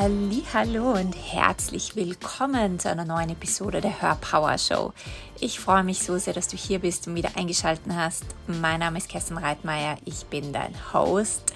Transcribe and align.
Hallo 0.00 0.92
und 0.92 1.12
herzlich 1.12 1.96
willkommen 1.96 2.78
zu 2.78 2.88
einer 2.88 3.04
neuen 3.04 3.30
Episode 3.30 3.80
der 3.80 4.00
Hörpower 4.00 4.56
Show. 4.56 4.92
Ich 5.40 5.58
freue 5.58 5.82
mich 5.82 6.04
so 6.04 6.18
sehr, 6.18 6.32
dass 6.32 6.46
du 6.46 6.56
hier 6.56 6.78
bist 6.78 7.08
und 7.08 7.16
wieder 7.16 7.30
eingeschaltet 7.34 7.92
hast. 7.92 8.24
Mein 8.46 8.78
Name 8.78 8.98
ist 8.98 9.08
Kerstin 9.08 9.38
Reitmeier, 9.38 9.96
ich 10.04 10.26
bin 10.26 10.52
dein 10.52 10.72
Host 10.92 11.52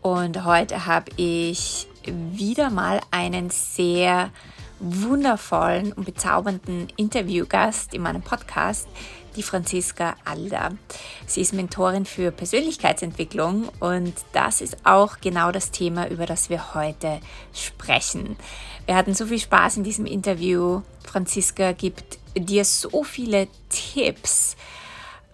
und 0.00 0.44
heute 0.44 0.86
habe 0.86 1.10
ich 1.16 1.88
wieder 2.04 2.70
mal 2.70 3.00
einen 3.10 3.50
sehr 3.50 4.30
wundervollen 4.78 5.92
und 5.92 6.04
bezaubernden 6.04 6.86
Interviewgast 6.96 7.94
in 7.94 8.02
meinem 8.02 8.22
Podcast, 8.22 8.86
die 9.36 9.42
Franziska 9.42 10.16
Alder. 10.24 10.72
Sie 11.26 11.40
ist 11.40 11.52
Mentorin 11.52 12.06
für 12.06 12.30
Persönlichkeitsentwicklung 12.30 13.68
und 13.80 14.14
das 14.32 14.60
ist 14.60 14.76
auch 14.84 15.20
genau 15.20 15.52
das 15.52 15.70
Thema, 15.70 16.08
über 16.08 16.26
das 16.26 16.50
wir 16.50 16.74
heute 16.74 17.20
sprechen. 17.54 18.36
Wir 18.86 18.96
hatten 18.96 19.14
so 19.14 19.26
viel 19.26 19.38
Spaß 19.38 19.78
in 19.78 19.84
diesem 19.84 20.06
Interview. 20.06 20.82
Franziska 21.04 21.72
gibt 21.72 22.18
dir 22.36 22.64
so 22.64 23.04
viele 23.04 23.48
Tipps, 23.68 24.56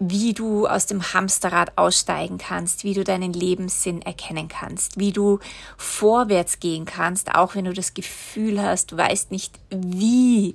wie 0.01 0.33
du 0.33 0.67
aus 0.67 0.87
dem 0.87 1.13
Hamsterrad 1.13 1.77
aussteigen 1.77 2.39
kannst, 2.39 2.85
wie 2.85 2.95
du 2.95 3.03
deinen 3.03 3.33
Lebenssinn 3.33 4.03
erkennen 4.03 4.49
kannst, 4.49 4.99
wie 4.99 5.13
du 5.13 5.41
vorwärts 5.77 6.61
gehen 6.61 6.85
kannst, 6.85 7.35
auch 7.35 7.55
wenn 7.55 7.65
du 7.65 7.73
das 7.73 7.95
Gefühl 7.95 8.63
hast, 8.63 8.93
du 8.93 8.97
weißt 8.97 9.33
nicht 9.33 9.59
wie. 9.71 10.55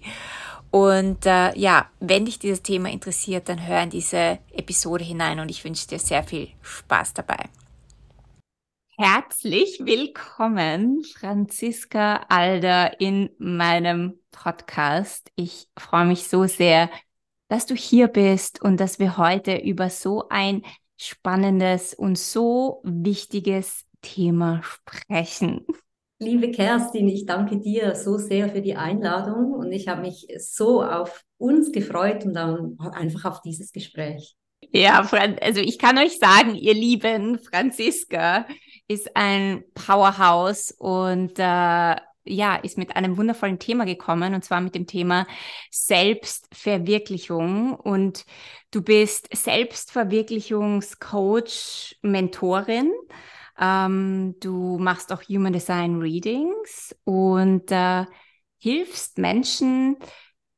Und 0.73 1.27
äh, 1.27 1.55
ja, 1.55 1.87
wenn 1.99 2.25
dich 2.25 2.39
dieses 2.39 2.63
Thema 2.63 2.89
interessiert, 2.89 3.47
dann 3.47 3.67
hör 3.67 3.83
in 3.83 3.91
diese 3.91 4.39
Episode 4.53 5.03
hinein 5.03 5.39
und 5.39 5.49
ich 5.49 5.63
wünsche 5.63 5.87
dir 5.87 5.99
sehr 5.99 6.23
viel 6.23 6.47
Spaß 6.63 7.13
dabei. 7.13 7.47
Herzlich 8.97 9.81
willkommen, 9.83 11.03
Franziska 11.03 12.25
Alder, 12.27 12.99
in 12.99 13.29
meinem 13.37 14.19
Podcast. 14.31 15.29
Ich 15.35 15.67
freue 15.77 16.05
mich 16.05 16.27
so 16.27 16.47
sehr, 16.47 16.89
dass 17.49 17.67
du 17.67 17.75
hier 17.75 18.07
bist 18.07 18.59
und 18.59 18.79
dass 18.79 18.97
wir 18.97 19.17
heute 19.17 19.55
über 19.57 19.91
so 19.91 20.27
ein 20.29 20.63
spannendes 20.97 21.93
und 21.93 22.17
so 22.17 22.81
wichtiges 22.83 23.85
Thema 24.01 24.63
sprechen. 24.63 25.67
Liebe 26.23 26.51
Kerstin, 26.51 27.09
ich 27.09 27.25
danke 27.25 27.59
dir 27.59 27.95
so 27.95 28.17
sehr 28.17 28.49
für 28.49 28.61
die 28.61 28.75
Einladung 28.75 29.53
und 29.53 29.71
ich 29.71 29.87
habe 29.87 30.01
mich 30.01 30.27
so 30.39 30.81
auf 30.81 31.23
uns 31.37 31.71
gefreut 31.71 32.25
und 32.25 32.33
dann 32.33 32.77
einfach 32.79 33.29
auf 33.29 33.41
dieses 33.41 33.71
Gespräch. 33.71 34.35
Ja, 34.71 35.07
also 35.41 35.59
ich 35.59 35.77
kann 35.77 35.97
euch 35.97 36.17
sagen, 36.17 36.55
ihr 36.55 36.73
Lieben, 36.73 37.37
Franziska 37.39 38.47
ist 38.87 39.13
ein 39.15 39.65
Powerhouse 39.73 40.73
und 40.77 41.37
äh, 41.37 41.95
ja, 42.25 42.55
ist 42.55 42.77
mit 42.77 42.95
einem 42.95 43.17
wundervollen 43.17 43.59
Thema 43.59 43.83
gekommen 43.85 44.33
und 44.33 44.45
zwar 44.45 44.61
mit 44.61 44.75
dem 44.75 44.87
Thema 44.87 45.27
Selbstverwirklichung 45.71 47.75
und 47.75 48.23
du 48.71 48.81
bist 48.81 49.27
Selbstverwirklichungscoach, 49.35 51.97
Mentorin 52.01 52.93
ähm, 53.59 54.35
du 54.39 54.77
machst 54.77 55.11
auch 55.11 55.21
Human 55.23 55.53
Design 55.53 55.99
Readings 55.99 56.95
und 57.03 57.71
äh, 57.71 58.05
hilfst 58.59 59.17
Menschen, 59.17 59.97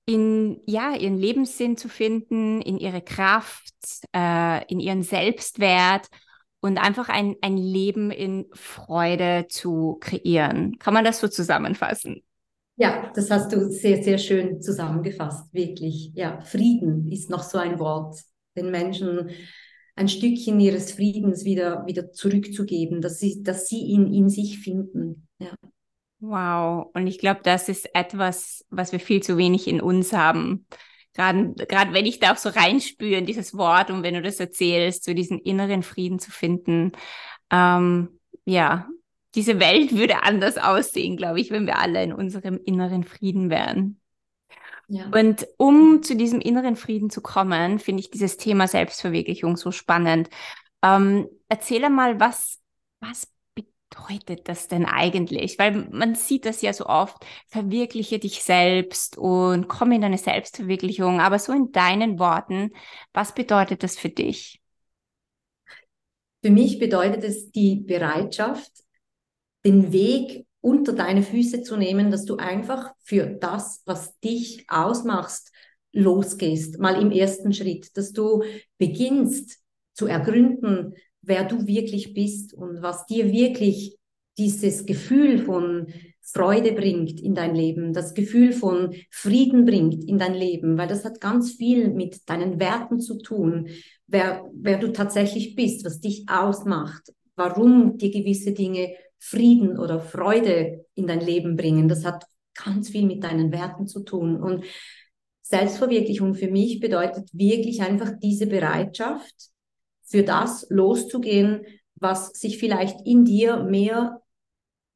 in 0.06 0.62
ja, 0.68 0.96
ihren 0.96 1.18
Lebenssinn 1.18 1.78
zu 1.78 1.90
finden, 1.90 2.62
in 2.62 2.78
ihre 2.78 3.02
Kraft, 3.02 3.74
äh, 4.16 4.64
in 4.72 4.80
ihren 4.80 5.02
Selbstwert 5.02 6.08
und 6.60 6.78
einfach 6.78 7.10
ein, 7.10 7.36
ein 7.42 7.58
Leben 7.58 8.12
in 8.12 8.46
Freude 8.54 9.48
zu 9.50 9.98
kreieren. 10.00 10.78
Kann 10.78 10.94
man 10.94 11.06
das 11.06 11.20
so 11.20 11.28
zusammenfassen? 11.28 12.24
Ja, 12.78 13.12
das 13.16 13.32
hast 13.32 13.52
du 13.54 13.72
sehr, 13.72 14.04
sehr 14.04 14.18
schön 14.18 14.62
zusammengefasst, 14.62 15.52
wirklich. 15.54 16.12
Ja, 16.14 16.42
Frieden 16.42 17.12
ist 17.12 17.30
noch 17.30 17.42
so 17.44 17.58
ein 17.58 17.80
Wort, 17.80 18.20
den 18.56 18.70
Menschen 18.70 19.30
ein 19.96 20.10
Stückchen 20.10 20.60
ihres 20.60 20.92
Friedens 20.92 21.46
wieder, 21.46 21.86
wieder 21.86 22.12
zurückzugeben, 22.12 23.02
dass 23.02 23.20
sie, 23.20 23.44
dass 23.44 23.68
sie 23.68 23.80
ihn 23.80 24.14
in 24.14 24.30
sich 24.30 24.60
finden. 24.60 25.28
Ja. 25.40 25.54
Wow. 26.20 26.92
Und 26.94 27.08
ich 27.08 27.20
glaube, 27.20 27.42
das 27.44 27.70
ist 27.70 27.94
etwas, 27.94 28.66
was 28.70 28.92
wir 28.92 29.00
viel 29.00 29.22
zu 29.22 29.38
wenig 29.38 29.68
in 29.68 29.82
uns 29.82 30.14
haben. 30.14 30.66
Gerade, 31.14 31.54
gerade 31.68 31.94
wenn 31.94 32.06
ich 32.06 32.20
da 32.20 32.34
auch 32.34 32.38
so 32.38 32.50
reinspüre 32.50 33.18
in 33.18 33.26
dieses 33.26 33.56
Wort 33.56 33.90
und 33.90 34.04
wenn 34.04 34.16
du 34.16 34.22
das 34.22 34.40
erzählst, 34.40 35.06
so 35.06 35.14
diesen 35.14 35.40
inneren 35.40 35.82
Frieden 35.82 36.20
zu 36.20 36.30
finden. 36.30 36.92
Ähm, 37.50 38.20
ja, 38.44 38.90
diese 39.34 39.60
Welt 39.60 39.96
würde 39.96 40.24
anders 40.24 40.58
aussehen, 40.58 41.16
glaube 41.16 41.40
ich, 41.40 41.52
wenn 41.52 41.68
wir 41.68 41.80
alle 41.80 42.04
in 42.04 42.12
unserem 42.12 42.60
inneren 42.66 43.04
Frieden 43.04 43.50
wären. 43.50 44.00
Ja. 44.88 45.10
Und 45.10 45.48
um 45.58 46.04
zu 46.04 46.16
diesem 46.16 46.42
inneren 46.42 46.76
Frieden 46.76 47.10
zu 47.10 47.22
kommen, 47.22 47.80
finde 47.80 48.02
ich 48.02 48.12
dieses 48.12 48.38
Thema 48.38 48.68
Selbstverwirklichung 48.68 49.58
so 49.58 49.72
spannend. 49.72 50.30
Ähm, 50.84 51.28
erzähle 51.50 51.90
mal, 51.90 52.20
was, 52.20 52.60
was 53.00 53.28
bedeutet 53.56 54.48
das 54.48 54.68
denn 54.68 54.86
eigentlich? 54.86 55.58
Weil 55.58 55.88
man 55.92 56.16
sieht 56.16 56.46
das 56.46 56.62
ja 56.62 56.74
so 56.74 56.86
oft, 56.86 57.26
verwirkliche 57.48 58.20
dich 58.20 58.44
selbst 58.44 59.18
und 59.18 59.68
komme 59.68 59.96
in 59.96 60.02
deine 60.02 60.18
Selbstverwirklichung. 60.18 61.20
Aber 61.20 61.40
so 61.40 61.52
in 61.54 61.72
deinen 61.72 62.20
Worten, 62.20 62.72
was 63.14 63.34
bedeutet 63.34 63.84
das 63.84 63.98
für 63.98 64.10
dich? 64.10 64.62
Für 66.44 66.52
mich 66.52 66.78
bedeutet 66.78 67.24
es 67.24 67.52
die 67.52 67.78
Bereitschaft, 67.78 68.72
den 69.66 69.92
Weg 69.92 70.45
unter 70.66 70.94
deine 70.94 71.22
Füße 71.22 71.62
zu 71.62 71.78
nehmen, 71.78 72.10
dass 72.10 72.26
du 72.26 72.38
einfach 72.38 72.92
für 73.04 73.28
das, 73.28 73.84
was 73.86 74.20
dich 74.22 74.66
ausmachst, 74.68 75.52
losgehst, 75.94 76.80
mal 76.80 77.00
im 77.00 77.12
ersten 77.12 77.54
Schritt, 77.54 77.96
dass 77.96 78.14
du 78.14 78.42
beginnst 78.80 79.60
zu 79.94 80.08
ergründen, 80.08 80.96
wer 81.22 81.44
du 81.44 81.68
wirklich 81.68 82.16
bist 82.16 82.56
und 82.56 82.82
was 82.82 83.06
dir 83.06 83.32
wirklich 83.32 83.98
dieses 84.40 84.88
Gefühl 84.88 85.38
von 85.38 85.94
Freude 86.24 86.72
bringt 86.72 87.22
in 87.22 87.36
dein 87.36 87.54
Leben, 87.54 87.94
das 87.94 88.16
Gefühl 88.16 88.52
von 88.52 88.96
Frieden 89.12 89.66
bringt 89.66 90.04
in 90.04 90.18
dein 90.18 90.34
Leben, 90.34 90.80
weil 90.80 90.88
das 90.88 91.06
hat 91.06 91.22
ganz 91.22 91.52
viel 91.52 91.90
mit 91.92 92.28
deinen 92.28 92.60
Werten 92.60 93.00
zu 93.00 93.20
tun, 93.20 93.70
wer, 94.08 94.44
wer 94.52 94.80
du 94.80 94.92
tatsächlich 94.92 95.56
bist, 95.56 95.86
was 95.86 96.00
dich 96.00 96.26
ausmacht, 96.28 97.14
warum 97.36 98.00
dir 98.00 98.10
gewisse 98.10 98.52
Dinge 98.52 98.96
Frieden 99.26 99.80
oder 99.80 100.00
Freude 100.00 100.86
in 100.94 101.08
dein 101.08 101.20
Leben 101.20 101.56
bringen. 101.56 101.88
Das 101.88 102.06
hat 102.06 102.26
ganz 102.54 102.90
viel 102.90 103.06
mit 103.06 103.24
deinen 103.24 103.52
Werten 103.52 103.88
zu 103.88 104.02
tun. 104.02 104.42
Und 104.42 104.66
Selbstverwirklichung 105.42 106.36
für 106.36 106.48
mich 106.48 106.80
bedeutet 106.80 107.30
wirklich 107.34 107.82
einfach 107.82 108.12
diese 108.22 108.48
Bereitschaft, 108.48 109.34
für 110.04 110.22
das 110.22 110.68
loszugehen, 110.70 111.66
was 111.96 112.30
sich 112.34 112.60
vielleicht 112.60 113.06
in 113.06 113.26
dir 113.26 113.64
mehr 113.64 114.22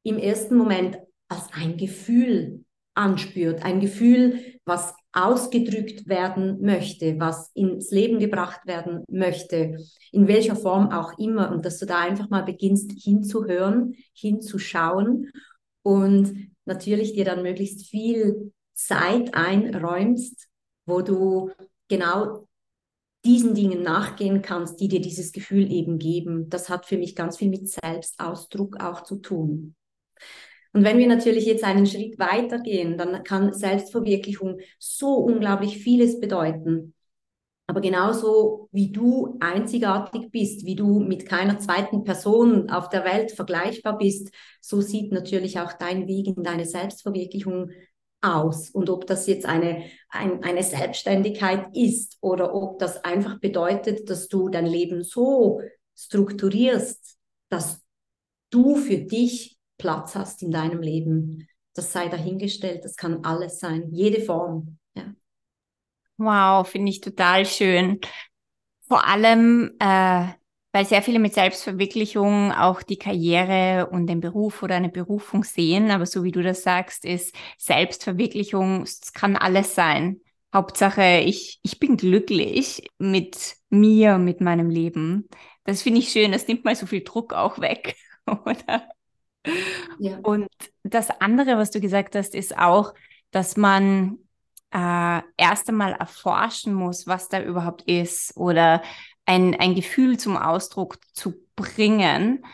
im 0.04 0.18
ersten 0.18 0.56
Moment 0.56 0.98
als 1.28 1.48
ein 1.52 1.76
Gefühl 1.76 2.64
anspürt. 2.94 3.64
Ein 3.64 3.80
Gefühl, 3.80 4.38
was 4.64 4.94
ausgedrückt 5.12 6.06
werden 6.08 6.60
möchte, 6.60 7.18
was 7.18 7.50
ins 7.54 7.90
Leben 7.90 8.18
gebracht 8.18 8.60
werden 8.66 9.04
möchte, 9.08 9.76
in 10.12 10.28
welcher 10.28 10.56
Form 10.56 10.90
auch 10.90 11.18
immer. 11.18 11.50
Und 11.50 11.64
dass 11.64 11.78
du 11.78 11.86
da 11.86 12.00
einfach 12.00 12.30
mal 12.30 12.44
beginnst 12.44 12.92
hinzuhören, 12.92 13.94
hinzuschauen 14.12 15.30
und 15.82 16.50
natürlich 16.64 17.14
dir 17.14 17.24
dann 17.24 17.42
möglichst 17.42 17.88
viel 17.88 18.52
Zeit 18.74 19.34
einräumst, 19.34 20.48
wo 20.86 21.02
du 21.02 21.50
genau 21.88 22.46
diesen 23.24 23.54
Dingen 23.54 23.82
nachgehen 23.82 24.42
kannst, 24.42 24.80
die 24.80 24.88
dir 24.88 25.00
dieses 25.00 25.32
Gefühl 25.32 25.70
eben 25.70 25.98
geben. 25.98 26.48
Das 26.48 26.68
hat 26.68 26.86
für 26.86 26.96
mich 26.96 27.14
ganz 27.14 27.36
viel 27.36 27.50
mit 27.50 27.68
Selbstausdruck 27.68 28.80
auch 28.80 29.02
zu 29.02 29.16
tun. 29.16 29.74
Und 30.72 30.84
wenn 30.84 30.98
wir 30.98 31.08
natürlich 31.08 31.46
jetzt 31.46 31.64
einen 31.64 31.86
Schritt 31.86 32.18
weitergehen, 32.18 32.96
dann 32.96 33.24
kann 33.24 33.52
Selbstverwirklichung 33.52 34.60
so 34.78 35.14
unglaublich 35.14 35.78
vieles 35.78 36.20
bedeuten. 36.20 36.94
Aber 37.70 37.80
genauso 37.80 38.68
wie 38.72 38.90
du 38.90 39.36
einzigartig 39.38 40.32
bist, 40.32 40.64
wie 40.64 40.74
du 40.74 40.98
mit 40.98 41.24
keiner 41.24 41.60
zweiten 41.60 42.02
Person 42.02 42.68
auf 42.68 42.88
der 42.88 43.04
Welt 43.04 43.30
vergleichbar 43.30 43.96
bist, 43.96 44.32
so 44.60 44.80
sieht 44.80 45.12
natürlich 45.12 45.60
auch 45.60 45.72
dein 45.74 46.08
Weg 46.08 46.26
in 46.26 46.42
deine 46.42 46.64
Selbstverwirklichung 46.66 47.70
aus. 48.22 48.70
Und 48.70 48.90
ob 48.90 49.06
das 49.06 49.28
jetzt 49.28 49.46
eine, 49.46 49.84
ein, 50.08 50.42
eine 50.42 50.64
Selbstständigkeit 50.64 51.66
ist 51.72 52.18
oder 52.20 52.54
ob 52.54 52.80
das 52.80 53.04
einfach 53.04 53.38
bedeutet, 53.38 54.10
dass 54.10 54.26
du 54.26 54.48
dein 54.48 54.66
Leben 54.66 55.04
so 55.04 55.60
strukturierst, 55.96 57.18
dass 57.50 57.80
du 58.50 58.74
für 58.74 58.98
dich 58.98 59.59
Platz 59.80 60.14
hast 60.14 60.42
in 60.42 60.52
deinem 60.52 60.82
Leben. 60.82 61.48
Das 61.74 61.92
sei 61.92 62.08
dahingestellt, 62.08 62.84
das 62.84 62.96
kann 62.96 63.24
alles 63.24 63.60
sein, 63.60 63.90
jede 63.92 64.22
Form. 64.22 64.78
Ja. 64.94 65.14
Wow, 66.18 66.68
finde 66.68 66.90
ich 66.90 67.00
total 67.00 67.46
schön. 67.46 68.00
Vor 68.88 69.06
allem, 69.06 69.72
äh, 69.80 70.28
Weil 70.72 70.86
sehr 70.86 71.02
viele 71.02 71.20
mit 71.20 71.34
Selbstverwirklichung 71.34 72.52
auch 72.52 72.82
die 72.82 72.98
Karriere 72.98 73.88
und 73.92 74.08
den 74.08 74.20
Beruf 74.20 74.62
oder 74.62 74.76
eine 74.76 74.90
Berufung 74.90 75.44
sehen. 75.44 75.90
Aber 75.92 76.06
so 76.06 76.24
wie 76.24 76.32
du 76.32 76.42
das 76.42 76.62
sagst, 76.64 77.04
ist 77.06 77.34
Selbstverwirklichung, 77.58 78.82
es 78.82 79.12
kann 79.14 79.36
alles 79.36 79.74
sein. 79.74 80.20
Hauptsache, 80.54 81.20
ich, 81.26 81.60
ich 81.64 81.80
bin 81.80 81.96
glücklich 81.98 82.88
mit 82.98 83.56
mir, 83.70 84.18
mit 84.18 84.40
meinem 84.42 84.70
Leben. 84.70 85.28
Das 85.64 85.82
finde 85.82 86.00
ich 86.00 86.10
schön. 86.12 86.32
Das 86.32 86.48
nimmt 86.48 86.64
mal 86.64 86.76
so 86.76 86.86
viel 86.86 87.04
Druck 87.04 87.34
auch 87.34 87.60
weg, 87.60 87.96
oder? 88.26 88.88
Ja. 89.98 90.18
Und 90.22 90.48
das 90.82 91.10
andere, 91.20 91.56
was 91.56 91.70
du 91.70 91.80
gesagt 91.80 92.14
hast, 92.14 92.34
ist 92.34 92.56
auch, 92.56 92.94
dass 93.30 93.56
man 93.56 94.18
äh, 94.72 95.22
erst 95.36 95.68
einmal 95.68 95.92
erforschen 95.92 96.74
muss, 96.74 97.06
was 97.06 97.28
da 97.28 97.42
überhaupt 97.42 97.82
ist 97.82 98.36
oder 98.36 98.82
ein, 99.26 99.54
ein 99.58 99.74
Gefühl 99.74 100.18
zum 100.18 100.36
Ausdruck 100.36 100.98
zu 101.12 101.34
bringen, 101.56 102.44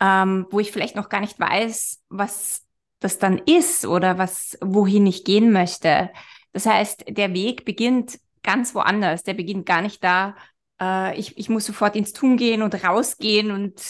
ähm, 0.00 0.46
wo 0.50 0.60
ich 0.60 0.72
vielleicht 0.72 0.96
noch 0.96 1.08
gar 1.08 1.20
nicht 1.20 1.38
weiß, 1.38 2.02
was 2.08 2.66
das 3.00 3.18
dann 3.18 3.38
ist 3.38 3.84
oder 3.84 4.18
was, 4.18 4.56
wohin 4.60 5.06
ich 5.06 5.24
gehen 5.24 5.52
möchte. 5.52 6.10
Das 6.52 6.66
heißt, 6.66 7.04
der 7.08 7.32
Weg 7.34 7.64
beginnt 7.64 8.18
ganz 8.42 8.74
woanders. 8.74 9.22
Der 9.22 9.34
beginnt 9.34 9.66
gar 9.66 9.82
nicht 9.82 10.02
da, 10.04 10.36
äh, 10.80 11.18
ich, 11.18 11.38
ich 11.38 11.48
muss 11.48 11.64
sofort 11.64 11.96
ins 11.96 12.12
Tun 12.12 12.36
gehen 12.36 12.62
und 12.62 12.84
rausgehen 12.84 13.50
und 13.50 13.80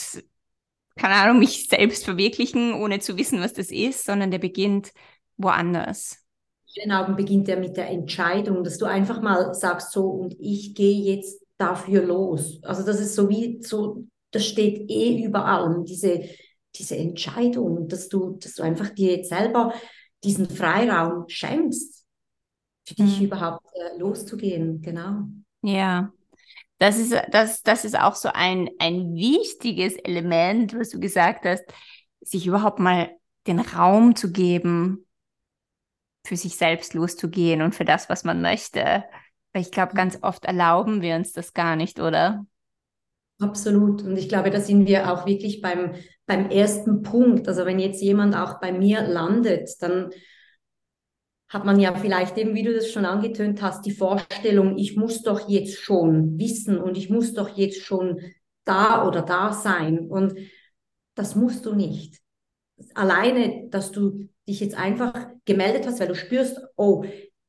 keine 0.96 1.14
Ahnung, 1.14 1.38
mich 1.38 1.68
selbst 1.68 2.04
verwirklichen, 2.04 2.74
ohne 2.74 3.00
zu 3.00 3.16
wissen, 3.16 3.40
was 3.40 3.52
das 3.52 3.70
ist, 3.70 4.04
sondern 4.04 4.30
der 4.30 4.38
beginnt 4.38 4.92
woanders. 5.36 6.18
Augen 6.90 7.16
beginnt 7.16 7.48
er 7.48 7.58
mit 7.58 7.76
der 7.76 7.90
Entscheidung, 7.90 8.64
dass 8.64 8.78
du 8.78 8.86
einfach 8.86 9.20
mal 9.20 9.54
sagst, 9.54 9.92
so, 9.92 10.06
und 10.06 10.34
ich 10.40 10.74
gehe 10.74 11.14
jetzt 11.14 11.42
dafür 11.58 12.02
los. 12.02 12.60
Also 12.62 12.84
das 12.84 12.98
ist 12.98 13.14
so 13.14 13.28
wie 13.28 13.62
so, 13.62 14.06
das 14.30 14.46
steht 14.46 14.90
eh 14.90 15.22
überall, 15.22 15.84
diese, 15.84 16.22
diese 16.74 16.96
Entscheidung, 16.96 17.88
dass 17.88 18.08
du, 18.08 18.38
dass 18.40 18.54
du 18.54 18.62
einfach 18.62 18.90
dir 18.90 19.16
jetzt 19.16 19.28
selber 19.28 19.74
diesen 20.24 20.48
Freiraum 20.48 21.28
schenkst, 21.28 22.06
für 22.86 22.94
dich 22.94 23.20
mhm. 23.20 23.26
überhaupt 23.26 23.66
äh, 23.74 23.98
loszugehen, 23.98 24.80
genau. 24.80 25.24
Ja, 25.62 26.12
das 26.82 26.98
ist, 26.98 27.14
das, 27.30 27.62
das 27.62 27.84
ist 27.84 27.96
auch 27.96 28.16
so 28.16 28.28
ein, 28.32 28.68
ein 28.80 29.14
wichtiges 29.14 29.94
Element, 29.94 30.76
was 30.76 30.88
du 30.88 30.98
gesagt 30.98 31.44
hast, 31.44 31.62
sich 32.20 32.44
überhaupt 32.44 32.80
mal 32.80 33.10
den 33.46 33.60
Raum 33.60 34.16
zu 34.16 34.32
geben, 34.32 35.06
für 36.26 36.36
sich 36.36 36.56
selbst 36.56 36.94
loszugehen 36.94 37.62
und 37.62 37.74
für 37.74 37.84
das, 37.84 38.08
was 38.08 38.24
man 38.24 38.42
möchte. 38.42 39.04
Weil 39.52 39.62
ich 39.62 39.70
glaube, 39.70 39.94
ganz 39.94 40.18
oft 40.22 40.44
erlauben 40.44 41.02
wir 41.02 41.14
uns 41.14 41.32
das 41.32 41.54
gar 41.54 41.76
nicht, 41.76 42.00
oder? 42.00 42.44
Absolut. 43.38 44.02
Und 44.02 44.16
ich 44.16 44.28
glaube, 44.28 44.50
da 44.50 44.58
sind 44.58 44.88
wir 44.88 45.12
auch 45.12 45.24
wirklich 45.24 45.60
beim, 45.60 45.94
beim 46.26 46.50
ersten 46.50 47.02
Punkt. 47.02 47.46
Also 47.46 47.64
wenn 47.64 47.78
jetzt 47.78 48.02
jemand 48.02 48.34
auch 48.34 48.60
bei 48.60 48.72
mir 48.72 49.02
landet, 49.02 49.70
dann 49.80 50.10
hat 51.52 51.66
man 51.66 51.78
ja 51.78 51.94
vielleicht 51.94 52.38
eben, 52.38 52.54
wie 52.54 52.62
du 52.62 52.72
das 52.72 52.90
schon 52.90 53.04
angetönt 53.04 53.60
hast, 53.60 53.84
die 53.84 53.90
Vorstellung, 53.90 54.78
ich 54.78 54.96
muss 54.96 55.22
doch 55.22 55.50
jetzt 55.50 55.78
schon 55.78 56.38
wissen 56.38 56.78
und 56.78 56.96
ich 56.96 57.10
muss 57.10 57.34
doch 57.34 57.56
jetzt 57.58 57.82
schon 57.82 58.20
da 58.64 59.06
oder 59.06 59.20
da 59.20 59.52
sein. 59.52 60.08
Und 60.08 60.34
das 61.14 61.36
musst 61.36 61.66
du 61.66 61.74
nicht. 61.74 62.20
Alleine, 62.94 63.68
dass 63.68 63.92
du 63.92 64.28
dich 64.48 64.60
jetzt 64.60 64.78
einfach 64.78 65.28
gemeldet 65.44 65.86
hast, 65.86 66.00
weil 66.00 66.08
du 66.08 66.14
spürst, 66.14 66.58
oh, 66.76 67.04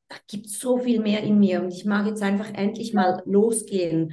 da 0.10 0.18
gibt 0.28 0.50
so 0.50 0.80
viel 0.80 1.00
mehr 1.00 1.24
in 1.24 1.40
mir 1.40 1.64
und 1.64 1.72
ich 1.72 1.86
mag 1.86 2.06
jetzt 2.06 2.22
einfach 2.22 2.54
endlich 2.54 2.94
mal 2.94 3.24
losgehen, 3.26 4.12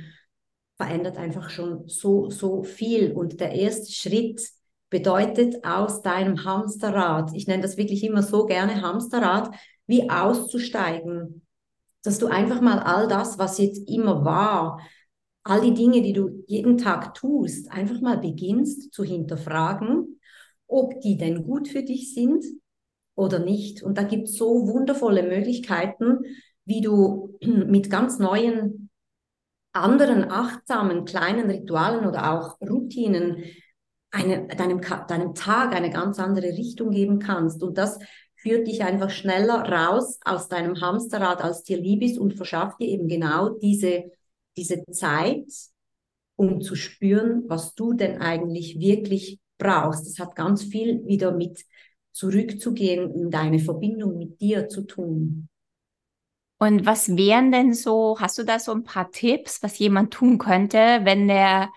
verändert 0.77 1.17
einfach 1.17 1.51
schon 1.51 1.89
so, 1.89 2.31
so 2.31 2.63
viel. 2.63 3.11
Und 3.13 3.41
der 3.41 3.53
erste 3.53 3.93
Schritt 3.93 4.41
bedeutet 4.89 5.65
aus 5.65 6.01
deinem 6.03 6.45
Hamsterrad, 6.45 7.33
ich 7.35 7.49
nenne 7.49 7.63
das 7.63 7.77
wirklich 7.77 8.05
immer 8.05 8.23
so 8.23 8.47
gerne 8.47 8.83
Hamsterrad, 8.83 9.51
wie 9.91 10.09
auszusteigen, 10.09 11.43
dass 12.03 12.19
du 12.19 12.29
einfach 12.29 12.61
mal 12.61 12.79
all 12.79 13.09
das, 13.09 13.39
was 13.39 13.59
jetzt 13.59 13.91
immer 13.91 14.25
war, 14.25 14.81
all 15.43 15.61
die 15.61 15.75
Dinge, 15.75 16.01
die 16.01 16.13
du 16.13 16.45
jeden 16.47 16.79
Tag 16.79 17.15
tust, 17.15 17.71
einfach 17.71 18.01
mal 18.01 18.19
beginnst 18.19 18.93
zu 18.93 19.05
hinterfragen, 19.05 20.21
ob 20.67 21.01
die 21.01 21.17
denn 21.17 21.43
gut 21.43 21.69
für 21.69 21.83
dich 21.83 22.15
sind 22.15 22.45
oder 23.17 23.41
nicht. 23.41 23.83
Und 23.83 23.99
da 23.99 24.05
gibt 24.05 24.29
es 24.29 24.37
so 24.37 24.69
wundervolle 24.69 25.25
Möglichkeiten, 25.25 26.21
wie 26.65 26.81
du 26.81 27.37
mit 27.43 27.91
ganz 27.91 28.19
neuen, 28.19 28.91
anderen, 29.73 30.31
achtsamen, 30.31 31.05
kleinen 31.05 31.51
Ritualen 31.51 32.07
oder 32.07 32.33
auch 32.33 32.61
Routinen 32.61 33.45
eine, 34.11 34.49
deinem, 34.49 34.81
deinem 34.81 35.35
Tag 35.35 35.75
eine 35.75 35.91
ganz 35.91 36.19
andere 36.19 36.49
Richtung 36.49 36.91
geben 36.91 37.19
kannst. 37.19 37.63
Und 37.63 37.79
das 37.79 37.99
führt 38.43 38.67
dich 38.67 38.83
einfach 38.83 39.11
schneller 39.11 39.63
raus 39.71 40.19
aus 40.25 40.49
deinem 40.49 40.81
Hamsterrad, 40.81 41.43
als 41.43 41.63
dir 41.63 41.79
lieb 41.79 42.03
ist 42.03 42.19
und 42.19 42.35
verschafft 42.35 42.81
dir 42.81 42.89
eben 42.89 43.09
genau 43.09 43.51
diese, 43.51 44.11
diese 44.57 44.85
Zeit, 44.91 45.47
um 46.37 46.61
zu 46.63 46.75
spüren, 46.75 47.45
was 47.49 47.75
du 47.75 47.93
denn 47.93 48.21
eigentlich 48.21 48.79
wirklich 48.79 49.41
brauchst. 49.59 50.07
Das 50.07 50.19
hat 50.19 50.37
ganz 50.37 50.65
viel 50.65 51.07
wieder 51.07 51.33
mit 51.33 51.65
zurückzugehen 52.13 53.15
in 53.15 53.31
deine 53.31 53.59
Verbindung 53.59 54.17
mit 54.17 54.41
dir 54.41 54.69
zu 54.69 54.83
tun. 54.83 55.49
Und 56.59 56.85
was 56.85 57.17
wären 57.17 57.53
denn 57.53 57.73
so, 57.73 58.17
hast 58.21 58.39
du 58.39 58.45
da 58.45 58.59
so 58.59 58.73
ein 58.73 58.85
paar 58.85 59.11
Tipps, 59.11 59.63
was 59.63 59.79
jemand 59.79 60.13
tun 60.13 60.39
könnte, 60.39 61.01
wenn 61.05 61.29
der 61.29 61.71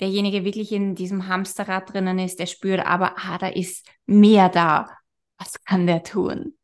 derjenige 0.00 0.44
wirklich 0.44 0.72
in 0.72 0.94
diesem 0.94 1.28
Hamsterrad 1.28 1.92
drinnen 1.92 2.18
ist, 2.18 2.38
der 2.38 2.46
spürt, 2.46 2.80
aber 2.86 3.16
ah, 3.18 3.36
da 3.38 3.48
ist 3.48 3.86
mehr 4.06 4.48
da 4.48 4.86
was 5.40 5.54
kann 5.64 5.86
der 5.86 6.02
tun? 6.02 6.54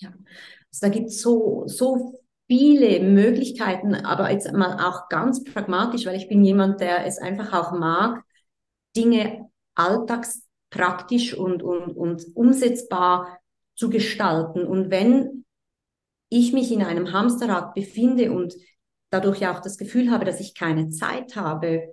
Ja, 0.00 0.08
also 0.08 0.80
da 0.80 0.88
gibt 0.88 1.08
es 1.08 1.20
so, 1.20 1.64
so 1.66 2.18
viele 2.46 3.00
Möglichkeiten, 3.00 3.94
aber 3.94 4.32
jetzt 4.32 4.50
mal 4.52 4.84
auch 4.84 5.08
ganz 5.08 5.44
pragmatisch, 5.44 6.06
weil 6.06 6.16
ich 6.16 6.28
bin 6.28 6.44
jemand, 6.44 6.80
der 6.80 7.06
es 7.06 7.18
einfach 7.18 7.52
auch 7.52 7.72
mag, 7.78 8.24
Dinge 8.96 9.48
alltagspraktisch 9.74 11.34
und, 11.34 11.62
und, 11.62 11.96
und 11.96 12.24
umsetzbar 12.34 13.38
zu 13.76 13.90
gestalten. 13.90 14.66
Und 14.66 14.90
wenn 14.90 15.44
ich 16.28 16.52
mich 16.52 16.72
in 16.72 16.82
einem 16.82 17.12
Hamsterrad 17.12 17.74
befinde 17.74 18.32
und 18.32 18.54
dadurch 19.10 19.46
auch 19.46 19.60
das 19.60 19.78
Gefühl 19.78 20.10
habe, 20.10 20.24
dass 20.24 20.40
ich 20.40 20.54
keine 20.54 20.88
Zeit 20.90 21.36
habe, 21.36 21.88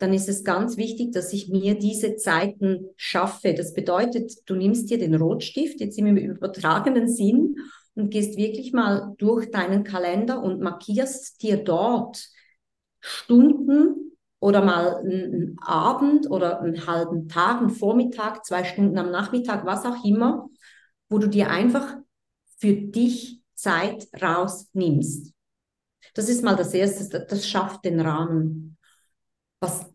dann 0.00 0.14
ist 0.14 0.30
es 0.30 0.44
ganz 0.44 0.78
wichtig, 0.78 1.12
dass 1.12 1.32
ich 1.34 1.50
mir 1.50 1.78
diese 1.78 2.16
Zeiten 2.16 2.86
schaffe. 2.96 3.52
Das 3.52 3.74
bedeutet, 3.74 4.32
du 4.46 4.54
nimmst 4.54 4.88
dir 4.88 4.98
den 4.98 5.14
Rotstift 5.14 5.78
jetzt 5.78 5.98
im 5.98 6.16
übertragenen 6.16 7.06
Sinn 7.06 7.56
und 7.94 8.08
gehst 8.08 8.38
wirklich 8.38 8.72
mal 8.72 9.14
durch 9.18 9.50
deinen 9.50 9.84
Kalender 9.84 10.42
und 10.42 10.62
markierst 10.62 11.42
dir 11.42 11.62
dort 11.62 12.30
Stunden 13.00 14.16
oder 14.40 14.64
mal 14.64 14.96
einen 14.96 15.58
Abend 15.60 16.30
oder 16.30 16.62
einen 16.62 16.86
halben 16.86 17.28
Tag, 17.28 17.60
einen 17.60 17.68
Vormittag, 17.68 18.46
zwei 18.46 18.64
Stunden 18.64 18.96
am 18.96 19.10
Nachmittag, 19.10 19.66
was 19.66 19.84
auch 19.84 20.02
immer, 20.02 20.48
wo 21.10 21.18
du 21.18 21.28
dir 21.28 21.50
einfach 21.50 21.98
für 22.58 22.72
dich 22.72 23.42
Zeit 23.54 24.08
rausnimmst. 24.20 25.34
Das 26.14 26.30
ist 26.30 26.42
mal 26.42 26.56
das 26.56 26.72
Erste, 26.72 27.26
das 27.28 27.46
schafft 27.46 27.84
den 27.84 28.00
Rahmen. 28.00 28.78
Was 29.60 29.90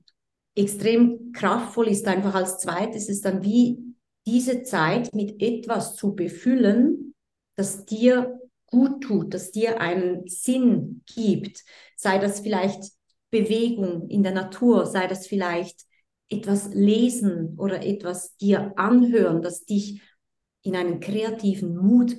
extrem 0.56 1.32
kraftvoll 1.34 1.90
ist, 1.90 2.08
einfach 2.08 2.34
als 2.34 2.60
zweites, 2.60 3.10
ist 3.10 3.26
dann 3.26 3.44
wie 3.44 3.96
diese 4.26 4.64
Zeit 4.64 5.14
mit 5.14 5.42
etwas 5.42 5.96
zu 5.96 6.16
befüllen, 6.16 7.14
das 7.56 7.86
dir 7.86 8.40
gut 8.66 9.04
tut, 9.04 9.34
das 9.34 9.52
dir 9.52 9.80
einen 9.80 10.28
Sinn 10.28 11.04
gibt. 11.06 11.64
Sei 11.96 12.18
das 12.18 12.40
vielleicht 12.40 12.92
Bewegung 13.30 14.10
in 14.10 14.24
der 14.24 14.34
Natur, 14.34 14.86
sei 14.86 15.08
das 15.08 15.28
vielleicht 15.28 15.82
etwas 16.30 16.74
lesen 16.74 17.56
oder 17.58 17.86
etwas 17.86 18.36
dir 18.38 18.74
anhören, 18.78 19.42
das 19.42 19.66
dich 19.66 20.02
in 20.64 20.76
einen 20.76 21.00
kreativen 21.00 21.78
Mut 21.78 22.16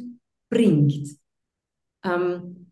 bringt. 0.48 1.18
Ähm, 2.04 2.65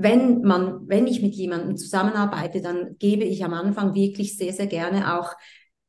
wenn 0.00 0.42
man, 0.42 0.88
wenn 0.88 1.08
ich 1.08 1.22
mit 1.22 1.34
jemandem 1.34 1.76
zusammenarbeite, 1.76 2.60
dann 2.62 2.96
gebe 2.98 3.24
ich 3.24 3.44
am 3.44 3.52
Anfang 3.52 3.96
wirklich 3.96 4.38
sehr, 4.38 4.52
sehr 4.52 4.68
gerne 4.68 5.18
auch 5.18 5.32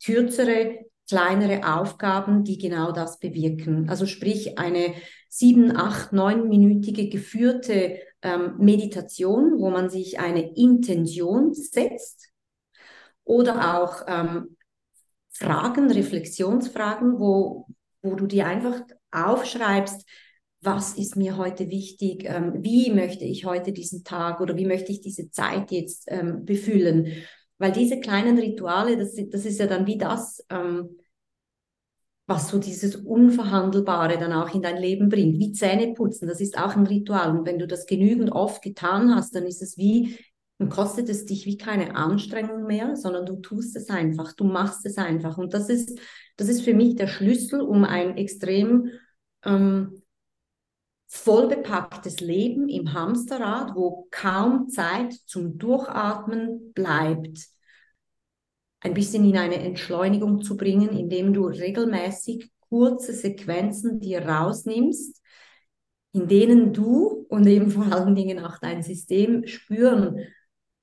kürzere, 0.03 0.79
kleinere 1.07 1.75
Aufgaben, 1.75 2.43
die 2.43 2.57
genau 2.57 2.91
das 2.91 3.19
bewirken. 3.19 3.87
Also 3.87 4.07
sprich 4.07 4.57
eine 4.57 4.95
sieben, 5.29 5.77
acht, 5.77 6.11
neunminütige 6.11 7.07
geführte 7.07 7.99
ähm, 8.23 8.55
Meditation, 8.57 9.59
wo 9.59 9.69
man 9.69 9.91
sich 9.91 10.19
eine 10.19 10.55
Intention 10.55 11.53
setzt 11.53 12.31
oder 13.25 13.79
auch 13.79 14.05
ähm, 14.07 14.57
Fragen, 15.29 15.91
Reflexionsfragen, 15.91 17.19
wo, 17.19 17.67
wo 18.01 18.15
du 18.15 18.25
dir 18.25 18.47
einfach 18.47 18.81
aufschreibst, 19.11 20.03
was 20.61 20.93
ist 20.93 21.15
mir 21.15 21.37
heute 21.37 21.69
wichtig, 21.69 22.25
ähm, 22.25 22.55
wie 22.61 22.91
möchte 22.91 23.23
ich 23.25 23.45
heute 23.45 23.71
diesen 23.71 24.03
Tag 24.03 24.41
oder 24.41 24.57
wie 24.57 24.65
möchte 24.65 24.91
ich 24.91 25.01
diese 25.01 25.31
Zeit 25.31 25.71
jetzt 25.71 26.05
ähm, 26.07 26.45
befüllen. 26.45 27.07
weil 27.57 27.71
diese 27.73 27.99
kleinen 27.99 28.37
Rituale, 28.37 28.97
das, 28.97 29.15
das 29.29 29.45
ist 29.45 29.59
ja 29.59 29.67
dann 29.67 29.85
wie 29.85 29.97
das, 29.97 30.45
ähm, 30.49 30.97
was 32.25 32.49
so 32.49 32.59
dieses 32.59 32.95
Unverhandelbare 32.95 34.17
dann 34.17 34.33
auch 34.33 34.53
in 34.53 34.61
dein 34.61 34.77
Leben 34.77 35.09
bringt, 35.09 35.39
wie 35.39 35.51
Zähne 35.51 35.93
putzen, 35.93 36.27
das 36.27 36.39
ist 36.39 36.57
auch 36.57 36.75
ein 36.75 36.85
Ritual. 36.85 37.37
Und 37.37 37.45
wenn 37.45 37.59
du 37.59 37.67
das 37.67 37.85
genügend 37.85 38.31
oft 38.31 38.61
getan 38.61 39.13
hast, 39.15 39.35
dann 39.35 39.45
ist 39.45 39.61
es 39.61 39.77
wie, 39.77 40.17
dann 40.59 40.69
kostet 40.69 41.09
es 41.09 41.25
dich 41.25 41.45
wie 41.45 41.57
keine 41.57 41.95
Anstrengung 41.95 42.65
mehr, 42.65 42.95
sondern 42.95 43.25
du 43.25 43.37
tust 43.37 43.75
es 43.75 43.89
einfach, 43.89 44.33
du 44.33 44.43
machst 44.43 44.85
es 44.85 44.97
einfach. 44.97 45.37
Und 45.37 45.53
das 45.53 45.69
ist, 45.69 45.99
das 46.37 46.49
ist 46.49 46.61
für 46.61 46.73
mich 46.73 46.95
der 46.95 47.07
Schlüssel, 47.07 47.61
um 47.61 47.83
ein 47.83 48.15
extrem 48.15 48.91
ähm, 49.43 49.98
vollbepacktes 51.09 52.19
Leben 52.19 52.69
im 52.69 52.93
Hamsterrad, 52.93 53.75
wo 53.75 54.07
kaum 54.11 54.69
Zeit 54.69 55.13
zum 55.25 55.57
Durchatmen 55.57 56.71
bleibt, 56.73 57.47
ein 58.81 58.93
bisschen 58.93 59.25
in 59.25 59.37
eine 59.37 59.55
Entschleunigung 59.55 60.41
zu 60.41 60.55
bringen, 60.55 60.89
indem 60.89 61.33
du 61.33 61.47
regelmäßig 61.47 62.51
kurze 62.59 63.13
Sequenzen 63.13 63.99
dir 63.99 64.25
rausnimmst, 64.25 65.21
in 66.13 66.27
denen 66.27 66.73
du 66.73 67.25
und 67.27 67.47
eben 67.47 67.71
vor 67.71 67.91
allen 67.91 68.15
Dingen 68.15 68.39
auch 68.45 68.59
dein 68.59 68.83
System 68.83 69.47
spüren, 69.47 70.27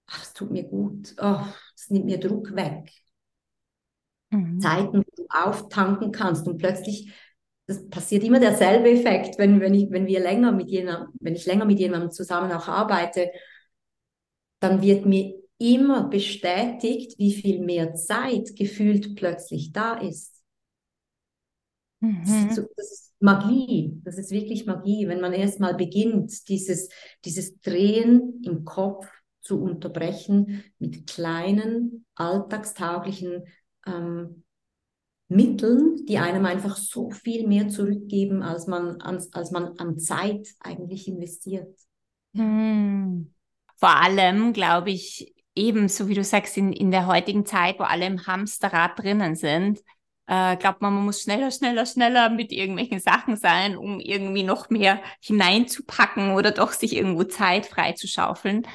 ach, 0.06 0.22
es 0.22 0.32
tut 0.32 0.50
mir 0.50 0.64
gut, 0.64 1.14
ach, 1.18 1.56
es 1.76 1.88
nimmt 1.88 2.06
mir 2.06 2.18
Druck 2.18 2.54
weg. 2.54 2.90
Mhm. 4.30 4.60
Zeiten, 4.60 4.98
wo 4.98 5.16
du 5.16 5.26
auftanken 5.30 6.10
kannst 6.10 6.48
und 6.48 6.58
plötzlich 6.58 7.12
das 7.66 7.88
passiert 7.88 8.22
immer 8.22 8.38
derselbe 8.38 8.90
Effekt, 8.90 9.38
wenn, 9.38 9.60
wenn, 9.60 9.74
ich, 9.74 9.90
wenn 9.90 10.06
wir 10.06 10.20
länger 10.20 10.52
mit 10.52 10.68
jemandem, 10.68 11.08
wenn 11.20 11.34
ich 11.34 11.46
länger 11.46 11.64
mit 11.64 11.80
jemandem 11.80 12.10
zusammen 12.10 12.52
auch 12.52 12.68
arbeite, 12.68 13.30
dann 14.60 14.82
wird 14.82 15.04
mir 15.04 15.34
immer 15.58 16.08
bestätigt, 16.08 17.18
wie 17.18 17.32
viel 17.32 17.60
mehr 17.60 17.94
Zeit 17.94 18.54
gefühlt 18.56 19.16
plötzlich 19.16 19.72
da 19.72 19.94
ist. 19.94 20.42
Mhm. 22.00 22.20
Das, 22.24 22.30
ist 22.30 22.54
so, 22.54 22.62
das, 22.76 22.92
ist 22.92 23.14
Magie, 23.20 24.00
das 24.04 24.18
ist 24.18 24.30
wirklich 24.30 24.66
Magie, 24.66 25.08
wenn 25.08 25.20
man 25.20 25.32
erstmal 25.32 25.74
beginnt, 25.74 26.48
dieses, 26.48 26.88
dieses 27.24 27.60
Drehen 27.60 28.42
im 28.44 28.64
Kopf 28.64 29.06
zu 29.40 29.60
unterbrechen 29.60 30.62
mit 30.78 31.06
kleinen, 31.06 32.04
alltagstauglichen 32.14 33.44
ähm, 33.86 34.44
Mitteln, 35.28 36.06
die 36.06 36.18
einem 36.18 36.46
einfach 36.46 36.76
so 36.76 37.10
viel 37.10 37.46
mehr 37.48 37.68
zurückgeben, 37.68 38.42
als 38.42 38.66
man 38.66 39.00
an, 39.00 39.22
als 39.32 39.50
man 39.50 39.78
an 39.78 39.98
Zeit 39.98 40.48
eigentlich 40.60 41.08
investiert. 41.08 41.76
Hm. 42.34 43.32
Vor 43.76 43.90
allem, 43.90 44.52
glaube 44.52 44.90
ich, 44.90 45.34
eben, 45.54 45.88
so 45.88 46.08
wie 46.08 46.14
du 46.14 46.22
sagst, 46.22 46.56
in, 46.56 46.72
in 46.72 46.90
der 46.90 47.06
heutigen 47.06 47.44
Zeit, 47.44 47.78
wo 47.78 47.84
alle 47.84 48.06
im 48.06 48.26
Hamsterrad 48.26 48.98
drinnen 48.98 49.34
sind, 49.34 49.80
äh, 50.28 50.56
glaubt 50.56 50.80
man, 50.80 50.94
man 50.94 51.04
muss 51.04 51.22
schneller, 51.22 51.50
schneller, 51.50 51.86
schneller 51.86 52.30
mit 52.30 52.52
irgendwelchen 52.52 53.00
Sachen 53.00 53.36
sein, 53.36 53.76
um 53.76 54.00
irgendwie 54.00 54.42
noch 54.42 54.70
mehr 54.70 55.00
hineinzupacken 55.20 56.32
oder 56.32 56.52
doch 56.52 56.72
sich 56.72 56.94
irgendwo 56.94 57.24
Zeit 57.24 57.66
freizuschaufeln. 57.66 58.66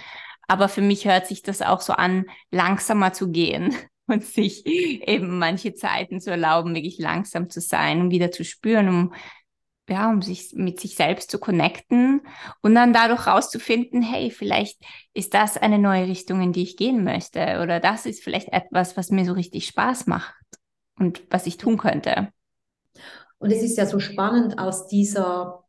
Aber 0.47 0.67
für 0.67 0.81
mich 0.81 1.05
hört 1.05 1.27
sich 1.27 1.43
das 1.43 1.61
auch 1.61 1.81
so 1.81 1.93
an, 1.93 2.25
langsamer 2.51 3.13
zu 3.13 3.31
gehen 3.31 3.75
und 4.11 4.23
sich 4.23 4.65
eben 4.65 5.39
manche 5.39 5.73
Zeiten 5.73 6.19
zu 6.19 6.31
erlauben, 6.31 6.75
wirklich 6.75 6.99
langsam 6.99 7.49
zu 7.49 7.61
sein 7.61 8.01
und 8.01 8.11
wieder 8.11 8.31
zu 8.31 8.43
spüren, 8.43 8.87
um 8.89 9.13
ja, 9.89 10.09
um 10.09 10.21
sich 10.21 10.53
mit 10.53 10.79
sich 10.79 10.95
selbst 10.95 11.29
zu 11.29 11.37
connecten 11.37 12.21
und 12.61 12.75
dann 12.75 12.93
dadurch 12.93 13.27
rauszufinden, 13.27 14.01
hey, 14.01 14.31
vielleicht 14.31 14.81
ist 15.13 15.33
das 15.33 15.57
eine 15.57 15.79
neue 15.79 16.07
Richtung, 16.07 16.41
in 16.41 16.53
die 16.53 16.63
ich 16.63 16.77
gehen 16.77 17.03
möchte 17.03 17.59
oder 17.61 17.81
das 17.81 18.05
ist 18.05 18.23
vielleicht 18.23 18.53
etwas, 18.53 18.95
was 18.95 19.09
mir 19.09 19.25
so 19.25 19.33
richtig 19.33 19.65
Spaß 19.67 20.07
macht 20.07 20.33
und 20.97 21.21
was 21.29 21.45
ich 21.45 21.57
tun 21.57 21.77
könnte. 21.77 22.29
Und 23.37 23.51
es 23.51 23.63
ist 23.63 23.77
ja 23.77 23.85
so 23.85 23.99
spannend 23.99 24.59
aus 24.59 24.87
dieser 24.87 25.65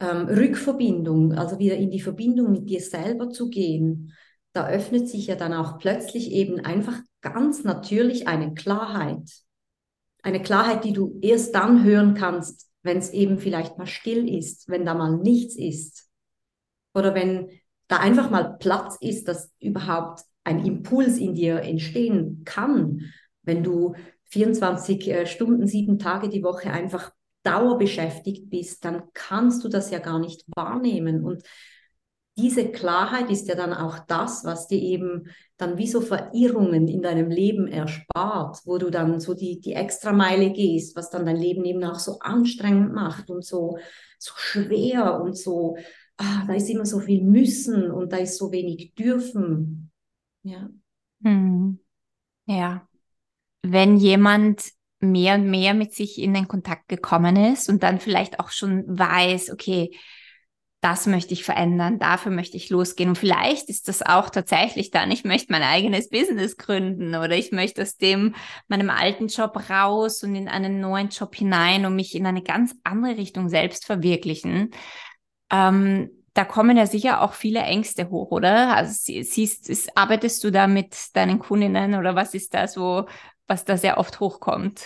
ähm, 0.00 0.26
Rückverbindung, 0.26 1.34
also 1.34 1.58
wieder 1.58 1.76
in 1.76 1.90
die 1.90 2.00
Verbindung 2.00 2.50
mit 2.50 2.68
dir 2.68 2.80
selber 2.80 3.30
zu 3.30 3.48
gehen. 3.48 4.12
Da 4.54 4.68
öffnet 4.68 5.08
sich 5.08 5.28
ja 5.28 5.36
dann 5.36 5.52
auch 5.52 5.78
plötzlich 5.78 6.32
eben 6.32 6.58
einfach 6.60 7.00
ganz 7.22 7.64
natürlich 7.64 8.28
eine 8.28 8.54
Klarheit. 8.54 9.30
Eine 10.22 10.42
Klarheit, 10.42 10.84
die 10.84 10.92
du 10.92 11.18
erst 11.22 11.54
dann 11.54 11.84
hören 11.84 12.14
kannst, 12.14 12.68
wenn 12.82 12.98
es 12.98 13.10
eben 13.10 13.38
vielleicht 13.38 13.78
mal 13.78 13.86
still 13.86 14.28
ist, 14.28 14.68
wenn 14.68 14.84
da 14.84 14.94
mal 14.94 15.16
nichts 15.16 15.56
ist. 15.56 16.08
Oder 16.94 17.14
wenn 17.14 17.48
da 17.88 17.98
einfach 17.98 18.30
mal 18.30 18.56
Platz 18.58 18.96
ist, 19.00 19.28
dass 19.28 19.50
überhaupt 19.60 20.22
ein 20.44 20.64
Impuls 20.64 21.18
in 21.18 21.34
dir 21.34 21.62
entstehen 21.62 22.42
kann, 22.44 23.12
wenn 23.42 23.62
du 23.62 23.94
24 24.24 25.08
äh, 25.08 25.26
Stunden, 25.26 25.66
sieben 25.66 25.98
Tage 25.98 26.28
die 26.28 26.42
Woche 26.42 26.70
einfach 26.70 27.12
dauerbeschäftigt 27.42 28.50
bist, 28.50 28.84
dann 28.84 29.02
kannst 29.14 29.64
du 29.64 29.68
das 29.68 29.90
ja 29.90 29.98
gar 29.98 30.18
nicht 30.18 30.44
wahrnehmen. 30.54 31.24
Und 31.24 31.42
diese 32.36 32.70
Klarheit 32.70 33.30
ist 33.30 33.48
ja 33.48 33.54
dann 33.54 33.74
auch 33.74 33.98
das, 34.00 34.44
was 34.44 34.66
dir 34.66 34.80
eben 34.80 35.28
dann 35.58 35.76
wie 35.76 35.86
so 35.86 36.00
Verirrungen 36.00 36.88
in 36.88 37.02
deinem 37.02 37.30
Leben 37.30 37.68
erspart, 37.68 38.60
wo 38.64 38.78
du 38.78 38.90
dann 38.90 39.20
so 39.20 39.34
die, 39.34 39.60
die 39.60 39.74
Extrameile 39.74 40.50
gehst, 40.50 40.96
was 40.96 41.10
dann 41.10 41.26
dein 41.26 41.36
Leben 41.36 41.64
eben 41.64 41.84
auch 41.84 41.98
so 41.98 42.18
anstrengend 42.20 42.94
macht 42.94 43.28
und 43.28 43.44
so, 43.44 43.78
so 44.18 44.32
schwer 44.36 45.20
und 45.20 45.36
so, 45.36 45.76
ah, 46.16 46.44
da 46.46 46.54
ist 46.54 46.70
immer 46.70 46.86
so 46.86 47.00
viel 47.00 47.22
müssen 47.22 47.90
und 47.90 48.12
da 48.12 48.16
ist 48.16 48.38
so 48.38 48.50
wenig 48.50 48.94
dürfen. 48.94 49.90
Ja. 50.42 50.70
Hm. 51.22 51.78
Ja. 52.46 52.88
Wenn 53.62 53.98
jemand 53.98 54.72
mehr 55.00 55.34
und 55.34 55.50
mehr 55.50 55.74
mit 55.74 55.94
sich 55.94 56.20
in 56.20 56.32
den 56.32 56.48
Kontakt 56.48 56.88
gekommen 56.88 57.36
ist 57.36 57.68
und 57.68 57.82
dann 57.82 58.00
vielleicht 58.00 58.40
auch 58.40 58.50
schon 58.50 58.84
weiß, 58.86 59.50
okay, 59.50 59.94
das 60.82 61.06
möchte 61.06 61.32
ich 61.32 61.44
verändern, 61.44 62.00
dafür 62.00 62.32
möchte 62.32 62.56
ich 62.56 62.68
losgehen. 62.68 63.08
Und 63.08 63.16
vielleicht 63.16 63.68
ist 63.68 63.86
das 63.86 64.02
auch 64.02 64.30
tatsächlich 64.30 64.90
dann, 64.90 65.12
ich 65.12 65.24
möchte 65.24 65.52
mein 65.52 65.62
eigenes 65.62 66.10
Business 66.10 66.56
gründen 66.56 67.14
oder 67.14 67.36
ich 67.36 67.52
möchte 67.52 67.82
aus 67.82 67.96
dem 67.96 68.34
meinem 68.66 68.90
alten 68.90 69.28
Job 69.28 69.70
raus 69.70 70.24
und 70.24 70.34
in 70.34 70.48
einen 70.48 70.80
neuen 70.80 71.10
Job 71.10 71.36
hinein 71.36 71.86
und 71.86 71.94
mich 71.94 72.16
in 72.16 72.26
eine 72.26 72.42
ganz 72.42 72.74
andere 72.82 73.16
Richtung 73.16 73.48
selbst 73.48 73.86
verwirklichen. 73.86 74.72
Ähm, 75.52 76.10
da 76.34 76.44
kommen 76.44 76.76
ja 76.76 76.86
sicher 76.86 77.22
auch 77.22 77.34
viele 77.34 77.60
Ängste 77.60 78.10
hoch, 78.10 78.32
oder? 78.32 78.74
Also 78.74 78.92
siehst, 78.92 79.70
ist, 79.70 79.96
arbeitest 79.96 80.42
du 80.42 80.50
da 80.50 80.66
mit 80.66 80.96
deinen 81.14 81.38
Kundinnen 81.38 81.94
oder 81.94 82.16
was 82.16 82.34
ist 82.34 82.54
da 82.54 82.66
so, 82.66 83.06
was 83.46 83.64
da 83.64 83.76
sehr 83.76 83.98
oft 83.98 84.18
hochkommt? 84.18 84.82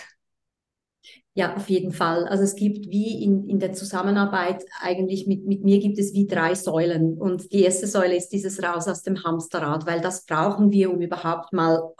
Ja, 1.37 1.55
auf 1.55 1.69
jeden 1.69 1.91
Fall. 1.91 2.25
Also 2.25 2.43
es 2.43 2.55
gibt 2.55 2.89
wie 2.89 3.23
in, 3.23 3.47
in 3.47 3.59
der 3.59 3.71
Zusammenarbeit 3.71 4.65
eigentlich 4.81 5.27
mit, 5.27 5.45
mit 5.45 5.63
mir 5.63 5.77
gibt 5.79 5.99
es 5.99 6.15
wie 6.15 6.25
drei 6.25 6.55
Säulen. 6.55 7.15
Und 7.15 7.53
die 7.53 7.61
erste 7.61 7.85
Säule 7.85 8.15
ist 8.15 8.29
dieses 8.29 8.63
Raus 8.63 8.87
aus 8.87 9.03
dem 9.03 9.23
Hamsterrad, 9.23 9.85
weil 9.85 10.01
das 10.01 10.25
brauchen 10.25 10.71
wir, 10.71 10.91
um 10.91 10.99
überhaupt 10.99 11.53
mal 11.53 11.93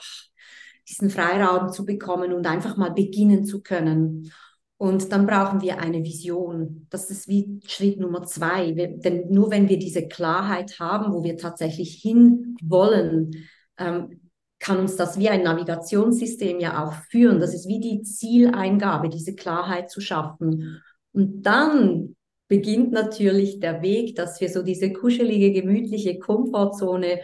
diesen 0.90 1.12
Freiraum 1.12 1.72
zu 1.72 1.86
bekommen 1.86 2.34
und 2.34 2.48
einfach 2.48 2.78
mal 2.78 2.90
beginnen 2.90 3.46
zu 3.46 3.62
können. 3.62 4.32
Und 4.78 5.12
dann 5.12 5.28
brauchen 5.28 5.62
wir 5.62 5.78
eine 5.78 6.04
Vision. 6.04 6.88
Das 6.90 7.12
ist 7.12 7.28
wie 7.28 7.60
Schritt 7.68 8.00
Nummer 8.00 8.24
zwei. 8.24 8.76
Wir, 8.76 8.88
denn 8.88 9.30
nur 9.30 9.52
wenn 9.52 9.70
wir 9.70 9.78
diese 9.78 10.08
Klarheit 10.08 10.80
haben, 10.80 11.14
wo 11.14 11.24
wir 11.24 11.38
tatsächlich 11.38 12.02
hin 12.02 12.58
wollen, 12.64 13.36
ähm, 13.78 14.20
kann 14.60 14.80
uns 14.80 14.96
das 14.96 15.20
wie 15.20 15.30
ein 15.30 15.44
Navigationssystem 15.44 16.60
ja 16.60 16.84
auch 16.84 16.94
führen. 17.10 17.40
Das 17.40 17.54
ist 17.54 17.68
wie 17.68 17.80
die 17.80 18.02
Zieleingabe, 18.02 19.10
diese 19.10 19.36
Klarheit 19.36 19.90
zu 19.90 20.02
schaffen. 20.02 20.82
Und 21.14 21.44
dann 21.44 22.16
beginnt 22.48 22.92
natürlich 22.92 23.60
der 23.60 23.82
Weg, 23.82 24.16
dass 24.16 24.40
wir 24.42 24.50
so 24.50 24.64
diese 24.64 24.94
kuschelige, 24.94 25.52
gemütliche 25.52 26.18
Komfortzone 26.18 27.20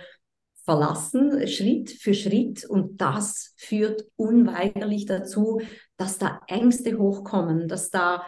verlassen, 0.64 1.48
Schritt 1.48 1.92
für 1.92 2.14
Schritt. 2.14 2.66
Und 2.66 3.02
das 3.02 3.54
führt 3.58 4.06
unweigerlich 4.16 5.06
dazu, 5.06 5.62
dass 5.98 6.18
da 6.18 6.42
Ängste 6.48 6.98
hochkommen, 6.98 7.68
dass 7.68 7.90
da 7.90 8.24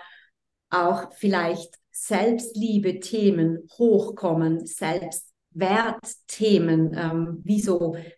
auch 0.70 1.14
vielleicht 1.14 1.76
Selbstliebe-Themen 1.92 3.68
hochkommen, 3.78 4.66
Selbst 4.66 5.35
Wertthemen, 5.56 6.94
ähm, 6.94 7.42
wie 7.44 7.66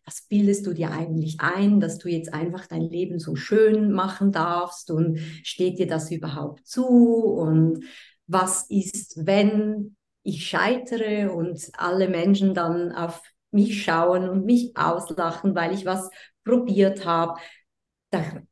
was 0.05 0.23
bildest 0.27 0.65
du 0.65 0.73
dir 0.73 0.91
eigentlich 0.91 1.39
ein, 1.39 1.79
dass 1.79 1.99
du 1.99 2.09
jetzt 2.09 2.33
einfach 2.33 2.65
dein 2.65 2.81
Leben 2.81 3.19
so 3.19 3.35
schön 3.35 3.91
machen 3.91 4.31
darfst 4.31 4.89
und 4.89 5.19
steht 5.43 5.77
dir 5.77 5.87
das 5.87 6.11
überhaupt 6.11 6.65
zu 6.65 6.85
und 6.87 7.85
was 8.25 8.65
ist, 8.69 9.25
wenn 9.25 9.95
ich 10.23 10.47
scheitere 10.47 11.31
und 11.31 11.69
alle 11.77 12.09
Menschen 12.09 12.53
dann 12.53 12.91
auf 12.91 13.21
mich 13.51 13.83
schauen 13.83 14.27
und 14.27 14.45
mich 14.45 14.75
auslachen, 14.75 15.55
weil 15.55 15.73
ich 15.73 15.85
was 15.85 16.09
probiert 16.43 17.05
habe. 17.05 17.39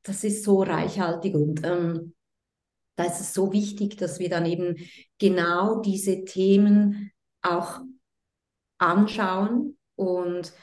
Das 0.04 0.24
ist 0.24 0.44
so 0.44 0.62
reichhaltig 0.62 1.34
und 1.34 1.66
ähm, 1.66 2.14
da 2.96 3.06
ist 3.06 3.20
es 3.20 3.34
so 3.34 3.52
wichtig, 3.52 3.98
dass 3.98 4.20
wir 4.20 4.30
dann 4.30 4.46
eben 4.46 4.78
genau 5.18 5.82
diese 5.82 6.24
Themen 6.24 7.12
auch 7.42 7.82
anschauen 8.78 9.78
und 9.96 10.54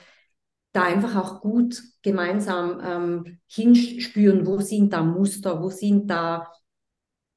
da 0.73 0.85
einfach 0.85 1.16
auch 1.16 1.40
gut 1.40 1.83
gemeinsam 2.02 2.81
ähm, 2.85 3.38
hinspüren, 3.47 4.47
wo 4.47 4.61
sind 4.61 4.92
da 4.92 5.02
Muster, 5.02 5.62
wo 5.62 5.69
sind 5.69 6.09
da 6.09 6.50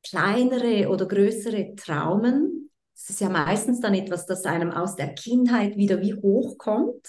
kleinere 0.04 0.90
oder 0.90 1.06
größere 1.06 1.76
Traumen. 1.76 2.72
Es 2.96 3.10
ist 3.10 3.22
ja 3.22 3.30
meistens 3.30 3.82
dann 3.82 3.94
etwas, 3.94 4.26
das 4.26 4.46
einem 4.46 4.72
aus 4.72 4.96
der 4.96 5.14
Kindheit 5.14 5.76
wieder 5.76 6.02
wie 6.02 6.14
hochkommt 6.14 7.08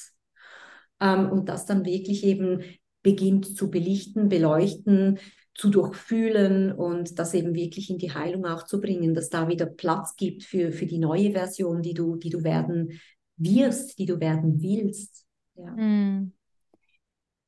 ähm, 1.00 1.30
und 1.30 1.49
das 1.49 1.66
dann 1.66 1.85
wirklich 1.85 2.25
eben 2.25 2.62
beginnt 3.02 3.56
zu 3.56 3.70
belichten, 3.70 4.28
beleuchten, 4.28 5.20
zu 5.54 5.70
durchfühlen 5.70 6.73
und 6.73 7.18
das 7.18 7.32
eben 7.35 7.54
wirklich 7.54 7.88
in 7.88 7.99
die 7.99 8.12
Heilung 8.12 8.44
auch 8.46 8.64
zu 8.64 8.80
bringen, 8.80 9.14
dass 9.14 9.30
da 9.30 9.49
wieder 9.49 9.66
Platz 9.66 10.16
gibt 10.16 10.42
für, 10.42 10.73
für 10.73 10.87
die 10.87 10.99
neue 10.99 11.30
Version, 11.30 11.82
die 11.82 11.94
du, 11.94 12.16
die 12.16 12.30
du 12.30 12.42
werden 12.42 13.00
wirst, 13.37 13.99
die 13.99 14.07
du 14.07 14.21
werden 14.21 14.61
willst. 14.62 15.25
Ja. 15.55 15.71
Mm. 15.71 16.33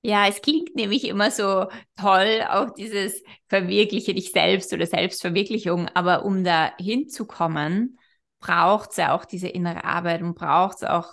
Ja, 0.03 0.29
es 0.29 0.41
klingt 0.41 0.77
nämlich 0.77 1.05
immer 1.05 1.31
so 1.31 1.67
toll, 1.97 2.45
auch 2.49 2.73
dieses 2.73 3.23
Verwirkliche 3.49 4.15
dich 4.15 4.31
selbst 4.31 4.73
oder 4.73 4.87
Selbstverwirklichung, 4.87 5.89
aber 5.89 6.25
um 6.25 6.45
da 6.45 6.73
hinzukommen, 6.79 7.99
braucht 8.39 8.91
es 8.91 8.97
ja 8.99 9.15
auch 9.15 9.25
diese 9.25 9.49
innere 9.49 9.85
Arbeit 9.85 10.23
und 10.23 10.35
braucht 10.35 10.79
es 10.79 10.85
auch, 10.85 11.11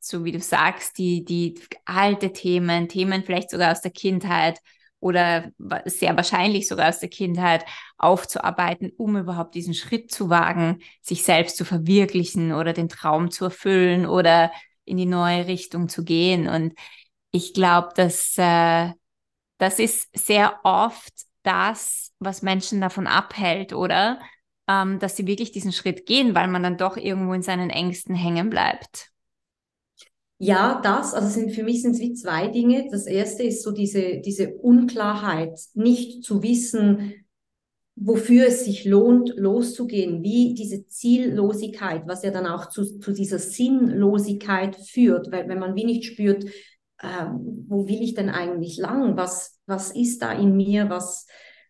so 0.00 0.24
wie 0.24 0.32
du 0.32 0.40
sagst, 0.40 0.98
die, 0.98 1.24
die 1.24 1.60
alte 1.84 2.32
Themen, 2.32 2.88
Themen 2.88 3.24
vielleicht 3.24 3.50
sogar 3.50 3.72
aus 3.72 3.82
der 3.82 3.90
Kindheit 3.90 4.58
oder 5.04 5.52
sehr 5.84 6.16
wahrscheinlich 6.16 6.66
sogar 6.66 6.88
aus 6.88 6.98
der 6.98 7.10
Kindheit 7.10 7.66
aufzuarbeiten, 7.98 8.90
um 8.96 9.18
überhaupt 9.18 9.54
diesen 9.54 9.74
Schritt 9.74 10.10
zu 10.10 10.30
wagen, 10.30 10.80
sich 11.02 11.24
selbst 11.24 11.58
zu 11.58 11.66
verwirklichen 11.66 12.52
oder 12.54 12.72
den 12.72 12.88
Traum 12.88 13.30
zu 13.30 13.44
erfüllen 13.44 14.06
oder 14.06 14.50
in 14.86 14.96
die 14.96 15.04
neue 15.04 15.46
Richtung 15.46 15.90
zu 15.90 16.04
gehen. 16.04 16.48
Und 16.48 16.72
ich 17.32 17.52
glaube, 17.52 17.90
dass 17.94 18.38
äh, 18.38 18.92
das 19.58 19.78
ist 19.78 20.08
sehr 20.16 20.58
oft 20.62 21.12
das, 21.42 22.12
was 22.18 22.40
Menschen 22.40 22.80
davon 22.80 23.06
abhält, 23.06 23.74
oder? 23.74 24.18
Ähm, 24.66 24.98
dass 25.00 25.16
sie 25.16 25.26
wirklich 25.26 25.52
diesen 25.52 25.72
Schritt 25.72 26.06
gehen, 26.06 26.34
weil 26.34 26.48
man 26.48 26.62
dann 26.62 26.78
doch 26.78 26.96
irgendwo 26.96 27.34
in 27.34 27.42
seinen 27.42 27.68
Ängsten 27.68 28.14
hängen 28.14 28.48
bleibt. 28.48 29.10
Ja, 30.38 30.80
das, 30.82 31.14
also 31.14 31.28
sind, 31.28 31.52
für 31.52 31.62
mich 31.62 31.82
sind 31.82 31.92
es 31.92 32.00
wie 32.00 32.14
zwei 32.14 32.48
Dinge. 32.48 32.88
Das 32.90 33.06
erste 33.06 33.44
ist 33.44 33.62
so 33.62 33.70
diese, 33.70 34.20
diese 34.20 34.54
Unklarheit, 34.56 35.58
nicht 35.74 36.24
zu 36.24 36.42
wissen, 36.42 37.14
wofür 37.96 38.48
es 38.48 38.64
sich 38.64 38.84
lohnt, 38.84 39.34
loszugehen, 39.36 40.22
wie 40.22 40.54
diese 40.54 40.86
Ziellosigkeit, 40.86 42.02
was 42.06 42.24
ja 42.24 42.30
dann 42.30 42.46
auch 42.46 42.68
zu, 42.68 42.98
zu 42.98 43.12
dieser 43.12 43.38
Sinnlosigkeit 43.38 44.76
führt, 44.76 45.30
weil 45.30 45.48
wenn 45.48 45.60
man 45.60 45.76
wie 45.76 45.84
nicht 45.84 46.04
spürt, 46.04 46.44
äh, 46.98 47.26
wo 47.68 47.86
will 47.86 48.02
ich 48.02 48.14
denn 48.14 48.30
eigentlich 48.30 48.78
lang? 48.78 49.16
Was, 49.16 49.60
was 49.66 49.92
ist 49.92 50.22
da 50.22 50.32
in 50.32 50.56
mir, 50.56 50.90
was, 50.90 51.26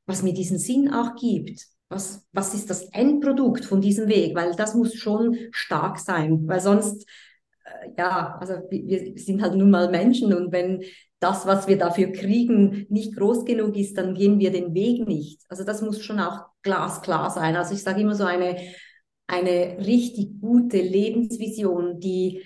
was 0.07 0.23
mir 0.23 0.33
diesen 0.33 0.59
Sinn 0.59 0.93
auch 0.93 1.15
gibt? 1.17 1.67
Was, 1.91 2.27
was 2.33 2.55
ist 2.55 2.71
das 2.71 2.85
Endprodukt 2.93 3.65
von 3.65 3.83
diesem 3.83 4.09
Weg? 4.09 4.35
Weil 4.35 4.55
das 4.57 4.75
muss 4.75 4.95
schon 4.95 5.37
stark 5.53 5.99
sein, 5.99 6.49
weil 6.49 6.61
sonst, 6.61 7.07
ja, 7.97 8.37
also 8.41 8.55
wir 8.71 9.19
sind 9.19 9.43
halt 9.43 9.55
nun 9.55 9.71
mal 9.71 9.91
Menschen 9.91 10.35
und 10.35 10.53
wenn 10.53 10.83
das, 11.21 11.47
was 11.47 11.67
wir 11.67 11.79
dafür 11.79 12.13
kriegen, 12.13 12.87
nicht 12.91 13.17
groß 13.17 13.45
genug 13.45 13.77
ist, 13.77 13.97
dann 13.97 14.15
gehen 14.15 14.39
wir 14.39 14.53
den 14.53 14.75
Weg 14.75 15.09
nicht. 15.09 15.43
Also 15.49 15.65
das 15.65 15.81
muss 15.81 16.03
schon 16.03 16.21
auch 16.21 16.45
glasklar 16.63 17.31
sein. 17.31 17.57
Also 17.57 17.75
ich 17.75 17.83
sage 17.83 18.03
immer 18.03 18.15
so 18.15 18.25
eine, 18.25 18.59
eine 19.27 19.79
richtig 19.79 20.41
gute 20.41 20.79
Lebensvision, 20.79 21.99
die 21.99 22.43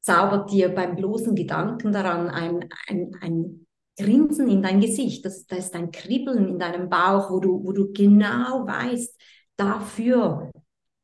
zaubert 0.00 0.52
dir 0.52 0.68
beim 0.68 0.94
bloßen 0.94 1.34
Gedanken 1.34 1.92
daran 1.92 2.28
ein, 2.28 2.68
ein, 2.86 3.16
ein 3.20 3.66
Grinsen 3.98 4.48
in 4.48 4.62
dein 4.62 4.80
Gesicht. 4.80 5.24
Das, 5.24 5.46
das 5.46 5.58
ist 5.58 5.74
ein 5.74 5.90
Kribbeln 5.90 6.46
in 6.46 6.58
deinem 6.58 6.88
Bauch, 6.88 7.30
wo 7.30 7.40
du, 7.40 7.64
wo 7.64 7.72
du 7.72 7.92
genau 7.92 8.64
weißt, 8.66 9.20
dafür 9.56 10.52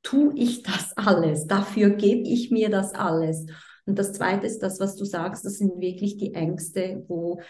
tue 0.05 0.33
ich 0.37 0.63
das 0.63 0.97
alles, 0.97 1.49
dafür 1.49 1.91
gebe 1.91 2.29
ich 2.29 2.53
mir 2.53 2.71
das 2.71 2.95
alles. 2.95 3.47
Und 3.87 3.99
das 3.99 4.13
Zweite 4.13 4.47
ist 4.47 4.61
das, 4.61 4.79
was 4.79 4.95
du 4.95 5.05
sagst, 5.05 5.45
das 5.45 5.59
sind 5.59 5.81
wirklich 5.81 6.17
die 6.17 6.35
Ängste, 6.35 7.05
wo 7.09 7.41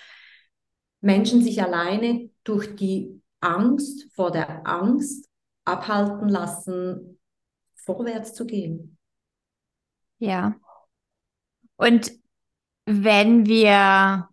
Menschen 1.03 1.43
sich 1.43 1.63
alleine 1.63 2.31
durch 2.45 2.75
die 2.77 3.21
Angst 3.41 4.11
vor 4.15 4.31
der 4.31 4.67
Angst 4.67 5.29
abhalten 5.67 6.29
lassen, 6.29 7.21
vorwärts 7.75 8.33
zu 8.33 8.47
gehen. 8.47 8.97
Ja, 10.19 10.57
und 11.77 12.13
wenn 12.87 13.47
wir, 13.47 14.29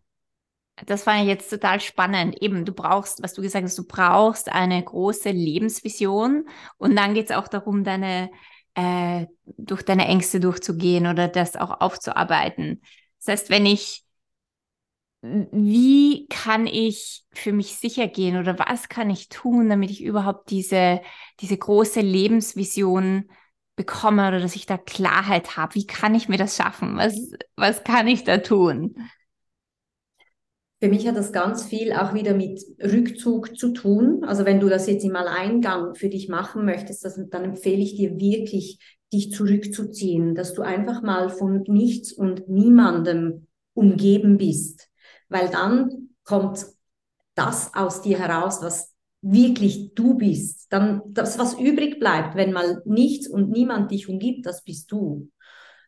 das 0.85 1.03
fand 1.03 1.21
ich 1.21 1.27
jetzt 1.27 1.49
total 1.49 1.79
spannend, 1.79 2.41
eben 2.41 2.65
du 2.65 2.73
brauchst, 2.73 3.21
was 3.23 3.33
du 3.33 3.41
gesagt 3.41 3.65
hast, 3.65 3.77
du 3.77 3.85
brauchst 3.87 4.49
eine 4.51 4.83
große 4.83 5.29
Lebensvision 5.31 6.47
und 6.77 6.95
dann 6.95 7.13
geht 7.13 7.29
es 7.29 7.35
auch 7.35 7.47
darum, 7.47 7.83
deine, 7.83 8.29
äh, 8.75 9.25
durch 9.57 9.83
deine 9.83 10.07
Ängste 10.07 10.39
durchzugehen 10.39 11.07
oder 11.07 11.27
das 11.27 11.55
auch 11.55 11.81
aufzuarbeiten. 11.81 12.81
Das 13.19 13.27
heißt, 13.33 13.49
wenn 13.49 13.65
ich, 13.65 14.03
wie 15.21 16.27
kann 16.29 16.65
ich 16.65 17.23
für 17.31 17.53
mich 17.53 17.75
sicher 17.75 18.07
gehen 18.07 18.37
oder 18.37 18.57
was 18.57 18.89
kann 18.89 19.09
ich 19.11 19.29
tun, 19.29 19.69
damit 19.69 19.91
ich 19.91 20.03
überhaupt 20.03 20.49
diese, 20.49 21.01
diese 21.39 21.57
große 21.57 22.01
Lebensvision 22.01 23.29
bekomme 23.75 24.27
oder 24.27 24.39
dass 24.39 24.55
ich 24.55 24.65
da 24.65 24.77
Klarheit 24.77 25.57
habe. 25.57 25.75
Wie 25.75 25.85
kann 25.85 26.15
ich 26.15 26.27
mir 26.27 26.37
das 26.37 26.55
schaffen? 26.55 26.97
Was, 26.97 27.15
was 27.55 27.83
kann 27.83 28.07
ich 28.07 28.23
da 28.23 28.39
tun? 28.39 28.95
Für 30.81 30.89
mich 30.89 31.07
hat 31.07 31.15
das 31.15 31.31
ganz 31.31 31.63
viel 31.63 31.93
auch 31.93 32.15
wieder 32.15 32.33
mit 32.33 32.59
Rückzug 32.81 33.55
zu 33.55 33.71
tun. 33.71 34.23
Also 34.23 34.45
wenn 34.45 34.59
du 34.59 34.67
das 34.67 34.87
jetzt 34.87 35.05
im 35.05 35.15
Alleingang 35.15 35.93
für 35.93 36.09
dich 36.09 36.27
machen 36.27 36.65
möchtest, 36.65 37.05
das, 37.05 37.19
dann 37.29 37.43
empfehle 37.43 37.83
ich 37.83 37.95
dir 37.95 38.17
wirklich, 38.17 38.79
dich 39.13 39.31
zurückzuziehen, 39.31 40.33
dass 40.33 40.55
du 40.55 40.63
einfach 40.63 41.03
mal 41.03 41.29
von 41.29 41.61
nichts 41.67 42.11
und 42.11 42.49
niemandem 42.49 43.45
umgeben 43.73 44.37
bist, 44.37 44.89
weil 45.29 45.49
dann 45.49 46.09
kommt 46.23 46.65
das 47.35 47.75
aus 47.75 48.01
dir 48.01 48.17
heraus, 48.17 48.63
was 48.63 48.91
wirklich 49.21 49.93
du 49.93 50.15
bist, 50.15 50.65
dann 50.73 51.01
das, 51.09 51.37
was 51.37 51.59
übrig 51.59 51.99
bleibt, 51.99 52.35
wenn 52.35 52.53
mal 52.53 52.81
nichts 52.85 53.29
und 53.29 53.51
niemand 53.51 53.91
dich 53.91 54.09
umgibt, 54.09 54.47
das 54.47 54.63
bist 54.63 54.91
du. 54.91 55.29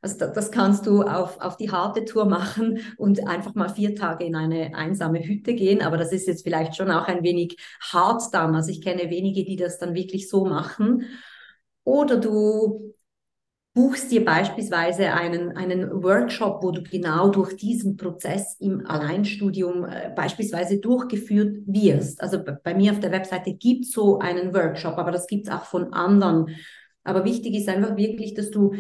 Also 0.03 0.17
das, 0.17 0.33
das 0.33 0.51
kannst 0.51 0.85
du 0.85 1.03
auf, 1.03 1.39
auf 1.39 1.55
die 1.55 1.71
harte 1.71 2.03
Tour 2.03 2.25
machen 2.25 2.79
und 2.97 3.25
einfach 3.25 3.55
mal 3.55 3.69
vier 3.69 3.95
Tage 3.95 4.25
in 4.25 4.35
eine 4.35 4.75
einsame 4.75 5.25
Hütte 5.25 5.53
gehen. 5.53 5.81
Aber 5.81 5.95
das 5.95 6.11
ist 6.11 6.27
jetzt 6.27 6.43
vielleicht 6.43 6.75
schon 6.75 6.91
auch 6.91 7.07
ein 7.07 7.23
wenig 7.23 7.57
hart 7.79 8.21
dann. 8.33 8.53
Also 8.53 8.69
ich 8.69 8.81
kenne 8.81 9.09
wenige, 9.09 9.45
die 9.45 9.55
das 9.55 9.79
dann 9.79 9.95
wirklich 9.95 10.29
so 10.29 10.45
machen. 10.45 11.05
Oder 11.85 12.17
du 12.17 12.93
buchst 13.73 14.11
dir 14.11 14.25
beispielsweise 14.25 15.13
einen, 15.13 15.55
einen 15.55 16.03
Workshop, 16.03 16.61
wo 16.61 16.71
du 16.71 16.83
genau 16.83 17.29
durch 17.29 17.55
diesen 17.55 17.95
Prozess 17.95 18.57
im 18.59 18.85
Alleinstudium 18.85 19.85
äh, 19.85 20.11
beispielsweise 20.13 20.79
durchgeführt 20.79 21.59
wirst. 21.65 22.21
Also 22.21 22.43
bei 22.43 22.75
mir 22.75 22.91
auf 22.91 22.99
der 22.99 23.11
Webseite 23.11 23.53
gibt 23.53 23.85
es 23.85 23.91
so 23.91 24.19
einen 24.19 24.53
Workshop, 24.53 24.97
aber 24.97 25.11
das 25.11 25.27
gibt 25.27 25.47
es 25.47 25.53
auch 25.53 25.63
von 25.63 25.93
anderen. 25.93 26.49
Aber 27.05 27.23
wichtig 27.23 27.55
ist 27.55 27.69
einfach 27.69 27.97
wirklich, 27.97 28.33
dass 28.33 28.51
du 28.51 28.73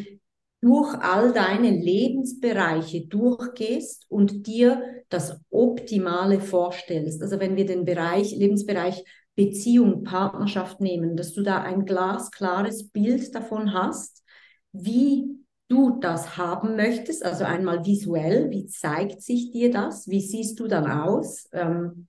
durch 0.63 0.93
all 1.01 1.33
deine 1.33 1.71
Lebensbereiche 1.71 3.05
durchgehst 3.07 4.05
und 4.07 4.47
dir 4.47 4.81
das 5.09 5.37
Optimale 5.49 6.39
vorstellst. 6.39 7.21
Also 7.21 7.41
wenn 7.41 7.57
wir 7.57 7.65
den 7.65 7.83
Bereich, 7.83 8.33
Lebensbereich 8.33 9.03
Beziehung, 9.35 10.05
Partnerschaft 10.05 10.79
nehmen, 10.79 11.17
dass 11.17 11.33
du 11.33 11.43
da 11.43 11.61
ein 11.61 11.83
glasklares 11.83 12.87
Bild 12.87 13.35
davon 13.35 13.73
hast, 13.73 14.23
wie 14.71 15.25
du 15.67 15.99
das 15.99 16.37
haben 16.37 16.77
möchtest. 16.77 17.25
Also 17.25 17.43
einmal 17.43 17.85
visuell, 17.85 18.49
wie 18.49 18.65
zeigt 18.65 19.21
sich 19.21 19.51
dir 19.51 19.69
das? 19.69 20.07
Wie 20.07 20.21
siehst 20.21 20.57
du 20.61 20.69
dann 20.69 20.89
aus? 20.89 21.49
Ähm, 21.51 22.07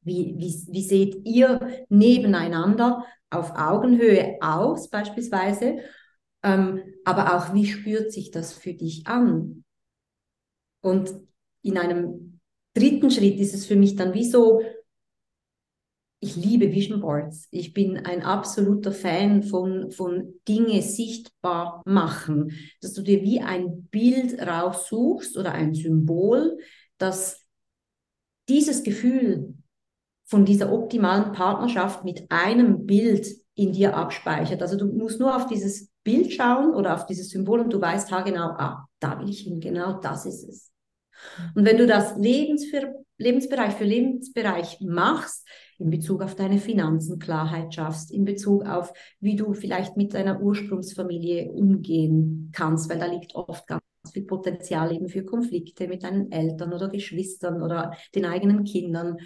wie, 0.00 0.34
wie, 0.36 0.72
wie 0.72 0.82
seht 0.82 1.24
ihr 1.24 1.60
nebeneinander 1.88 3.04
auf 3.30 3.52
Augenhöhe 3.56 4.38
aus 4.40 4.90
beispielsweise? 4.90 5.76
Ähm, 6.46 6.94
aber 7.04 7.34
auch, 7.36 7.54
wie 7.54 7.66
spürt 7.66 8.12
sich 8.12 8.30
das 8.30 8.52
für 8.52 8.72
dich 8.72 9.08
an? 9.08 9.64
Und 10.80 11.12
in 11.62 11.76
einem 11.76 12.38
dritten 12.72 13.10
Schritt 13.10 13.40
ist 13.40 13.52
es 13.52 13.66
für 13.66 13.74
mich 13.74 13.96
dann 13.96 14.14
wie 14.14 14.24
so, 14.24 14.62
ich 16.20 16.36
liebe 16.36 16.72
Vision 16.72 17.00
Boards. 17.00 17.48
Ich 17.50 17.74
bin 17.74 17.98
ein 17.98 18.22
absoluter 18.22 18.92
Fan 18.92 19.42
von, 19.42 19.90
von 19.90 20.34
Dinge 20.46 20.80
sichtbar 20.82 21.82
machen, 21.84 22.52
dass 22.80 22.94
du 22.94 23.02
dir 23.02 23.22
wie 23.22 23.40
ein 23.40 23.88
Bild 23.90 24.40
raussuchst 24.40 25.36
oder 25.36 25.50
ein 25.52 25.74
Symbol, 25.74 26.58
das 26.96 27.44
dieses 28.48 28.84
Gefühl 28.84 29.54
von 30.24 30.44
dieser 30.44 30.72
optimalen 30.72 31.32
Partnerschaft 31.32 32.04
mit 32.04 32.30
einem 32.30 32.86
Bild 32.86 33.26
in 33.56 33.72
dir 33.72 33.96
abspeichert. 33.96 34.62
Also 34.62 34.76
du 34.76 34.86
musst 34.86 35.18
nur 35.18 35.34
auf 35.34 35.48
dieses 35.48 35.90
Bild 36.06 36.32
schauen 36.32 36.72
oder 36.72 36.94
auf 36.94 37.06
dieses 37.06 37.30
Symbol 37.30 37.58
und 37.58 37.72
du 37.72 37.80
weißt 37.80 38.12
haargenau, 38.12 38.54
ah, 38.58 38.86
da 39.00 39.18
will 39.18 39.28
ich 39.28 39.40
hin, 39.40 39.60
genau 39.60 40.00
das 40.00 40.24
ist 40.24 40.48
es. 40.48 40.72
Und 41.56 41.64
wenn 41.64 41.78
du 41.78 41.86
das 41.86 42.16
Lebens 42.16 42.64
für, 42.66 42.94
Lebensbereich 43.18 43.74
für 43.74 43.84
Lebensbereich 43.84 44.78
machst, 44.80 45.48
in 45.78 45.90
Bezug 45.90 46.22
auf 46.22 46.36
deine 46.36 46.58
Finanzen 46.58 47.18
Klarheit 47.18 47.74
schaffst, 47.74 48.12
in 48.12 48.24
Bezug 48.24 48.64
auf, 48.66 48.92
wie 49.18 49.34
du 49.34 49.52
vielleicht 49.52 49.96
mit 49.96 50.14
deiner 50.14 50.40
Ursprungsfamilie 50.40 51.50
umgehen 51.50 52.52
kannst, 52.54 52.88
weil 52.88 53.00
da 53.00 53.06
liegt 53.06 53.34
oft 53.34 53.66
ganz 53.66 53.82
viel 54.12 54.24
Potenzial 54.24 54.94
eben 54.94 55.08
für 55.08 55.24
Konflikte 55.24 55.88
mit 55.88 56.04
deinen 56.04 56.30
Eltern 56.30 56.72
oder 56.72 56.88
Geschwistern 56.88 57.62
oder 57.62 57.96
den 58.14 58.26
eigenen 58.26 58.62
Kindern. 58.62 59.16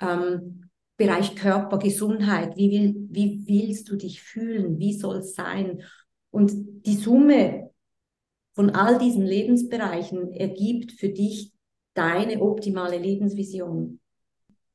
Ähm, 0.00 0.70
Bereich 0.98 1.36
Körper, 1.36 1.78
Gesundheit, 1.78 2.56
wie, 2.56 2.70
will, 2.70 2.94
wie 3.10 3.44
willst 3.46 3.90
du 3.90 3.96
dich 3.96 4.22
fühlen, 4.22 4.78
wie 4.78 4.94
soll 4.94 5.18
es 5.18 5.34
sein? 5.34 5.82
Und 6.36 6.52
die 6.84 6.96
Summe 6.96 7.70
von 8.54 8.68
all 8.68 8.98
diesen 8.98 9.24
Lebensbereichen 9.24 10.34
ergibt 10.34 10.92
für 10.92 11.08
dich 11.08 11.52
deine 11.94 12.42
optimale 12.42 12.98
Lebensvision. 12.98 14.00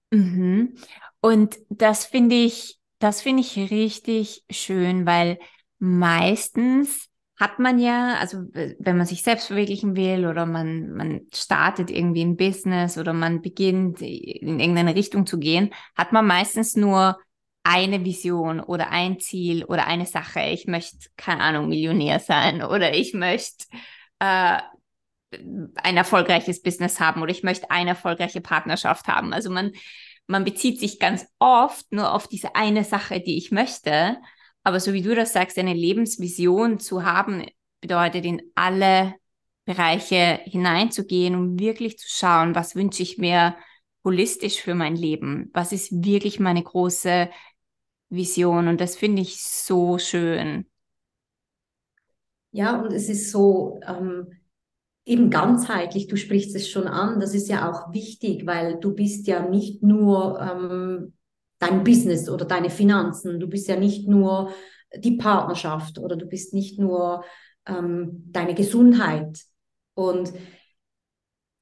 Mhm. 0.10 0.74
Und 1.22 1.60
das 1.70 2.06
finde 2.06 2.36
ich, 2.36 2.80
das 2.98 3.22
finde 3.22 3.42
ich 3.42 3.56
richtig 3.70 4.44
schön, 4.50 5.06
weil 5.06 5.38
meistens 5.78 7.10
hat 7.40 7.60
man 7.60 7.78
ja, 7.78 8.16
also 8.16 8.40
wenn 8.80 8.98
man 8.98 9.06
sich 9.06 9.22
selbst 9.22 9.46
verwirklichen 9.46 9.96
will 9.96 10.26
oder 10.26 10.48
man, 10.48 10.92
man 10.94 11.22
startet 11.32 11.92
irgendwie 11.92 12.24
ein 12.24 12.38
Business 12.38 12.98
oder 12.98 13.14
man 13.14 13.44
beginnt 13.44 14.02
in 14.02 14.60
irgendeine 14.60 14.96
Richtung 14.96 15.28
zu 15.28 15.38
gehen, 15.38 15.70
hat 15.96 16.12
man 16.12 16.26
meistens 16.26 16.76
nur 16.76 17.20
eine 17.64 18.04
Vision 18.04 18.60
oder 18.60 18.90
ein 18.90 19.20
Ziel 19.20 19.64
oder 19.66 19.88
eine 19.88 20.06
Sache. 20.06 20.42
Ich 20.42 20.66
möchte, 20.68 21.10
keine 21.18 21.42
Ahnung, 21.42 21.70
Millionär 21.70 22.20
sein 22.20 22.64
oder 22.64 22.94
ich 22.94 23.14
möchte 23.14 23.66
äh, 24.20 24.58
ein 25.76 25.98
erfolgreiches 25.98 26.62
Business 26.62 27.00
haben 27.00 27.22
oder 27.22 27.32
ich 27.32 27.44
möchte 27.44 27.72
eine 27.72 27.92
erfolgreiche 27.92 28.42
Partnerschaft 28.42 29.08
haben. 29.08 29.34
Also 29.34 29.50
man, 29.50 29.72
man 30.28 30.44
bezieht 30.44 30.80
sich 30.80 31.00
ganz 31.00 31.26
oft 31.40 31.92
nur 31.92 32.14
auf 32.14 32.28
diese 32.28 32.56
eine 32.56 32.84
Sache, 32.84 33.22
die 33.22 33.38
ich 33.38 33.52
möchte. 33.52 34.18
Aber 34.64 34.80
so 34.80 34.94
wie 34.94 35.02
du 35.02 35.16
das 35.16 35.34
sagst, 35.34 35.58
eine 35.58 35.74
Lebensvision 35.74 36.80
zu 36.80 37.04
haben, 37.04 37.46
bedeutet 37.80 38.26
in 38.26 38.42
alle 38.56 39.16
Bereiche 39.66 40.40
hineinzugehen, 40.44 41.36
um 41.36 41.60
wirklich 41.60 41.98
zu 41.98 42.08
schauen, 42.10 42.56
was 42.56 42.76
wünsche 42.76 43.04
ich 43.04 43.18
mir 43.18 43.56
holistisch 44.04 44.62
für 44.62 44.76
mein 44.76 44.96
Leben? 44.96 45.50
Was 45.54 45.72
ist 45.72 46.04
wirklich 46.04 46.40
meine 46.40 46.64
große 46.64 47.30
Vision? 48.12 48.68
Und 48.68 48.80
das 48.80 48.96
finde 48.96 49.24
ich 49.24 49.42
so 49.42 49.98
schön. 49.98 50.68
Ja, 52.52 52.80
und 52.82 52.92
es 52.94 53.10
ist 53.10 53.32
so 53.32 53.80
ähm, 53.88 54.28
eben 55.06 55.30
ganzheitlich, 55.30 56.08
du 56.08 56.18
sprichst 56.18 56.56
es 56.56 56.70
schon 56.70 56.88
an, 56.88 57.20
das 57.20 57.34
ist 57.34 57.48
ja 57.48 57.72
auch 57.72 57.94
wichtig, 57.94 58.46
weil 58.46 58.80
du 58.80 58.94
bist 58.94 59.26
ja 59.26 59.48
nicht 59.48 59.82
nur 59.82 60.40
ähm, 60.40 61.14
dein 61.60 61.84
Business 61.84 62.30
oder 62.30 62.46
deine 62.46 62.70
Finanzen. 62.70 63.40
Du 63.40 63.48
bist 63.48 63.68
ja 63.68 63.78
nicht 63.78 64.08
nur 64.08 64.52
die 64.96 65.18
Partnerschaft 65.18 65.98
oder 65.98 66.16
du 66.18 66.26
bist 66.26 66.54
nicht 66.54 66.78
nur 66.78 67.24
ähm, 67.66 68.24
deine 68.32 68.54
Gesundheit. 68.54 69.40
Und 69.94 70.34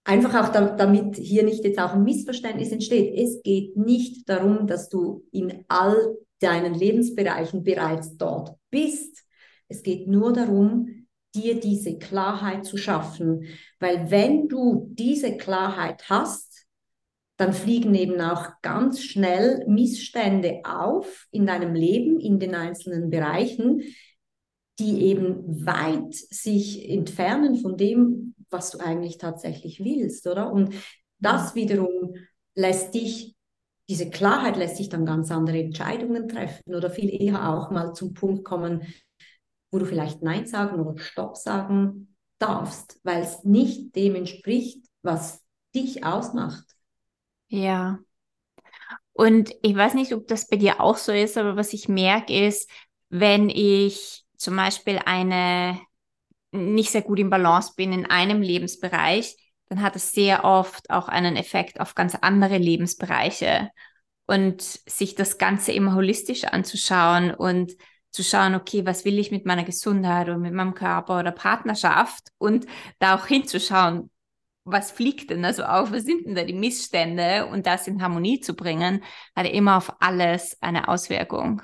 einfach 0.04 0.44
auch 0.44 0.52
da, 0.52 0.76
damit 0.76 1.18
hier 1.18 1.44
nicht 1.44 1.64
jetzt 1.64 1.80
auch 1.80 1.94
ein 1.94 2.04
Missverständnis 2.04 2.72
entsteht. 2.72 3.14
Es 3.16 3.44
geht 3.44 3.78
nicht 3.78 4.28
darum, 4.28 4.66
dass 4.66 4.90
du 4.90 5.26
in 5.32 5.66
all 5.68 6.18
deinen 6.40 6.74
Lebensbereichen 6.74 7.64
bereits 7.64 8.18
dort 8.18 8.58
bist. 8.70 9.24
Es 9.68 9.84
geht 9.84 10.08
nur 10.08 10.34
darum, 10.34 11.08
dir 11.36 11.60
diese 11.60 11.98
Klarheit 11.98 12.66
zu 12.66 12.78
schaffen. 12.78 13.46
Weil 13.80 14.10
wenn 14.10 14.48
du 14.48 14.88
diese 14.92 15.38
Klarheit 15.38 16.10
hast, 16.10 16.66
dann 17.38 17.54
fliegen 17.54 17.96
eben 17.96 18.20
auch 18.20 18.50
ganz 18.62 19.02
schnell 19.02 19.64
Missstände 19.68 20.62
auf 20.66 21.28
in 21.32 21.46
deinem 21.46 21.74
Leben, 21.74 22.20
in 22.20 22.40
den 22.40 22.54
einzelnen 22.54 23.10
Bereichen, 23.10 23.82
die 24.78 25.04
eben 25.04 25.66
weit 25.66 26.14
sich 26.14 26.90
entfernen 26.90 27.56
von 27.56 27.78
dem, 27.78 28.36
was 28.50 28.72
du 28.72 28.80
eigentlich 28.80 29.18
tatsächlich 29.18 29.84
willst, 29.84 30.28
oder? 30.28 30.52
Und 30.52 30.74
das 31.20 31.56
wiederum 31.56 32.16
lässt 32.56 32.94
dich, 32.94 33.36
diese 33.90 34.10
Klarheit 34.10 34.56
lässt 34.56 34.78
dich 34.78 34.90
dann 34.90 35.06
ganz 35.06 35.32
andere 35.32 35.58
Entscheidungen 35.58 36.30
treffen 36.30 36.76
oder 36.76 36.92
viel 36.92 37.10
eher 37.10 37.50
auch 37.50 37.72
mal 37.72 37.94
zum 37.94 38.14
Punkt 38.14 38.46
kommen, 38.46 38.84
wo 39.72 39.80
du 39.80 39.86
vielleicht 39.86 40.22
Nein 40.22 40.46
sagen 40.46 40.80
oder 40.80 40.98
Stopp 41.00 41.36
sagen 41.36 42.16
darfst, 42.38 43.00
weil 43.04 43.24
es 43.24 43.44
nicht 43.44 43.96
dem 43.96 44.14
entspricht, 44.14 44.86
was 45.02 45.44
dich 45.76 46.06
ausmacht. 46.06 46.66
Ja. 47.48 48.00
Und 49.14 49.54
ich 49.64 49.76
weiß 49.76 49.96
nicht, 49.96 50.14
ob 50.14 50.28
das 50.28 50.48
bei 50.48 50.58
dir 50.58 50.80
auch 50.80 50.98
so 50.98 51.12
ist, 51.12 51.38
aber 51.38 51.56
was 51.56 51.74
ich 51.74 51.90
merke 51.90 52.48
ist, 52.48 52.70
wenn 53.10 53.50
ich 53.50 54.24
zum 54.38 54.56
Beispiel 54.56 55.00
eine 55.04 55.80
nicht 56.52 56.92
sehr 56.92 57.02
gut 57.02 57.20
im 57.20 57.30
Balance 57.32 57.74
bin 57.76 57.92
in 57.92 58.06
einem 58.06 58.42
Lebensbereich, 58.42 59.36
dann 59.70 59.82
hat 59.82 59.96
es 59.96 60.12
sehr 60.12 60.44
oft 60.44 60.90
auch 60.90 61.08
einen 61.08 61.36
Effekt 61.36 61.80
auf 61.80 61.96
ganz 61.96 62.16
andere 62.16 62.58
Lebensbereiche. 62.58 63.70
Und 64.26 64.62
sich 64.62 65.16
das 65.16 65.40
Ganze 65.40 65.72
immer 65.72 65.96
holistisch 65.96 66.44
anzuschauen 66.44 67.34
und 67.34 67.74
zu 68.12 68.24
schauen, 68.24 68.56
okay, 68.56 68.86
was 68.86 69.06
will 69.06 69.18
ich 69.18 69.32
mit 69.32 69.46
meiner 69.46 69.64
Gesundheit 69.64 70.28
oder 70.28 70.38
mit 70.38 70.54
meinem 70.54 70.74
Körper 70.74 71.20
oder 71.20 71.32
Partnerschaft 71.32 72.30
und 72.38 72.66
da 73.00 73.16
auch 73.16 73.26
hinzuschauen, 73.26 74.12
was 74.66 74.92
fliegt 74.92 75.32
denn 75.32 75.46
also 75.46 75.64
auf, 75.64 75.92
was 75.92 76.04
sind 76.04 76.26
denn 76.26 76.36
da 76.36 76.44
die 76.44 76.54
Missstände 76.54 77.48
und 77.48 77.66
das 77.66 77.88
in 77.88 78.02
Harmonie 78.02 78.40
zu 78.40 78.56
bringen, 78.56 79.04
hat 79.36 79.48
immer 79.48 79.78
auf 79.78 79.96
alles 80.00 80.58
eine 80.62 80.88
Auswirkung. 80.88 81.62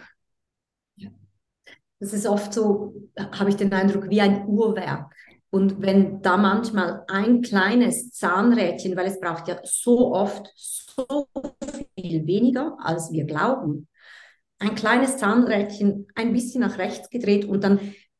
Das 2.00 2.14
ist 2.14 2.26
oft 2.28 2.54
so, 2.54 2.94
habe 3.18 3.50
ich 3.50 3.56
den 3.56 3.72
Eindruck, 3.74 4.10
wie 4.10 4.22
ein 4.22 4.46
Uhrwerk. 4.46 5.15
Und 5.56 5.82
wenn 5.82 6.22
da 6.22 6.36
manchmal 6.36 7.06
ein 7.08 7.42
kleines 7.42 8.12
Zahnrädchen, 8.12 8.98
weil 8.98 9.08
es 9.08 9.22
braucht 9.22 9.48
ja 9.48 9.58
so 9.64 10.14
oft 10.14 10.52
so 10.54 11.30
viel 11.98 12.28
weniger, 12.28 12.76
als 12.78 13.14
wir 13.14 13.24
glauben, 13.24 13.88
ein 14.60 14.76
kleines 14.76 15.16
Zahnrädchen 15.16 16.08
ein 16.14 16.34
bisschen 16.34 16.60
nach 16.60 16.78
rechts 16.78 17.10
gedreht 17.10 17.46
und 17.46 17.64
dann 17.64 17.80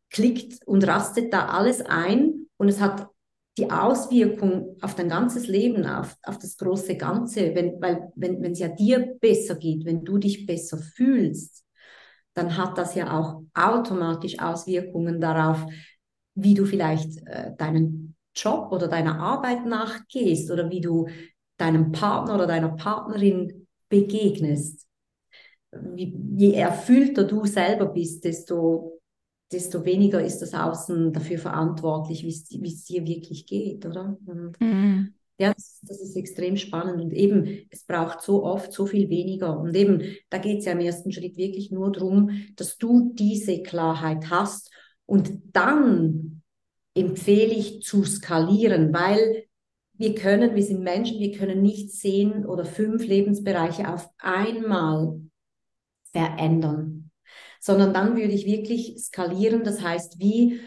klickt 0.10 0.66
und 0.66 0.88
rastet 0.88 1.34
da 1.34 1.48
alles 1.48 1.82
ein 1.82 2.48
und 2.56 2.70
es 2.70 2.80
hat 2.80 3.10
die 3.58 3.70
Auswirkung 3.70 4.78
auf 4.82 4.96
dein 4.96 5.10
ganzes 5.10 5.48
Leben, 5.48 5.86
auf, 5.86 6.16
auf 6.24 6.40
das 6.40 6.56
große 6.56 6.96
Ganze, 6.96 7.54
wenn, 7.54 7.82
weil 7.82 8.14
wenn 8.16 8.50
es 8.50 8.60
ja 8.60 8.70
dir 8.70 9.14
besser 9.20 9.56
geht, 9.56 9.84
wenn 9.84 10.06
du 10.06 10.20
dich 10.20 10.46
besser 10.46 10.78
fühlst, 10.78 11.66
dann 12.34 12.56
hat 12.56 12.78
das 12.78 12.96
ja 12.96 13.18
auch 13.18 13.42
automatisch 13.54 14.40
Auswirkungen 14.40 15.20
darauf, 15.20 15.66
wie 16.36 16.54
du 16.54 16.66
vielleicht 16.66 17.26
äh, 17.28 17.54
deinen 17.58 18.16
Job 18.36 18.72
oder 18.72 18.88
deiner 18.88 19.20
Arbeit 19.20 19.66
nachgehst 19.66 20.52
oder 20.52 20.70
wie 20.70 20.82
du 20.82 21.08
deinem 21.58 21.92
Partner 21.92 22.36
oder 22.36 22.48
deiner 22.48 22.70
Partnerin 22.70 23.68
begegnest. 23.90 24.86
Wie, 25.72 26.16
je 26.36 26.54
erfüllter 26.54 27.24
du 27.24 27.46
selber 27.46 27.88
bist, 27.88 28.24
desto 28.26 28.96
desto 29.52 29.86
weniger 29.86 30.24
ist 30.24 30.40
das 30.40 30.54
Außen 30.54 31.14
dafür 31.14 31.38
verantwortlich, 31.38 32.24
wie 32.24 32.68
es 32.68 32.84
dir 32.84 33.06
wirklich 33.06 33.46
geht, 33.46 33.86
oder? 33.86 34.18
Mhm. 34.26 35.14
Ja, 35.38 35.54
das, 35.54 35.82
das, 35.84 36.00
ist 36.00 36.16
extrem 36.16 36.56
spannend 36.56 37.02
und 37.02 37.12
eben, 37.12 37.68
es 37.70 37.84
braucht 37.84 38.22
so 38.22 38.46
oft 38.46 38.72
so 38.72 38.86
viel 38.86 39.10
weniger. 39.10 39.60
Und 39.60 39.76
eben, 39.76 40.16
da 40.30 40.38
geht 40.38 40.60
es 40.60 40.66
ja 40.66 40.72
im 40.72 40.80
ersten 40.80 41.12
Schritt 41.12 41.36
wirklich 41.36 41.72
nur 41.72 41.92
darum, 41.92 42.30
dass 42.56 42.78
du 42.78 43.12
diese 43.14 43.62
Klarheit 43.62 44.30
hast 44.30 44.72
und 45.06 45.56
dann 45.56 46.42
empfehle 46.96 47.54
ich 47.54 47.82
zu 47.82 48.04
skalieren, 48.04 48.94
weil 48.94 49.46
wir 49.94 50.16
können, 50.16 50.56
wir 50.56 50.64
sind 50.64 50.82
Menschen, 50.82 51.20
wir 51.20 51.38
können 51.38 51.62
nicht 51.62 51.92
zehn 51.92 52.46
oder 52.46 52.66
fünf 52.66 53.06
Lebensbereiche 53.06 53.92
auf 53.92 54.10
einmal 54.18 55.20
verändern 56.12 57.06
sondern 57.66 57.96
dann 57.96 58.16
würde 58.16 58.32
ich 58.32 58.46
wirklich 58.46 59.04
skalieren, 59.04 59.64
das 59.64 59.82
heißt, 59.82 60.20
wie 60.20 60.62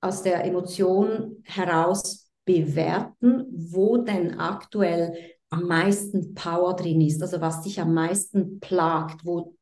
aus 0.00 0.22
der 0.22 0.44
Emotion 0.44 1.42
heraus 1.42 2.30
bewerten, 2.44 3.44
wo 3.50 3.96
denn 3.96 4.38
aktuell 4.38 5.16
am 5.50 5.64
meisten 5.64 6.34
Power 6.34 6.76
drin 6.76 7.00
ist, 7.00 7.20
also 7.22 7.40
was 7.40 7.62
dich 7.62 7.80
am 7.80 7.92
meisten 7.92 8.60
plagt, 8.60 9.24
wo 9.24 9.56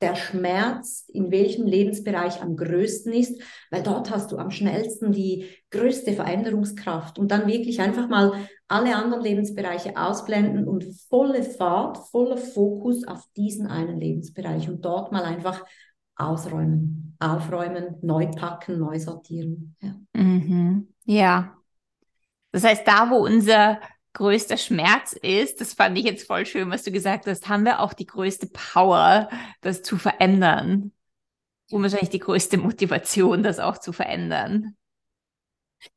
der 0.00 0.16
Schmerz 0.16 1.08
in 1.12 1.30
welchem 1.30 1.66
Lebensbereich 1.66 2.42
am 2.42 2.56
größten 2.56 3.12
ist, 3.12 3.40
weil 3.70 3.82
dort 3.82 4.10
hast 4.10 4.32
du 4.32 4.38
am 4.38 4.50
schnellsten 4.50 5.12
die 5.12 5.48
größte 5.70 6.12
Veränderungskraft 6.12 7.18
und 7.18 7.30
dann 7.30 7.46
wirklich 7.46 7.80
einfach 7.80 8.08
mal 8.08 8.32
alle 8.68 8.96
anderen 8.96 9.22
Lebensbereiche 9.22 9.96
ausblenden 9.96 10.66
und 10.66 10.84
volle 11.08 11.42
Fahrt, 11.42 11.98
voller 12.10 12.36
Fokus 12.36 13.06
auf 13.06 13.24
diesen 13.36 13.66
einen 13.66 14.00
Lebensbereich 14.00 14.68
und 14.68 14.84
dort 14.84 15.12
mal 15.12 15.22
einfach 15.22 15.64
ausräumen, 16.16 17.16
aufräumen, 17.18 17.96
neu 18.02 18.26
packen, 18.30 18.78
neu 18.78 18.98
sortieren. 18.98 19.76
Ja. 19.80 19.94
Mhm. 20.12 20.88
ja. 21.04 21.56
Das 22.52 22.62
heißt, 22.62 22.86
da, 22.86 23.10
wo 23.10 23.16
unser 23.16 23.80
größter 24.14 24.56
Schmerz 24.56 25.12
ist, 25.12 25.60
das 25.60 25.74
fand 25.74 25.98
ich 25.98 26.04
jetzt 26.04 26.26
voll 26.26 26.46
schön, 26.46 26.70
was 26.70 26.82
du 26.82 26.90
gesagt 26.90 27.26
hast, 27.26 27.48
haben 27.48 27.64
wir 27.64 27.80
auch 27.80 27.92
die 27.92 28.06
größte 28.06 28.46
Power, 28.46 29.28
das 29.60 29.82
zu 29.82 29.96
verändern. 29.98 30.92
Und 31.70 31.82
wahrscheinlich 31.82 32.10
die 32.10 32.20
größte 32.20 32.56
Motivation, 32.56 33.42
das 33.42 33.58
auch 33.58 33.78
zu 33.78 33.92
verändern. 33.92 34.76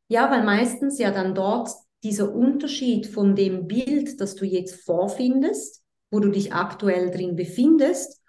Ja, 0.07 0.29
weil 0.31 0.43
meistens 0.43 0.97
ja 0.99 1.11
dann 1.11 1.35
dort 1.35 1.69
dieser 2.03 2.33
Unterschied 2.33 3.07
von 3.07 3.35
dem 3.35 3.67
Bild, 3.67 4.19
das 4.19 4.35
du 4.35 4.45
jetzt 4.45 4.83
vorfindest, 4.83 5.83
wo 6.09 6.19
du 6.19 6.29
dich 6.29 6.53
aktuell 6.53 7.11
drin 7.11 7.35
befindest, 7.35 8.21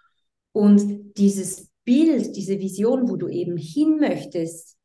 und 0.53 1.17
dieses 1.17 1.71
Bild, 1.85 2.35
diese 2.35 2.59
Vision, 2.59 3.09
wo 3.09 3.17
du 3.17 3.29
eben 3.29 3.57
hin 3.57 3.99
möchtest, 3.99 4.77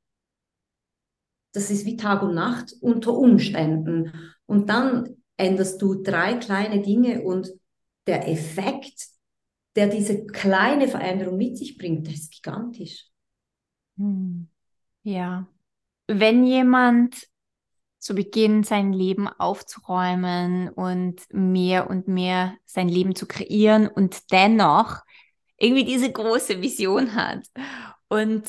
das 1.53 1.71
ist 1.71 1.85
wie 1.85 1.97
Tag 1.97 2.21
und 2.21 2.35
Nacht 2.35 2.75
unter 2.81 3.13
Umständen. 3.13 4.32
Und 4.45 4.69
dann 4.69 5.17
änderst 5.37 5.81
du 5.81 6.01
drei 6.01 6.35
kleine 6.35 6.81
Dinge 6.81 7.21
und 7.21 7.49
der 8.07 8.27
Effekt, 8.29 9.07
der 9.75 9.87
diese 9.87 10.25
kleine 10.25 10.87
Veränderung 10.87 11.37
mit 11.37 11.57
sich 11.57 11.77
bringt, 11.77 12.07
der 12.07 12.13
ist 12.13 12.31
gigantisch. 12.31 13.07
Hm. 13.97 14.47
Ja. 15.03 15.47
Wenn 16.07 16.45
jemand 16.45 17.27
zu 18.03 18.13
Beginn 18.13 18.63
sein 18.63 18.91
Leben 18.91 19.29
aufzuräumen 19.29 20.69
und 20.69 21.21
mehr 21.31 21.89
und 21.89 22.07
mehr 22.09 22.57
sein 22.65 22.89
Leben 22.89 23.15
zu 23.15 23.25
kreieren 23.25 23.87
und 23.87 24.31
dennoch 24.31 25.01
irgendwie 25.57 25.85
diese 25.85 26.11
große 26.11 26.61
Vision 26.61 27.15
hat 27.15 27.47
und 28.09 28.43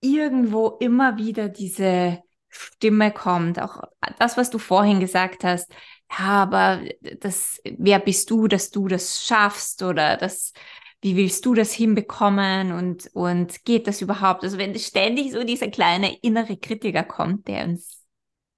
irgendwo 0.00 0.76
immer 0.80 1.16
wieder 1.16 1.48
diese 1.48 2.22
Stimme 2.52 3.10
kommt, 3.12 3.60
auch 3.60 3.82
das, 4.18 4.36
was 4.36 4.50
du 4.50 4.58
vorhin 4.58 5.00
gesagt 5.00 5.42
hast, 5.42 5.72
ja, 6.10 6.26
aber 6.42 6.82
das, 7.20 7.60
wer 7.64 7.98
bist 7.98 8.30
du, 8.30 8.46
dass 8.46 8.70
du 8.70 8.88
das 8.88 9.24
schaffst 9.24 9.82
oder 9.82 10.18
das, 10.18 10.52
wie 11.00 11.16
willst 11.16 11.46
du 11.46 11.54
das 11.54 11.72
hinbekommen 11.72 12.72
und, 12.72 13.08
und 13.14 13.64
geht 13.64 13.86
das 13.86 14.02
überhaupt? 14.02 14.44
Also 14.44 14.58
wenn 14.58 14.78
ständig 14.78 15.32
so 15.32 15.44
dieser 15.44 15.68
kleine 15.68 16.14
innere 16.20 16.58
Kritiker 16.58 17.02
kommt, 17.02 17.48
der 17.48 17.64
uns 17.64 18.04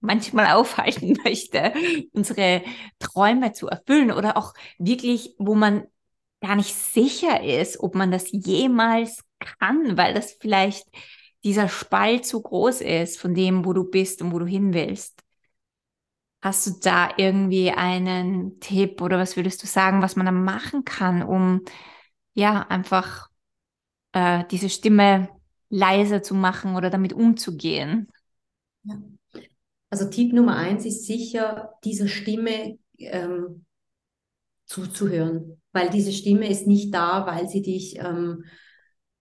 manchmal 0.00 0.46
aufhalten 0.54 1.16
möchte, 1.24 1.72
unsere 2.12 2.62
Träume 2.98 3.52
zu 3.52 3.68
erfüllen 3.68 4.10
oder 4.10 4.36
auch 4.36 4.54
wirklich, 4.78 5.36
wo 5.38 5.54
man 5.54 5.84
gar 6.40 6.56
nicht 6.56 6.74
sicher 6.74 7.42
ist, 7.42 7.78
ob 7.80 7.94
man 7.94 8.10
das 8.10 8.26
jemals 8.32 9.22
kann, 9.38 9.96
weil 9.96 10.12
das 10.14 10.36
vielleicht 10.40 10.84
dieser 11.44 11.68
Spalt 11.68 12.24
zu 12.24 12.40
groß 12.40 12.80
ist 12.80 13.18
von 13.18 13.34
dem, 13.34 13.64
wo 13.64 13.72
du 13.72 13.84
bist 13.84 14.22
und 14.22 14.32
wo 14.32 14.38
du 14.38 14.46
hin 14.46 14.72
willst. 14.72 15.22
Hast 16.40 16.66
du 16.66 16.72
da 16.82 17.10
irgendwie 17.16 17.70
einen 17.70 18.60
Tipp 18.60 19.00
oder 19.00 19.18
was 19.18 19.36
würdest 19.36 19.62
du 19.62 19.66
sagen, 19.66 20.02
was 20.02 20.16
man 20.16 20.26
da 20.26 20.32
machen 20.32 20.84
kann, 20.84 21.22
um 21.22 21.62
ja 22.34 22.66
einfach 22.68 23.28
äh, 24.12 24.44
diese 24.50 24.68
Stimme 24.68 25.28
leiser 25.68 26.22
zu 26.22 26.34
machen 26.34 26.76
oder 26.76 26.90
damit 26.90 27.12
umzugehen? 27.12 28.08
Ja. 28.82 29.00
Also 29.90 30.10
Tipp 30.10 30.32
Nummer 30.32 30.56
eins 30.56 30.84
ist 30.84 31.06
sicher, 31.06 31.74
dieser 31.84 32.08
Stimme 32.08 32.78
ähm, 32.98 33.64
zuzuhören, 34.66 35.62
weil 35.72 35.88
diese 35.90 36.12
Stimme 36.12 36.48
ist 36.48 36.66
nicht 36.66 36.92
da, 36.92 37.26
weil 37.26 37.48
sie 37.48 37.62
dich 37.62 37.98
ähm, 37.98 38.44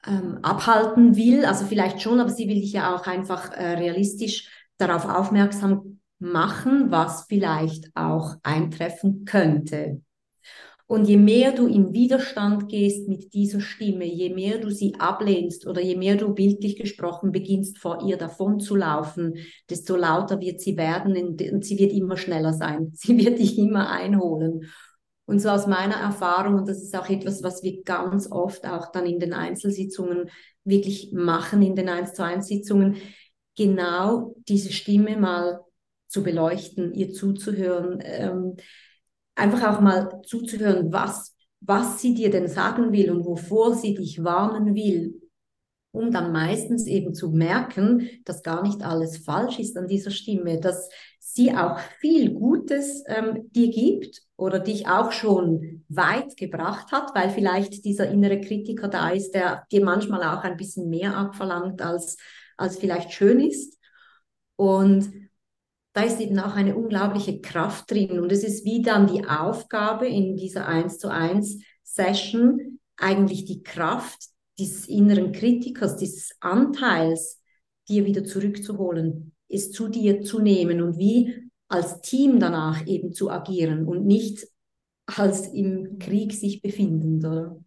ähm, 0.05 0.39
abhalten 0.41 1.15
will. 1.15 1.45
Also 1.45 1.65
vielleicht 1.65 2.01
schon, 2.01 2.19
aber 2.19 2.29
sie 2.29 2.47
will 2.47 2.61
dich 2.61 2.73
ja 2.73 2.95
auch 2.95 3.07
einfach 3.07 3.51
äh, 3.51 3.73
realistisch 3.73 4.49
darauf 4.77 5.05
aufmerksam 5.05 5.99
machen, 6.19 6.91
was 6.91 7.25
vielleicht 7.27 7.89
auch 7.95 8.35
eintreffen 8.43 9.25
könnte. 9.25 10.01
Und 10.85 11.07
je 11.07 11.17
mehr 11.17 11.53
du 11.53 11.65
in 11.65 11.93
Widerstand 11.93 12.67
gehst 12.67 13.07
mit 13.07 13.33
dieser 13.33 13.61
Stimme, 13.61 14.05
je 14.05 14.33
mehr 14.33 14.59
du 14.59 14.69
sie 14.69 14.95
ablehnst 14.99 15.65
oder 15.65 15.81
je 15.81 15.95
mehr 15.95 16.17
du 16.17 16.33
bildlich 16.33 16.75
gesprochen 16.75 17.31
beginnst, 17.31 17.79
vor 17.79 18.05
ihr 18.05 18.17
davon 18.17 18.59
zu 18.59 18.75
laufen, 18.75 19.35
desto 19.69 19.95
lauter 19.95 20.39
wird 20.39 20.59
sie 20.59 20.77
werden 20.77 21.15
und 21.15 21.65
sie 21.65 21.79
wird 21.79 21.93
immer 21.93 22.17
schneller 22.17 22.53
sein. 22.53 22.91
Sie 22.93 23.17
wird 23.17 23.39
dich 23.39 23.57
immer 23.57 23.89
einholen. 23.89 24.69
Und 25.25 25.39
so 25.39 25.49
aus 25.49 25.67
meiner 25.67 25.95
Erfahrung, 25.95 26.55
und 26.55 26.67
das 26.67 26.83
ist 26.83 26.95
auch 26.95 27.09
etwas, 27.09 27.43
was 27.43 27.63
wir 27.63 27.81
ganz 27.83 28.29
oft 28.29 28.65
auch 28.67 28.91
dann 28.91 29.05
in 29.05 29.19
den 29.19 29.33
Einzelsitzungen 29.33 30.29
wirklich 30.65 31.13
machen, 31.13 31.61
in 31.61 31.75
den 31.75 31.87
1 31.87 32.13
zu 32.13 32.23
1 32.23 32.47
Sitzungen, 32.47 32.97
genau 33.55 34.35
diese 34.47 34.73
Stimme 34.73 35.17
mal 35.17 35.61
zu 36.07 36.23
beleuchten, 36.23 36.93
ihr 36.93 37.13
zuzuhören, 37.13 37.99
ähm, 38.03 38.55
einfach 39.35 39.75
auch 39.75 39.81
mal 39.81 40.21
zuzuhören, 40.25 40.91
was, 40.91 41.35
was 41.61 42.01
sie 42.01 42.13
dir 42.13 42.29
denn 42.29 42.47
sagen 42.47 42.91
will 42.91 43.09
und 43.09 43.25
wovor 43.25 43.75
sie 43.75 43.95
dich 43.95 44.23
warnen 44.23 44.75
will, 44.75 45.21
um 45.91 46.11
dann 46.11 46.31
meistens 46.31 46.85
eben 46.85 47.13
zu 47.13 47.31
merken, 47.31 48.09
dass 48.25 48.43
gar 48.43 48.61
nicht 48.61 48.83
alles 48.83 49.17
falsch 49.19 49.59
ist 49.59 49.77
an 49.77 49.87
dieser 49.87 50.11
Stimme, 50.11 50.59
dass 50.59 50.89
sie 51.19 51.53
auch 51.53 51.79
viel 51.99 52.33
Gutes 52.33 53.03
ähm, 53.07 53.49
dir 53.51 53.69
gibt 53.69 54.22
oder 54.35 54.59
dich 54.59 54.87
auch 54.87 55.11
schon 55.11 55.85
weit 55.89 56.35
gebracht 56.37 56.91
hat, 56.91 57.13
weil 57.15 57.29
vielleicht 57.29 57.85
dieser 57.85 58.09
innere 58.09 58.41
Kritiker 58.41 58.87
da 58.87 59.09
ist, 59.09 59.31
der 59.31 59.65
dir 59.71 59.83
manchmal 59.83 60.23
auch 60.23 60.43
ein 60.43 60.57
bisschen 60.57 60.89
mehr 60.89 61.15
abverlangt, 61.15 61.81
als, 61.81 62.17
als 62.57 62.77
vielleicht 62.77 63.13
schön 63.13 63.39
ist. 63.39 63.77
Und 64.55 65.11
da 65.93 66.01
ist 66.01 66.19
eben 66.19 66.39
auch 66.39 66.55
eine 66.55 66.75
unglaubliche 66.75 67.39
Kraft 67.39 67.91
drin. 67.91 68.19
Und 68.19 68.31
es 68.31 68.43
ist 68.43 68.65
wie 68.65 68.81
dann 68.81 69.07
die 69.07 69.25
Aufgabe 69.25 70.07
in 70.07 70.35
dieser 70.35 70.67
1 70.67 70.97
zu 70.97 71.11
1 71.11 71.63
Session, 71.83 72.79
eigentlich 72.97 73.45
die 73.45 73.61
Kraft 73.61 74.29
dieses 74.57 74.87
inneren 74.87 75.31
Kritikers, 75.31 75.97
dieses 75.97 76.31
Anteils, 76.39 77.39
dir 77.87 78.05
wieder 78.05 78.23
zurückzuholen, 78.23 79.33
es 79.49 79.71
zu 79.71 79.87
dir 79.89 80.21
zu 80.21 80.39
nehmen 80.39 80.81
und 80.81 80.97
wie 80.97 81.42
als 81.73 82.01
Team 82.01 82.39
danach 82.39 82.85
eben 82.87 83.13
zu 83.13 83.29
agieren 83.29 83.85
und 83.85 84.05
nicht 84.05 84.47
als 85.05 85.47
im 85.47 85.99
Krieg 85.99 86.33
sich 86.33 86.61
befindend, 86.61 87.25
oder? 87.25 87.59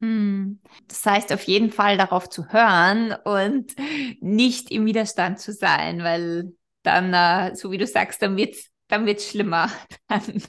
Hm. 0.00 0.60
Das 0.88 1.04
heißt 1.06 1.32
auf 1.32 1.42
jeden 1.44 1.70
Fall 1.70 1.96
darauf 1.96 2.28
zu 2.28 2.48
hören 2.48 3.14
und 3.24 3.74
nicht 4.20 4.70
im 4.70 4.86
Widerstand 4.86 5.38
zu 5.38 5.52
sein, 5.52 6.02
weil 6.02 6.52
dann, 6.82 7.14
äh, 7.14 7.54
so 7.54 7.70
wie 7.70 7.78
du 7.78 7.86
sagst, 7.86 8.20
dann 8.22 8.36
wird 8.36 8.54
es 8.54 8.70
dann 8.88 9.06
wird's 9.06 9.30
schlimmer, 9.30 9.70
dann 10.08 10.42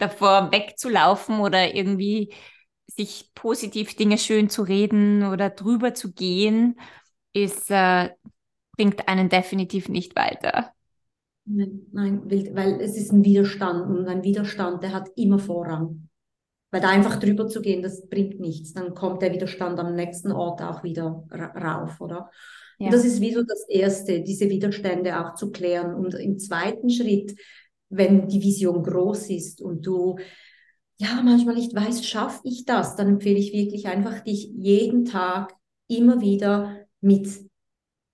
davor 0.00 0.50
wegzulaufen 0.52 1.40
oder 1.40 1.74
irgendwie 1.74 2.34
sich 2.86 3.30
positiv 3.34 3.94
Dinge 3.94 4.18
schön 4.18 4.50
zu 4.50 4.62
reden 4.62 5.24
oder 5.24 5.50
drüber 5.50 5.94
zu 5.94 6.12
gehen, 6.12 6.78
ist, 7.32 7.70
äh, 7.70 8.10
bringt 8.76 9.08
einen 9.08 9.28
definitiv 9.28 9.88
nicht 9.88 10.16
weiter. 10.16 10.72
Nein, 11.50 11.80
nein, 11.92 12.22
weil 12.54 12.80
es 12.80 12.96
ist 12.96 13.10
ein 13.10 13.24
Widerstand 13.24 13.88
und 13.88 14.06
ein 14.06 14.22
Widerstand, 14.22 14.82
der 14.82 14.92
hat 14.92 15.08
immer 15.16 15.38
Vorrang. 15.38 16.08
Weil 16.70 16.82
da 16.82 16.90
einfach 16.90 17.18
drüber 17.18 17.48
zu 17.48 17.62
gehen, 17.62 17.82
das 17.82 18.06
bringt 18.08 18.40
nichts. 18.40 18.74
Dann 18.74 18.94
kommt 18.94 19.22
der 19.22 19.32
Widerstand 19.32 19.78
am 19.78 19.94
nächsten 19.94 20.30
Ort 20.30 20.60
auch 20.60 20.82
wieder 20.84 21.24
rauf, 21.32 22.00
oder? 22.00 22.30
Ja. 22.78 22.90
Das 22.90 23.04
ist 23.04 23.22
wie 23.22 23.32
so 23.32 23.42
das 23.42 23.66
Erste, 23.68 24.20
diese 24.20 24.50
Widerstände 24.50 25.18
auch 25.18 25.34
zu 25.34 25.50
klären. 25.50 25.94
Und 25.94 26.14
im 26.14 26.38
zweiten 26.38 26.90
Schritt, 26.90 27.34
wenn 27.88 28.28
die 28.28 28.42
Vision 28.42 28.82
groß 28.82 29.30
ist 29.30 29.62
und 29.62 29.86
du 29.86 30.16
ja 30.98 31.22
manchmal 31.24 31.54
nicht 31.54 31.74
weißt, 31.74 32.04
schaffe 32.04 32.40
ich 32.44 32.66
das, 32.66 32.96
dann 32.96 33.08
empfehle 33.08 33.38
ich 33.38 33.54
wirklich 33.54 33.88
einfach, 33.88 34.20
dich 34.20 34.52
jeden 34.54 35.06
Tag 35.06 35.54
immer 35.86 36.20
wieder 36.20 36.86
mit 37.00 37.47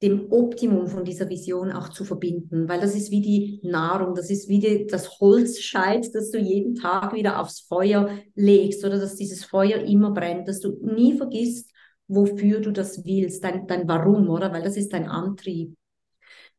dem 0.05 0.31
Optimum 0.31 0.87
von 0.87 1.05
dieser 1.05 1.31
Vision 1.31 1.73
auch 1.73 1.89
zu 1.89 2.05
verbinden, 2.05 2.69
weil 2.69 2.79
das 2.79 2.95
ist 2.95 3.11
wie 3.11 3.23
die 3.23 3.61
Nahrung, 3.63 4.15
das 4.15 4.29
ist 4.29 4.51
wie 4.51 4.59
die, 4.59 4.87
das 4.87 5.19
Holzscheit, 5.19 6.15
das 6.15 6.31
du 6.31 6.39
jeden 6.39 6.75
Tag 6.75 7.15
wieder 7.15 7.41
aufs 7.41 7.61
Feuer 7.61 8.11
legst 8.35 8.85
oder 8.85 8.99
dass 8.99 9.17
dieses 9.17 9.47
Feuer 9.47 9.79
immer 9.79 10.11
brennt, 10.11 10.47
dass 10.47 10.61
du 10.61 10.79
nie 10.83 11.17
vergisst, 11.17 11.71
wofür 12.07 12.61
du 12.61 12.71
das 12.71 13.03
willst, 13.07 13.43
dein, 13.43 13.67
dein 13.67 13.89
Warum, 13.89 14.29
oder? 14.29 14.53
Weil 14.53 14.63
das 14.63 14.77
ist 14.77 14.93
dein 14.93 15.09
Antrieb. 15.09 15.75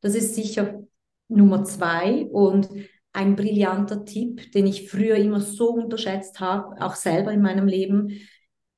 Das 0.01 0.15
ist 0.15 0.33
sicher 0.33 0.83
Nummer 1.27 1.63
zwei 1.65 2.25
und 2.25 2.67
ein 3.13 3.35
brillanter 3.35 4.05
Tipp, 4.05 4.51
den 4.53 4.65
ich 4.65 4.89
früher 4.89 5.17
immer 5.17 5.39
so 5.39 5.69
unterschätzt 5.69 6.39
habe, 6.39 6.81
auch 6.81 6.95
selber 6.95 7.31
in 7.31 7.43
meinem 7.43 7.67
Leben, 7.67 8.19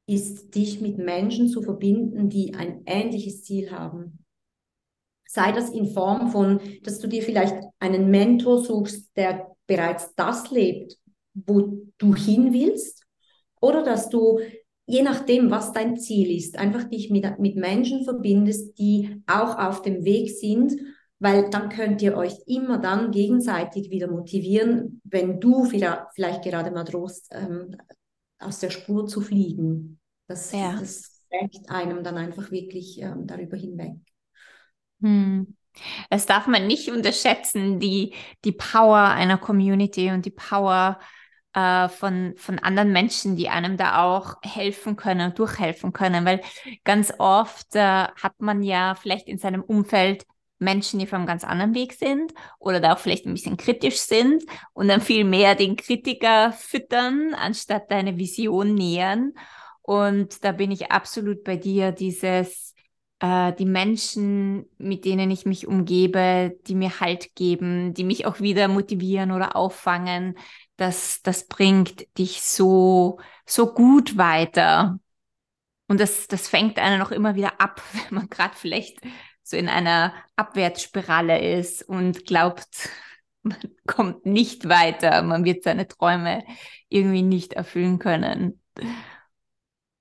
ist, 0.07 0.55
dich 0.55 0.81
mit 0.81 0.97
Menschen 0.97 1.47
zu 1.47 1.61
verbinden, 1.61 2.29
die 2.29 2.53
ein 2.53 2.81
ähnliches 2.85 3.43
Ziel 3.43 3.71
haben. 3.71 4.25
Sei 5.27 5.51
das 5.51 5.69
in 5.69 5.87
Form 5.93 6.31
von, 6.31 6.59
dass 6.83 6.99
du 6.99 7.07
dir 7.07 7.21
vielleicht 7.21 7.55
einen 7.79 8.09
Mentor 8.09 8.63
suchst, 8.63 9.15
der 9.15 9.47
bereits 9.67 10.15
das 10.15 10.49
lebt, 10.51 10.97
wo 11.33 11.83
du 11.97 12.15
hin 12.15 12.53
willst, 12.53 13.03
oder 13.59 13.83
dass 13.83 14.09
du, 14.09 14.39
je 14.85 15.01
nachdem, 15.01 15.51
was 15.51 15.73
dein 15.73 15.97
Ziel 15.97 16.35
ist, 16.35 16.57
einfach 16.57 16.85
dich 16.85 17.09
mit, 17.09 17.39
mit 17.39 17.55
Menschen 17.55 18.03
verbindest, 18.03 18.77
die 18.77 19.23
auch 19.27 19.57
auf 19.57 19.81
dem 19.81 20.05
Weg 20.05 20.29
sind, 20.29 20.73
weil 21.19 21.49
dann 21.49 21.69
könnt 21.69 22.01
ihr 22.01 22.15
euch 22.15 22.35
immer 22.45 22.77
dann 22.77 23.11
gegenseitig 23.11 23.89
wieder 23.89 24.09
motivieren, 24.09 25.01
wenn 25.03 25.39
du 25.39 25.65
vielleicht 25.65 26.43
gerade 26.43 26.71
mal 26.71 26.83
drohst, 26.83 27.29
ähm, 27.31 27.75
aus 28.39 28.59
der 28.59 28.69
Spur 28.69 29.07
zu 29.07 29.21
fliegen. 29.21 29.99
Das, 30.27 30.51
ja. 30.51 30.77
das 30.79 31.23
trägt 31.29 31.69
einem 31.69 32.03
dann 32.03 32.17
einfach 32.17 32.51
wirklich 32.51 33.01
ähm, 33.01 33.25
darüber 33.25 33.57
hinweg. 33.57 33.95
Hm. 35.01 35.55
Das 36.09 36.25
darf 36.25 36.47
man 36.47 36.65
nicht 36.67 36.89
unterschätzen, 36.89 37.79
die, 37.79 38.15
die 38.43 38.51
Power 38.51 38.97
einer 38.97 39.37
Community 39.37 40.09
und 40.09 40.25
die 40.25 40.31
Power 40.31 40.99
äh, 41.53 41.89
von, 41.89 42.33
von 42.37 42.59
anderen 42.59 42.91
Menschen, 42.91 43.35
die 43.35 43.49
einem 43.49 43.77
da 43.77 44.03
auch 44.03 44.35
helfen 44.43 44.95
können, 44.95 45.33
durchhelfen 45.33 45.93
können. 45.93 46.25
Weil 46.25 46.41
ganz 46.83 47.13
oft 47.17 47.75
äh, 47.75 47.79
hat 47.81 48.33
man 48.39 48.63
ja 48.63 48.95
vielleicht 48.95 49.27
in 49.27 49.37
seinem 49.37 49.63
Umfeld 49.63 50.25
Menschen, 50.59 50.99
die 50.99 51.05
auf 51.05 51.13
einem 51.13 51.27
ganz 51.27 51.43
anderen 51.43 51.75
Weg 51.75 51.93
sind 51.93 52.33
oder 52.59 52.79
da 52.79 52.93
auch 52.93 52.99
vielleicht 52.99 53.25
ein 53.25 53.33
bisschen 53.33 53.57
kritisch 53.57 53.97
sind 53.97 54.43
und 54.73 54.87
dann 54.87 55.01
viel 55.01 55.23
mehr 55.23 55.55
den 55.55 55.75
Kritiker 55.75 56.51
füttern, 56.51 57.33
anstatt 57.35 57.91
deine 57.91 58.17
Vision 58.17 58.73
nähern. 58.73 59.33
Und 59.81 60.43
da 60.43 60.51
bin 60.51 60.71
ich 60.71 60.91
absolut 60.91 61.43
bei 61.43 61.55
dir, 61.55 61.91
dieses 61.91 62.73
äh, 63.19 63.53
die 63.53 63.65
Menschen, 63.65 64.69
mit 64.77 65.05
denen 65.05 65.31
ich 65.31 65.45
mich 65.45 65.67
umgebe, 65.67 66.57
die 66.67 66.75
mir 66.75 66.99
Halt 66.99 67.35
geben, 67.35 67.93
die 67.93 68.03
mich 68.03 68.25
auch 68.25 68.39
wieder 68.39 68.67
motivieren 68.67 69.31
oder 69.31 69.55
auffangen, 69.55 70.37
das, 70.77 71.21
das 71.23 71.47
bringt 71.47 72.05
dich 72.17 72.41
so, 72.41 73.19
so 73.45 73.73
gut 73.73 74.17
weiter. 74.17 74.99
Und 75.87 75.99
das, 75.99 76.27
das 76.27 76.47
fängt 76.47 76.79
einen 76.79 77.01
auch 77.01 77.11
immer 77.11 77.35
wieder 77.35 77.59
ab, 77.59 77.81
wenn 77.93 78.19
man 78.19 78.29
gerade 78.29 78.55
vielleicht 78.55 78.99
so 79.43 79.57
in 79.57 79.69
einer 79.69 80.13
Abwärtsspirale 80.35 81.39
ist 81.57 81.83
und 81.83 82.25
glaubt, 82.25 82.89
man 83.43 83.57
kommt 83.87 84.25
nicht 84.25 84.67
weiter, 84.67 85.21
man 85.21 85.45
wird 85.45 85.63
seine 85.63 85.87
Träume 85.87 86.43
irgendwie 86.89 87.21
nicht 87.21 87.53
erfüllen 87.53 87.97
können. 87.97 88.61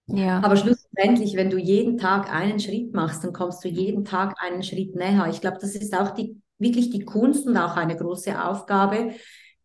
Ja. 0.07 0.41
Aber 0.43 0.57
schlussendlich, 0.57 1.35
wenn 1.37 1.51
du 1.51 1.59
jeden 1.59 1.99
Tag 1.99 2.33
einen 2.33 2.61
Schritt 2.61 2.95
machst, 2.95 3.25
dann 3.25 3.33
kommst 3.33 3.65
du 3.65 3.69
jeden 3.69 4.05
Tag 4.05 4.35
einen 4.41 4.63
Schritt 4.63 4.95
näher. 4.95 5.27
Ich 5.31 5.41
glaube, 5.41 5.59
das 5.61 5.75
ist 5.75 5.97
auch 5.97 6.11
die, 6.11 6.41
wirklich 6.59 6.91
die 6.91 7.05
Kunst 7.05 7.47
und 7.47 7.57
auch 7.57 7.77
eine 7.77 7.97
große 7.97 8.43
Aufgabe, 8.43 9.15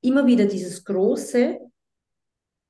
immer 0.02 0.26
wieder 0.26 0.46
dieses 0.46 0.84
Große 0.84 1.60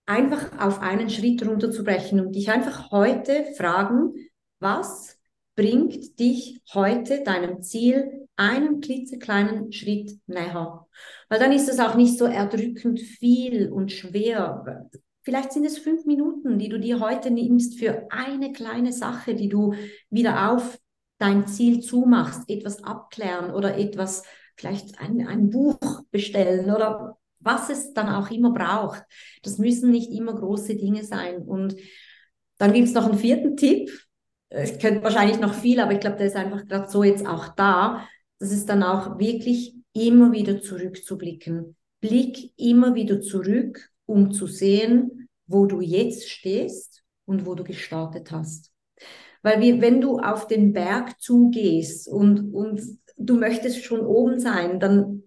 einfach 0.06 0.60
auf 0.60 0.82
einen 0.82 1.10
Schritt 1.10 1.46
runterzubrechen 1.48 2.20
und 2.20 2.36
dich 2.36 2.52
einfach 2.52 2.92
heute 2.92 3.46
fragen, 3.56 4.14
was 4.60 5.18
bringt 5.56 6.20
dich 6.20 6.62
heute 6.74 7.24
deinem 7.24 7.62
Ziel 7.62 8.28
einen 8.36 8.82
klitzekleinen 8.82 9.72
Schritt 9.72 10.20
näher? 10.28 10.88
Weil 11.30 11.40
dann 11.40 11.54
ist 11.54 11.70
es 11.70 11.80
auch 11.80 11.96
nicht 11.96 12.18
so 12.18 12.26
erdrückend 12.26 13.00
viel 13.00 13.72
und 13.72 13.92
schwer. 13.92 14.90
Vielleicht 15.24 15.54
sind 15.54 15.66
es 15.66 15.78
fünf 15.78 16.06
Minuten, 16.06 16.58
die 16.58 16.70
du 16.70 16.80
dir 16.80 17.00
heute 17.00 17.30
nimmst 17.30 17.78
für 17.78 18.08
eine 18.10 18.52
kleine 18.52 18.92
Sache, 18.92 19.36
die 19.36 19.50
du 19.50 19.74
wieder 20.10 20.52
auf 20.52 20.80
dein 21.20 21.48
Ziel 21.48 21.82
zumachst, 21.82 22.50
etwas 22.50 22.84
abklären 22.84 23.52
oder 23.52 23.78
etwas, 23.78 24.24
vielleicht 24.56 25.00
ein, 25.00 25.28
ein 25.28 25.52
Buch 25.52 25.80
bestellen 26.10 26.72
oder 26.72 27.18
was 27.40 27.70
es 27.70 27.94
dann 27.94 28.10
auch 28.10 28.32
immer 28.32 28.52
braucht. 28.52 29.04
Das 29.44 29.60
müssen 29.60 29.92
nicht 29.92 30.12
immer 30.12 30.34
große 30.34 30.76
Dinge 30.76 31.04
sein. 31.04 31.38
Und 31.38 31.76
dann 32.58 32.74
gibt 32.74 32.88
es 32.88 32.94
noch 32.94 33.06
einen 33.06 33.18
vierten 33.18 33.58
Tipp. 33.58 33.90
Ich 34.50 34.80
könnte 34.80 35.04
wahrscheinlich 35.04 35.40
noch 35.40 35.54
viel, 35.54 35.80
aber 35.80 35.94
ich 35.94 36.00
glaube, 36.00 36.18
der 36.18 36.28
ist 36.28 36.36
einfach 36.36 36.68
gerade 36.68 36.90
so 36.90 37.04
jetzt 37.04 37.26
auch 37.26 37.50
da. 37.50 38.08
Das 38.40 38.52
ist 38.52 38.68
dann 38.70 38.84
auch 38.84 39.20
wirklich 39.20 39.76
immer 39.94 40.32
wieder 40.32 40.62
zurückzublicken. 40.62 41.76
Blick 42.00 42.52
immer 42.58 42.96
wieder 42.96 43.22
zurück 43.22 43.92
um 44.12 44.32
zu 44.32 44.46
sehen, 44.46 45.30
wo 45.48 45.66
du 45.66 45.82
jetzt 45.82 46.30
stehst 46.30 47.04
und 47.26 47.46
wo 47.46 47.56
du 47.56 47.64
gestartet 47.64 48.32
hast. 48.32 48.72
Weil 49.42 49.62
wir, 49.62 49.82
wenn 49.82 50.02
du 50.02 50.20
auf 50.20 50.48
den 50.48 50.74
Berg 50.74 51.20
zugehst 51.20 52.08
und, 52.08 52.54
und 52.54 52.82
du 53.18 53.36
möchtest 53.36 53.84
schon 53.84 54.02
oben 54.02 54.40
sein, 54.40 54.80
dann 54.80 55.24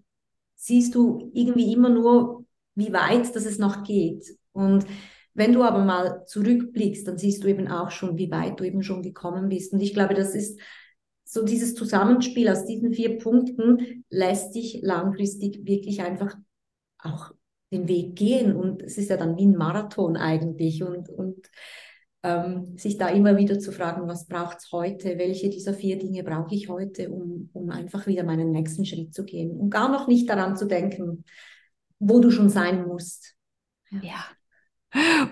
siehst 0.55 0.95
du 0.95 1.31
irgendwie 1.33 1.73
immer 1.73 1.89
nur, 1.89 2.45
wie 2.75 2.93
weit 2.93 3.35
das 3.35 3.45
es 3.45 3.59
noch 3.59 3.83
geht. 3.85 4.37
Und 4.53 4.87
wenn 5.33 5.53
du 5.53 5.65
aber 5.65 5.85
mal 5.85 6.25
zurückblickst, 6.27 7.09
dann 7.09 7.19
siehst 7.19 7.43
du 7.43 7.49
eben 7.49 7.69
auch 7.69 7.91
schon, 7.91 8.19
wie 8.19 8.31
weit 8.31 8.61
du 8.61 8.65
eben 8.65 8.83
schon 8.83 9.03
gekommen 9.03 9.49
bist. 9.49 9.73
Und 9.73 9.81
ich 9.81 9.95
glaube, 9.95 10.15
das 10.15 10.35
ist 10.35 10.61
so 11.25 11.45
dieses 11.45 11.75
Zusammenspiel 11.75 12.49
aus 12.49 12.65
diesen 12.65 12.93
vier 12.93 13.19
Punkten 13.19 14.05
lässt 14.11 14.55
dich 14.55 14.81
langfristig 14.83 15.67
wirklich 15.67 16.03
einfach 16.03 16.37
auch 16.99 17.33
den 17.75 17.89
Weg 17.89 18.17
gehen. 18.17 18.55
Und 18.55 18.83
es 18.83 18.99
ist 18.99 19.11
ja 19.11 19.17
dann 19.17 19.37
wie 19.37 19.47
ein 19.47 19.57
Marathon 19.57 20.17
eigentlich. 20.17 20.83
Und, 20.83 21.09
und 21.09 21.51
ähm, 22.23 22.77
sich 22.79 22.97
da 22.97 23.09
immer 23.09 23.37
wieder 23.37 23.59
zu 23.59 23.73
fragen, 23.73 24.09
was 24.09 24.27
braucht 24.27 24.59
es 24.59 24.73
heute? 24.73 25.19
Welche 25.19 25.51
dieser 25.51 25.75
vier 25.75 25.99
Dinge 25.99 26.25
brauche 26.25 26.55
ich 26.55 26.69
heute, 26.69 27.11
um, 27.11 27.51
um 27.53 27.71
einfach 27.71 28.07
wieder 28.07 28.25
meinen 28.25 28.51
nächsten 28.51 28.85
Schritt 28.87 29.15
zu 29.15 29.25
gehen? 29.25 29.59
Und 29.59 29.71
gar 29.71 29.91
noch 29.91 30.07
nicht 30.07 30.29
daran 30.29 30.57
zu 30.57 30.67
denken, 30.67 31.25
wo 31.99 32.21
du 32.21 32.31
schon 32.31 32.49
sein 32.49 32.87
musst. 32.87 33.35
ja. 33.91 34.01
ja 34.03 34.25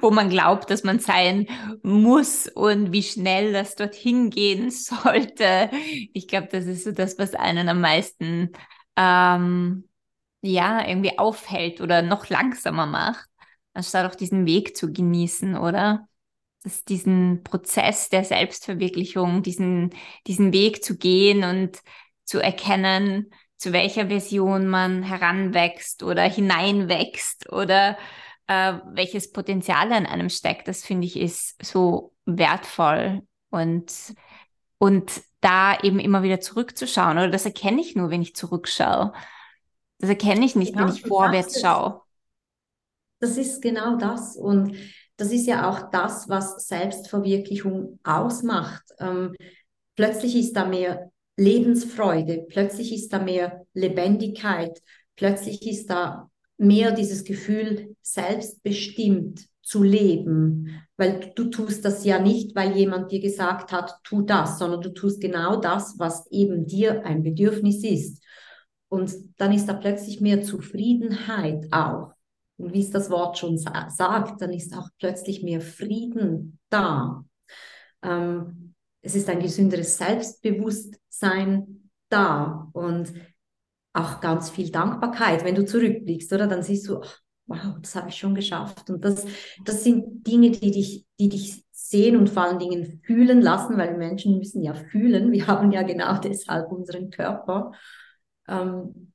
wo 0.00 0.10
man 0.10 0.28
glaubt, 0.28 0.70
dass 0.70 0.82
man 0.82 0.98
sein 0.98 1.46
muss 1.82 2.48
und 2.48 2.92
wie 2.92 3.02
schnell 3.02 3.52
das 3.52 3.76
dorthin 3.76 4.30
gehen 4.30 4.70
sollte. 4.70 5.70
Ich 6.12 6.28
glaube, 6.28 6.48
das 6.50 6.66
ist 6.66 6.84
so 6.84 6.92
das, 6.92 7.18
was 7.18 7.34
einen 7.34 7.68
am 7.68 7.80
meisten 7.80 8.50
ähm, 8.96 9.88
ja, 10.42 10.86
irgendwie 10.86 11.18
aufhält 11.18 11.80
oder 11.80 12.02
noch 12.02 12.28
langsamer 12.28 12.86
macht, 12.86 13.28
anstatt 13.74 14.10
auch 14.10 14.14
diesen 14.16 14.46
Weg 14.46 14.76
zu 14.76 14.92
genießen, 14.92 15.56
oder? 15.56 16.08
Das, 16.64 16.84
diesen 16.84 17.42
Prozess 17.44 18.08
der 18.08 18.24
Selbstverwirklichung, 18.24 19.42
diesen, 19.42 19.90
diesen 20.26 20.52
Weg 20.52 20.84
zu 20.84 20.96
gehen 20.96 21.44
und 21.44 21.78
zu 22.24 22.40
erkennen, 22.40 23.30
zu 23.56 23.72
welcher 23.72 24.08
Version 24.08 24.68
man 24.68 25.02
heranwächst 25.02 26.02
oder 26.02 26.22
hineinwächst 26.22 27.50
oder 27.52 27.96
äh, 28.48 28.74
welches 28.92 29.32
Potenzial 29.32 29.88
in 29.92 30.06
einem 30.06 30.28
steckt, 30.30 30.68
das 30.68 30.84
finde 30.84 31.06
ich 31.06 31.16
ist 31.16 31.64
so 31.64 32.14
wertvoll 32.24 33.22
und, 33.50 33.92
und 34.78 35.22
da 35.40 35.78
eben 35.80 35.98
immer 35.98 36.22
wieder 36.22 36.40
zurückzuschauen 36.40 37.18
oder 37.18 37.30
das 37.30 37.44
erkenne 37.44 37.80
ich 37.80 37.96
nur, 37.96 38.10
wenn 38.10 38.22
ich 38.22 38.34
zurückschaue. 38.34 39.12
Das 40.02 40.10
erkenne 40.10 40.44
ich 40.44 40.56
nicht, 40.56 40.72
genau, 40.72 40.88
wenn 40.88 40.94
ich 40.94 41.02
vorwärts 41.02 41.60
schaue. 41.60 42.00
Das 43.20 43.36
ist 43.36 43.62
genau 43.62 43.96
das. 43.96 44.36
Und 44.36 44.76
das 45.16 45.30
ist 45.30 45.46
ja 45.46 45.70
auch 45.70 45.90
das, 45.90 46.28
was 46.28 46.66
Selbstverwirklichung 46.66 48.00
ausmacht. 48.02 48.82
Ähm, 48.98 49.32
plötzlich 49.94 50.34
ist 50.34 50.54
da 50.54 50.64
mehr 50.64 51.12
Lebensfreude, 51.36 52.44
plötzlich 52.48 52.92
ist 52.92 53.12
da 53.12 53.20
mehr 53.20 53.64
Lebendigkeit, 53.74 54.82
plötzlich 55.14 55.64
ist 55.68 55.88
da 55.88 56.28
mehr 56.58 56.90
dieses 56.90 57.22
Gefühl, 57.22 57.94
selbstbestimmt 58.02 59.46
zu 59.62 59.84
leben. 59.84 60.82
Weil 60.96 61.32
du 61.36 61.44
tust 61.44 61.84
das 61.84 62.04
ja 62.04 62.18
nicht, 62.18 62.56
weil 62.56 62.76
jemand 62.76 63.12
dir 63.12 63.20
gesagt 63.20 63.70
hat, 63.70 64.00
tu 64.02 64.22
das, 64.22 64.58
sondern 64.58 64.80
du 64.80 64.90
tust 64.90 65.20
genau 65.20 65.60
das, 65.60 65.94
was 65.98 66.26
eben 66.32 66.66
dir 66.66 67.06
ein 67.06 67.22
Bedürfnis 67.22 67.84
ist. 67.84 68.21
Und 68.92 69.14
dann 69.38 69.52
ist 69.52 69.70
da 69.70 69.72
plötzlich 69.72 70.20
mehr 70.20 70.42
Zufriedenheit 70.42 71.72
auch. 71.72 72.12
Und 72.58 72.74
wie 72.74 72.82
es 72.82 72.90
das 72.90 73.08
Wort 73.08 73.38
schon 73.38 73.56
sa 73.56 73.88
sagt, 73.88 74.42
dann 74.42 74.52
ist 74.52 74.76
auch 74.76 74.90
plötzlich 74.98 75.42
mehr 75.42 75.62
Frieden 75.62 76.58
da. 76.68 77.24
Ähm, 78.02 78.74
es 79.00 79.14
ist 79.14 79.30
ein 79.30 79.40
gesünderes 79.40 79.96
Selbstbewusstsein 79.96 81.88
da 82.10 82.68
und 82.74 83.14
auch 83.94 84.20
ganz 84.20 84.50
viel 84.50 84.70
Dankbarkeit, 84.70 85.42
wenn 85.42 85.54
du 85.54 85.64
zurückblickst, 85.64 86.30
oder? 86.34 86.46
Dann 86.46 86.62
siehst 86.62 86.86
du, 86.86 87.00
ach, 87.00 87.18
wow, 87.46 87.78
das 87.80 87.94
habe 87.94 88.10
ich 88.10 88.16
schon 88.16 88.34
geschafft. 88.34 88.90
Und 88.90 89.06
das, 89.06 89.24
das 89.64 89.84
sind 89.84 90.26
Dinge, 90.26 90.50
die 90.50 90.70
dich, 90.70 91.06
die 91.18 91.30
dich 91.30 91.64
sehen 91.70 92.18
und 92.18 92.28
vor 92.28 92.42
allen 92.42 92.58
Dingen 92.58 93.00
fühlen 93.06 93.40
lassen, 93.40 93.78
weil 93.78 93.96
Menschen 93.96 94.36
müssen 94.36 94.62
ja 94.62 94.74
fühlen. 94.74 95.32
Wir 95.32 95.46
haben 95.46 95.72
ja 95.72 95.80
genau 95.80 96.18
deshalb 96.22 96.70
unseren 96.70 97.08
Körper 97.08 97.72
ähm, 98.48 99.12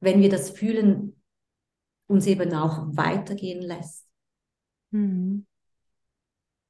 wenn 0.00 0.20
wir 0.20 0.28
das 0.28 0.50
fühlen, 0.50 1.20
uns 2.06 2.26
eben 2.26 2.52
auch 2.54 2.86
weitergehen 2.96 3.62
lässt. 3.62 4.06
Mhm. 4.90 5.46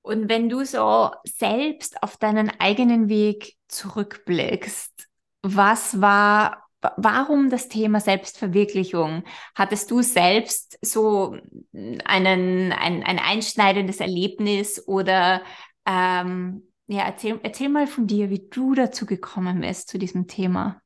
Und 0.03 0.29
wenn 0.29 0.49
du 0.49 0.65
so 0.65 1.11
selbst 1.25 2.03
auf 2.03 2.17
deinen 2.17 2.51
eigenen 2.61 3.09
Weg 3.09 3.57
zurückblickst, 3.67 5.09
was 5.43 6.01
war, 6.01 6.65
warum 6.97 7.51
das 7.51 7.69
Thema 7.69 8.01
Selbstverwirklichung? 8.01 9.25
Hattest 9.57 9.91
du 9.91 10.03
selbst 10.03 10.79
so 10.81 11.37
einen, 11.73 12.73
ein, 12.73 13.03
ein 13.03 13.19
einschneidendes 13.19 13.99
Erlebnis 13.99 14.87
oder 14.87 15.43
ähm, 15.87 16.63
ja, 16.87 17.03
erzähl, 17.03 17.41
erzähl 17.43 17.69
mal 17.69 17.89
von 17.89 18.07
dir, 18.07 18.31
wie 18.31 18.49
du 18.49 18.75
dazu 18.75 19.07
gekommen 19.07 19.61
bist, 19.61 19.89
zu 19.89 19.99
diesem 19.99 20.29
Thema. 20.29 20.81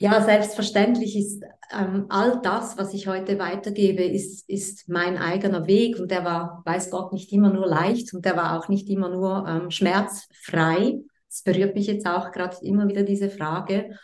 Ja, 0.00 0.22
selbstverständlich 0.22 1.16
ist 1.16 1.42
ähm, 1.72 2.06
all 2.08 2.40
das, 2.40 2.78
was 2.78 2.94
ich 2.94 3.08
heute 3.08 3.38
weitergebe, 3.40 4.04
ist, 4.04 4.48
ist 4.48 4.88
mein 4.88 5.18
eigener 5.18 5.66
Weg 5.66 5.98
und 5.98 6.12
der 6.12 6.24
war, 6.24 6.62
weiß 6.64 6.90
Gott, 6.90 7.12
nicht 7.12 7.32
immer 7.32 7.52
nur 7.52 7.66
leicht 7.66 8.14
und 8.14 8.24
der 8.24 8.36
war 8.36 8.56
auch 8.56 8.68
nicht 8.68 8.88
immer 8.88 9.08
nur 9.08 9.44
ähm, 9.48 9.70
schmerzfrei. 9.72 11.00
Es 11.28 11.42
berührt 11.42 11.74
mich 11.74 11.88
jetzt 11.88 12.06
auch 12.06 12.30
gerade 12.30 12.56
immer 12.62 12.86
wieder 12.86 13.02
diese 13.02 13.28
Frage. 13.28 13.98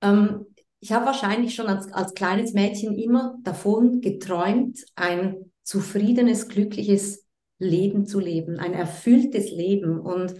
Ähm, 0.00 0.46
ich 0.80 0.90
habe 0.90 1.06
wahrscheinlich 1.06 1.54
schon 1.54 1.68
als, 1.68 1.92
als 1.92 2.14
kleines 2.14 2.52
Mädchen 2.52 2.98
immer 2.98 3.38
davon 3.44 4.00
geträumt, 4.00 4.84
ein 4.96 5.52
zufriedenes, 5.62 6.48
glückliches 6.48 7.24
Leben 7.60 8.06
zu 8.06 8.18
leben, 8.18 8.58
ein 8.58 8.74
erfülltes 8.74 9.52
Leben. 9.52 10.00
Und 10.00 10.34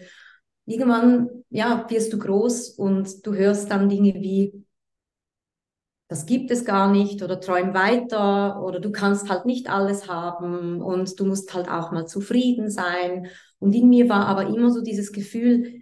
irgendwann, 0.67 1.29
ja, 1.51 1.87
wirst 1.89 2.13
du 2.13 2.19
groß 2.19 2.71
und 2.71 3.25
du 3.25 3.35
hörst 3.35 3.71
dann 3.71 3.89
Dinge 3.89 4.15
wie, 4.15 4.62
das 6.13 6.27
gibt 6.27 6.51
es 6.51 6.67
gar 6.67 6.93
nicht 6.93 7.23
oder 7.23 7.41
träum 7.41 7.73
weiter 7.73 8.63
oder 8.63 8.81
du 8.81 8.93
kannst 8.93 9.31
halt 9.31 9.47
nicht 9.47 9.71
alles 9.71 10.09
haben 10.09 10.83
und 10.83 11.19
du 11.19 11.25
musst 11.25 11.55
halt 11.55 11.71
auch 11.71 11.91
mal 11.91 12.07
zufrieden 12.07 12.69
sein. 12.71 13.29
Und 13.59 13.75
in 13.75 13.89
mir 13.89 14.11
war 14.11 14.27
aber 14.27 14.47
immer 14.49 14.71
so 14.71 14.83
dieses 14.83 15.13
Gefühl, 15.13 15.81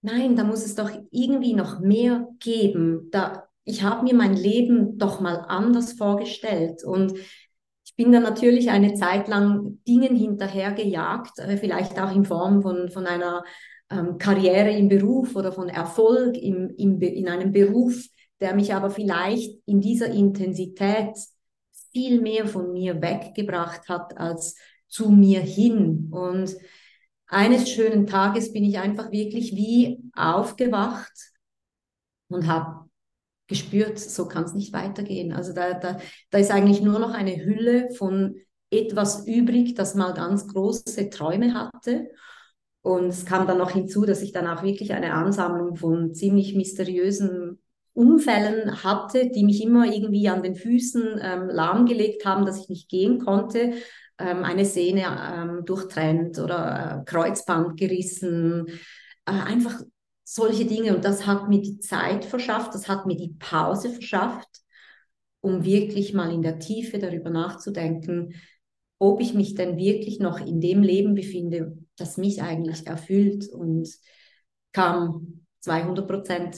nein, 0.00 0.34
da 0.34 0.42
muss 0.42 0.66
es 0.66 0.74
doch 0.74 0.90
irgendwie 1.12 1.54
noch 1.54 1.78
mehr 1.78 2.26
geben. 2.40 3.06
Da, 3.12 3.44
ich 3.62 3.84
habe 3.84 4.02
mir 4.02 4.14
mein 4.14 4.34
Leben 4.34 4.98
doch 4.98 5.20
mal 5.20 5.44
anders 5.46 5.92
vorgestellt 5.92 6.82
und 6.82 7.12
ich 7.84 7.94
bin 7.94 8.10
dann 8.10 8.24
natürlich 8.24 8.68
eine 8.68 8.94
Zeit 8.94 9.28
lang 9.28 9.78
Dingen 9.86 10.16
hinterhergejagt, 10.16 11.38
äh, 11.38 11.56
vielleicht 11.56 12.00
auch 12.00 12.12
in 12.12 12.24
Form 12.24 12.62
von, 12.62 12.88
von 12.88 13.06
einer 13.06 13.44
ähm, 13.92 14.18
Karriere 14.18 14.72
im 14.72 14.88
Beruf 14.88 15.36
oder 15.36 15.52
von 15.52 15.68
Erfolg 15.68 16.36
im, 16.36 16.74
im, 16.76 17.00
in 17.00 17.28
einem 17.28 17.52
Beruf, 17.52 18.08
der 18.42 18.54
mich 18.54 18.74
aber 18.74 18.90
vielleicht 18.90 19.56
in 19.66 19.80
dieser 19.80 20.08
Intensität 20.08 21.16
viel 21.92 22.20
mehr 22.20 22.46
von 22.46 22.72
mir 22.72 23.00
weggebracht 23.00 23.88
hat 23.88 24.18
als 24.18 24.56
zu 24.88 25.10
mir 25.10 25.40
hin. 25.40 26.08
Und 26.10 26.56
eines 27.28 27.70
schönen 27.70 28.06
Tages 28.06 28.52
bin 28.52 28.64
ich 28.64 28.78
einfach 28.78 29.12
wirklich 29.12 29.52
wie 29.52 30.02
aufgewacht 30.14 31.12
und 32.28 32.46
habe 32.48 32.90
gespürt, 33.46 33.98
so 33.98 34.26
kann 34.26 34.44
es 34.44 34.54
nicht 34.54 34.72
weitergehen. 34.72 35.32
Also 35.32 35.52
da, 35.52 35.74
da, 35.74 35.98
da 36.30 36.38
ist 36.38 36.50
eigentlich 36.50 36.82
nur 36.82 36.98
noch 36.98 37.14
eine 37.14 37.44
Hülle 37.44 37.90
von 37.94 38.36
etwas 38.70 39.26
übrig, 39.26 39.74
das 39.74 39.94
mal 39.94 40.14
ganz 40.14 40.48
große 40.48 41.10
Träume 41.10 41.54
hatte. 41.54 42.10
Und 42.80 43.06
es 43.06 43.24
kam 43.24 43.46
dann 43.46 43.58
noch 43.58 43.70
hinzu, 43.70 44.04
dass 44.04 44.22
ich 44.22 44.32
dann 44.32 44.48
auch 44.48 44.64
wirklich 44.64 44.92
eine 44.92 45.14
Ansammlung 45.14 45.76
von 45.76 46.14
ziemlich 46.14 46.54
mysteriösen 46.54 47.61
Unfällen 47.94 48.82
hatte, 48.82 49.30
die 49.30 49.44
mich 49.44 49.62
immer 49.62 49.86
irgendwie 49.86 50.28
an 50.28 50.42
den 50.42 50.54
Füßen 50.54 51.20
ähm, 51.20 51.48
lahmgelegt 51.48 52.24
haben, 52.24 52.46
dass 52.46 52.58
ich 52.58 52.68
nicht 52.68 52.88
gehen 52.88 53.18
konnte. 53.18 53.74
Ähm, 54.18 54.44
eine 54.44 54.64
Sehne 54.64 55.04
ähm, 55.34 55.64
durchtrennt 55.64 56.38
oder 56.38 57.02
äh, 57.02 57.04
Kreuzband 57.04 57.78
gerissen. 57.78 58.66
Äh, 59.26 59.32
einfach 59.32 59.80
solche 60.24 60.64
Dinge. 60.64 60.94
Und 60.96 61.04
das 61.04 61.26
hat 61.26 61.48
mir 61.48 61.60
die 61.60 61.78
Zeit 61.80 62.24
verschafft, 62.24 62.74
das 62.74 62.88
hat 62.88 63.06
mir 63.06 63.16
die 63.16 63.34
Pause 63.38 63.90
verschafft, 63.90 64.48
um 65.40 65.64
wirklich 65.64 66.14
mal 66.14 66.32
in 66.32 66.42
der 66.42 66.58
Tiefe 66.58 66.98
darüber 66.98 67.30
nachzudenken, 67.30 68.34
ob 68.98 69.20
ich 69.20 69.34
mich 69.34 69.54
denn 69.54 69.76
wirklich 69.76 70.20
noch 70.20 70.40
in 70.40 70.60
dem 70.60 70.82
Leben 70.82 71.14
befinde, 71.14 71.76
das 71.96 72.16
mich 72.16 72.40
eigentlich 72.40 72.86
erfüllt. 72.86 73.48
Und 73.48 73.88
kam 74.72 75.44
200 75.60 76.06
Prozent 76.06 76.56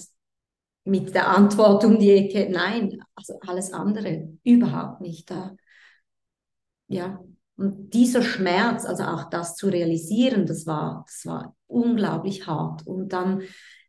mit 0.84 1.14
der 1.14 1.28
Antwort 1.28 1.84
um 1.84 1.98
die 1.98 2.10
Ecke, 2.10 2.48
nein, 2.50 3.00
also 3.14 3.38
alles 3.46 3.72
andere 3.72 4.28
überhaupt 4.44 5.00
nicht 5.00 5.30
da. 5.30 5.56
Ja, 6.88 7.20
und 7.56 7.94
dieser 7.94 8.22
Schmerz, 8.22 8.84
also 8.84 9.04
auch 9.04 9.30
das 9.30 9.56
zu 9.56 9.68
realisieren, 9.68 10.46
das 10.46 10.66
war, 10.66 11.04
das 11.06 11.24
war 11.24 11.56
unglaublich 11.66 12.46
hart. 12.46 12.86
Und 12.86 13.12
dann 13.12 13.42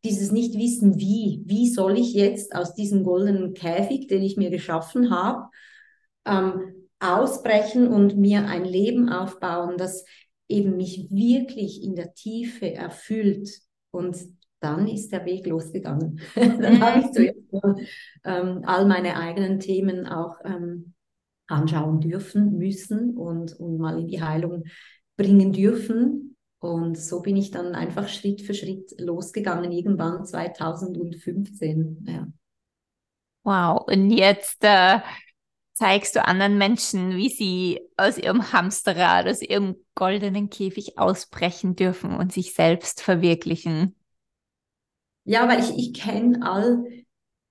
dieses 0.03 0.31
Nicht-Wissen, 0.31 0.99
wie, 0.99 1.41
wie 1.45 1.69
soll 1.69 1.97
ich 1.97 2.13
jetzt 2.13 2.55
aus 2.55 2.75
diesem 2.75 3.03
goldenen 3.03 3.53
Käfig, 3.53 4.07
den 4.07 4.21
ich 4.21 4.37
mir 4.37 4.51
geschaffen 4.51 5.09
habe, 5.09 5.49
ähm, 6.25 6.87
ausbrechen 6.99 7.87
und 7.87 8.17
mir 8.17 8.45
ein 8.47 8.65
Leben 8.65 9.09
aufbauen, 9.09 9.77
das 9.77 10.05
eben 10.47 10.77
mich 10.77 11.07
wirklich 11.09 11.83
in 11.83 11.95
der 11.95 12.13
Tiefe 12.13 12.71
erfüllt. 12.73 13.49
Und 13.89 14.15
dann 14.65 14.87
ist 14.87 15.11
der 15.11 15.25
Weg 15.25 15.45
losgegangen. 15.45 16.19
dann 16.35 16.81
habe 16.81 16.99
ich 17.01 17.11
zuerst 17.11 17.53
mal, 17.53 17.75
ähm, 18.23 18.63
all 18.65 18.87
meine 18.87 19.15
eigenen 19.17 19.59
Themen 19.59 20.07
auch 20.07 20.37
ähm, 20.43 20.93
anschauen 21.47 22.01
dürfen, 22.01 22.57
müssen 22.57 23.15
und, 23.15 23.53
und 23.59 23.77
mal 23.77 23.99
in 23.99 24.07
die 24.07 24.23
Heilung 24.23 24.63
bringen 25.15 25.53
dürfen. 25.53 26.35
Und 26.59 26.97
so 26.97 27.21
bin 27.21 27.37
ich 27.37 27.51
dann 27.51 27.75
einfach 27.75 28.07
Schritt 28.07 28.41
für 28.41 28.55
Schritt 28.55 28.99
losgegangen, 28.99 29.71
irgendwann 29.71 30.25
2015. 30.25 32.05
Ja. 32.07 32.27
Wow, 33.43 33.85
und 33.87 34.09
jetzt 34.09 34.63
äh, 34.63 34.99
zeigst 35.73 36.15
du 36.15 36.25
anderen 36.25 36.57
Menschen, 36.57 37.15
wie 37.15 37.29
sie 37.29 37.81
aus 37.97 38.17
ihrem 38.17 38.51
Hamsterrad, 38.51 39.27
aus 39.27 39.43
ihrem 39.43 39.75
goldenen 39.93 40.49
Käfig 40.49 40.97
ausbrechen 40.97 41.75
dürfen 41.75 42.15
und 42.15 42.33
sich 42.33 42.55
selbst 42.55 43.03
verwirklichen. 43.03 43.95
Ja, 45.25 45.47
weil 45.49 45.59
ich, 45.59 45.77
ich 45.77 45.93
kenne 45.93 46.39
all 46.41 46.85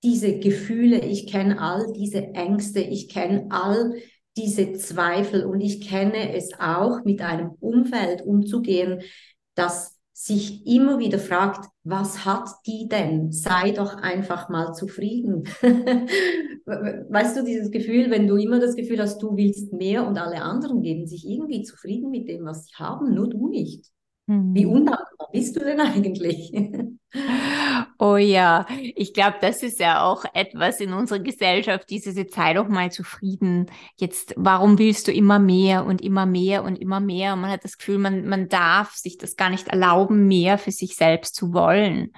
diese 0.03 0.39
Gefühle, 0.39 0.99
ich 0.99 1.27
kenne 1.27 1.59
all 1.59 1.91
diese 1.93 2.33
Ängste, 2.33 2.79
ich 2.79 3.09
kenne 3.09 3.47
all 3.49 3.95
diese 4.37 4.73
Zweifel 4.73 5.45
und 5.45 5.61
ich 5.61 5.87
kenne 5.87 6.33
es 6.35 6.51
auch, 6.59 7.03
mit 7.03 7.21
einem 7.21 7.51
Umfeld 7.59 8.21
umzugehen, 8.21 9.01
das 9.55 9.95
sich 10.13 10.65
immer 10.65 10.99
wieder 10.99 11.19
fragt, 11.19 11.69
was 11.83 12.23
hat 12.23 12.49
die 12.65 12.87
denn? 12.87 13.33
Sei 13.33 13.71
doch 13.71 13.95
einfach 13.95 14.47
mal 14.47 14.73
zufrieden. 14.73 15.43
weißt 16.65 17.37
du, 17.37 17.43
dieses 17.43 17.69
Gefühl, 17.69 18.09
wenn 18.09 18.27
du 18.27 18.37
immer 18.37 18.59
das 18.59 18.75
Gefühl 18.75 19.01
hast, 19.01 19.21
du 19.21 19.35
willst 19.35 19.73
mehr 19.73 20.07
und 20.07 20.17
alle 20.17 20.41
anderen 20.41 20.81
geben 20.81 21.05
sich 21.05 21.27
irgendwie 21.27 21.63
zufrieden 21.63 22.11
mit 22.11 22.29
dem, 22.29 22.45
was 22.45 22.65
sie 22.65 22.75
haben, 22.75 23.13
nur 23.13 23.29
du 23.29 23.49
nicht. 23.49 23.91
Hm. 24.27 24.53
Wie 24.53 24.65
undankbar 24.65 25.29
bist 25.33 25.55
du 25.55 25.59
denn 25.59 25.81
eigentlich? 25.81 26.51
Oh 27.97 28.17
ja, 28.17 28.65
ich 28.95 29.13
glaube, 29.13 29.37
das 29.41 29.63
ist 29.63 29.79
ja 29.79 30.03
auch 30.03 30.25
etwas 30.33 30.79
in 30.79 30.93
unserer 30.93 31.19
Gesellschaft, 31.19 31.89
diese 31.89 32.27
Zeit 32.27 32.57
auch 32.57 32.67
mal 32.67 32.91
zufrieden. 32.91 33.67
Jetzt, 33.95 34.33
warum 34.37 34.77
willst 34.77 35.07
du 35.07 35.11
immer 35.11 35.39
mehr 35.39 35.85
und 35.85 36.01
immer 36.01 36.25
mehr 36.25 36.63
und 36.63 36.77
immer 36.77 36.99
mehr? 36.99 37.35
man 37.35 37.49
hat 37.49 37.63
das 37.63 37.77
Gefühl, 37.77 37.97
man, 37.97 38.27
man 38.27 38.49
darf 38.49 38.93
sich 38.95 39.17
das 39.17 39.35
gar 39.35 39.49
nicht 39.49 39.69
erlauben, 39.69 40.27
mehr 40.27 40.57
für 40.57 40.71
sich 40.71 40.95
selbst 40.95 41.35
zu 41.35 41.53
wollen. 41.53 42.11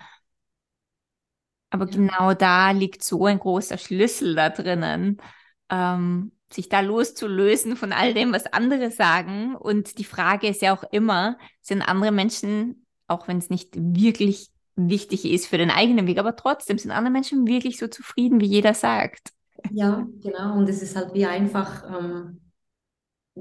Aber 1.69 1.85
genau 1.85 2.33
da 2.33 2.71
liegt 2.71 3.03
so 3.03 3.25
ein 3.25 3.39
großer 3.39 3.77
Schlüssel 3.77 4.35
da 4.35 4.49
drinnen, 4.49 5.21
ähm, 5.69 6.31
sich 6.51 6.69
da 6.69 6.79
loszulösen 6.79 7.75
von 7.75 7.91
all 7.91 8.13
dem, 8.13 8.31
was 8.33 8.45
andere 8.47 8.89
sagen. 8.89 9.55
Und 9.55 9.97
die 9.97 10.05
Frage 10.05 10.47
ist 10.47 10.61
ja 10.61 10.75
auch 10.75 10.83
immer, 10.91 11.37
sind 11.61 11.81
andere 11.81 12.11
Menschen, 12.11 12.85
auch 13.07 13.27
wenn 13.27 13.37
es 13.37 13.49
nicht 13.49 13.75
wirklich 13.75 14.49
wichtig 14.77 15.25
ist 15.25 15.47
für 15.47 15.57
den 15.57 15.71
eigenen 15.71 16.07
Weg, 16.07 16.19
aber 16.19 16.35
trotzdem 16.35 16.77
sind 16.77 16.91
andere 16.91 17.11
Menschen 17.11 17.47
wirklich 17.47 17.77
so 17.77 17.87
zufrieden, 17.87 18.39
wie 18.39 18.45
jeder 18.45 18.73
sagt. 18.73 19.31
Ja, 19.71 20.07
genau. 20.21 20.57
Und 20.57 20.69
es 20.69 20.81
ist 20.81 20.95
halt 20.95 21.13
wie 21.13 21.25
einfach, 21.25 21.83
ähm, 21.89 22.39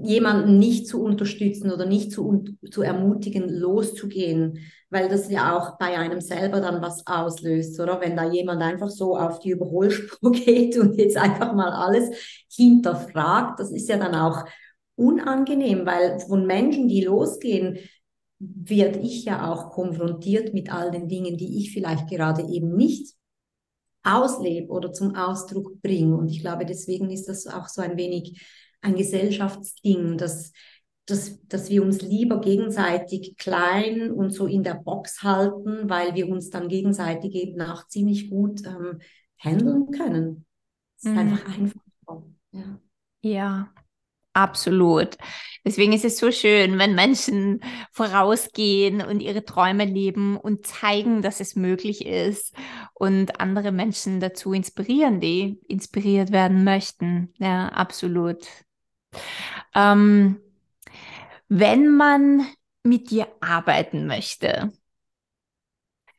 jemanden 0.03 0.59
nicht 0.59 0.87
zu 0.87 1.03
unterstützen 1.03 1.71
oder 1.71 1.87
nicht 1.87 2.13
zu, 2.13 2.45
zu 2.71 2.83
ermutigen, 2.83 3.49
loszugehen, 3.49 4.59
weil 4.91 5.09
das 5.09 5.31
ja 5.31 5.57
auch 5.57 5.79
bei 5.79 5.99
einem 5.99 6.21
selber 6.21 6.61
dann 6.61 6.83
was 6.83 7.07
auslöst, 7.07 7.79
oder? 7.81 8.01
Wenn 8.01 8.17
da 8.17 8.31
jemand 8.31 8.63
einfach 8.63 8.91
so 8.91 9.17
auf 9.17 9.39
die 9.41 9.51
Überholspur 9.51 10.33
geht 10.33 10.77
und 10.79 10.97
jetzt 10.97 11.17
einfach 11.17 11.55
mal 11.55 11.71
alles 11.71 12.45
hinterfragt, 12.53 13.61
das 13.61 13.73
ist 13.73 13.89
ja 13.89 13.97
dann 13.97 14.15
auch 14.15 14.45
unangenehm, 14.97 15.85
weil 15.87 16.19
von 16.21 16.47
Menschen, 16.47 16.89
die 16.89 17.05
losgehen, 17.05 17.79
werde 18.39 18.99
ich 18.99 19.25
ja 19.25 19.51
auch 19.51 19.71
konfrontiert 19.71 20.53
mit 20.53 20.73
all 20.73 20.91
den 20.91 21.09
Dingen, 21.09 21.37
die 21.37 21.59
ich 21.59 21.73
vielleicht 21.73 22.09
gerade 22.09 22.43
eben 22.43 22.77
nicht 22.77 23.15
auslebe 24.03 24.71
oder 24.71 24.93
zum 24.93 25.15
Ausdruck 25.15 25.81
bringe. 25.83 26.17
Und 26.17 26.29
ich 26.29 26.41
glaube, 26.41 26.65
deswegen 26.65 27.11
ist 27.11 27.29
das 27.29 27.47
auch 27.47 27.69
so 27.69 27.83
ein 27.83 27.97
wenig 27.97 28.41
ein 28.81 28.95
Gesellschaftsding, 28.95 30.17
dass, 30.17 30.53
dass, 31.07 31.45
dass 31.49 31.71
wir 31.71 31.83
uns 31.83 32.03
lieber 32.03 32.41
gegenseitig 32.41 33.37
klein 33.37 34.13
und 34.13 34.31
so 34.31 34.47
in 34.47 34.63
der 34.63 34.75
Box 34.75 35.23
halten, 35.23 35.89
weil 35.89 36.15
wir 36.15 36.29
uns 36.29 36.51
dann 36.51 36.69
gegenseitig 36.69 37.35
eben 37.35 37.61
auch 37.63 37.89
ziemlich 37.89 38.31
gut 38.31 38.63
ähm, 38.65 39.01
handeln 39.39 39.91
können. 39.91 40.47
Es 40.99 41.05
ist 41.05 41.13
mhm. 41.13 41.19
einfach 41.19 41.59
einfach. 41.59 41.81
Ja. 42.53 42.81
ja, 43.23 43.75
Absolut. 44.37 45.17
Deswegen 45.65 45.95
ist 45.95 46.05
es 46.05 46.19
so 46.19 46.31
schön, 46.31 46.79
wenn 46.79 46.95
Menschen 46.95 47.61
vorausgehen 47.91 49.01
und 49.01 49.21
ihre 49.21 49.47
Träume 49.47 49.87
leben 49.87 50.37
und 50.37 50.67
zeigen, 50.67 51.23
dass 51.23 51.41
es 51.41 51.57
möglich 51.57 52.05
ist 52.05 52.55
und 52.93 53.41
andere 53.41 53.73
Menschen 53.73 54.21
dazu 54.21 54.53
inspirieren, 54.53 55.21
die 55.21 55.59
inspiriert 55.69 56.33
werden 56.33 56.65
möchten. 56.65 57.33
Ja, 57.39 57.69
absolut. 57.69 58.47
Ähm, 59.75 60.41
wenn 61.49 61.89
man 61.97 62.47
mit 62.85 63.11
dir 63.11 63.29
arbeiten 63.41 64.07
möchte, 64.07 64.73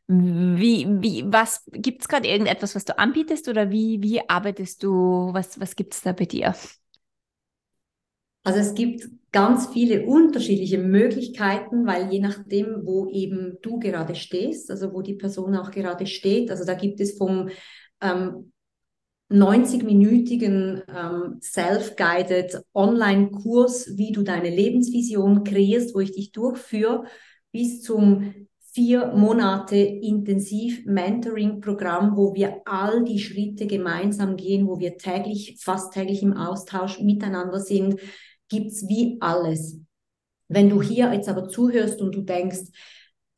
wie, 0.07 0.87
wie, 1.01 1.23
was 1.27 1.63
gibt 1.71 2.01
es 2.01 2.07
gerade 2.07 2.27
irgendetwas, 2.27 2.75
was 2.75 2.85
du 2.85 2.97
anbietest 2.97 3.49
oder 3.49 3.69
wie, 3.71 4.01
wie 4.01 4.27
arbeitest 4.29 4.83
du? 4.83 5.29
Was, 5.33 5.59
was 5.59 5.75
gibt 5.75 5.93
es 5.93 6.01
da 6.01 6.13
bei 6.13 6.25
dir? 6.25 6.55
Also 8.47 8.59
es 8.59 8.75
gibt 8.75 9.09
ganz 9.33 9.67
viele 9.73 10.05
unterschiedliche 10.05 10.77
Möglichkeiten, 10.77 11.85
weil 11.85 12.09
je 12.13 12.21
nachdem, 12.21 12.85
wo 12.85 13.09
eben 13.09 13.57
du 13.61 13.77
gerade 13.77 14.15
stehst, 14.15 14.71
also 14.71 14.93
wo 14.93 15.01
die 15.01 15.15
Person 15.15 15.53
auch 15.57 15.69
gerade 15.69 16.05
steht, 16.05 16.49
also 16.49 16.63
da 16.63 16.73
gibt 16.73 17.01
es 17.01 17.17
vom 17.17 17.49
ähm, 17.99 18.53
90-minütigen 19.29 20.81
ähm, 20.87 21.39
Self-Guided 21.41 22.61
Online-Kurs, 22.73 23.97
wie 23.97 24.13
du 24.13 24.23
deine 24.23 24.49
Lebensvision 24.49 25.43
kreierst, 25.43 25.93
wo 25.93 25.99
ich 25.99 26.13
dich 26.13 26.31
durchführe, 26.31 27.03
bis 27.51 27.81
zum 27.81 28.33
vier 28.71 29.07
Monate 29.07 29.75
intensiv 29.75 30.85
Mentoring-Programm, 30.85 32.15
wo 32.15 32.33
wir 32.33 32.61
all 32.63 33.03
die 33.03 33.19
Schritte 33.19 33.67
gemeinsam 33.67 34.37
gehen, 34.37 34.67
wo 34.67 34.79
wir 34.79 34.95
täglich, 34.97 35.57
fast 35.59 35.91
täglich 35.91 36.23
im 36.23 36.31
Austausch 36.31 37.01
miteinander 37.01 37.59
sind, 37.59 37.99
gibt's 38.49 38.87
wie 38.87 39.17
alles. 39.19 39.79
Wenn 40.47 40.69
du 40.69 40.81
hier 40.81 41.13
jetzt 41.13 41.29
aber 41.29 41.49
zuhörst 41.49 42.01
und 42.01 42.15
du 42.15 42.21
denkst, 42.21 42.71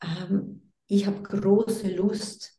ähm, 0.03 0.71
ich 0.87 1.07
habe 1.07 1.21
große 1.21 1.95
Lust, 1.95 2.57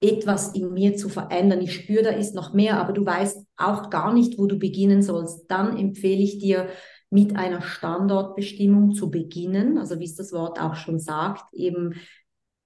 etwas 0.00 0.54
in 0.54 0.72
mir 0.72 0.96
zu 0.96 1.08
verändern, 1.08 1.60
ich 1.60 1.74
spüre, 1.74 2.04
da 2.04 2.10
ist 2.10 2.34
noch 2.34 2.52
mehr, 2.52 2.78
aber 2.78 2.92
du 2.92 3.04
weißt 3.04 3.44
auch 3.56 3.90
gar 3.90 4.12
nicht, 4.12 4.38
wo 4.38 4.46
du 4.46 4.58
beginnen 4.58 5.02
sollst, 5.02 5.50
dann 5.50 5.76
empfehle 5.76 6.22
ich 6.22 6.38
dir, 6.38 6.68
mit 7.10 7.36
einer 7.36 7.62
Standortbestimmung 7.62 8.92
zu 8.92 9.10
beginnen, 9.10 9.78
also 9.78 9.98
wie 9.98 10.04
es 10.04 10.14
das 10.14 10.32
Wort 10.32 10.60
auch 10.60 10.74
schon 10.74 10.98
sagt, 10.98 11.52
eben 11.54 11.94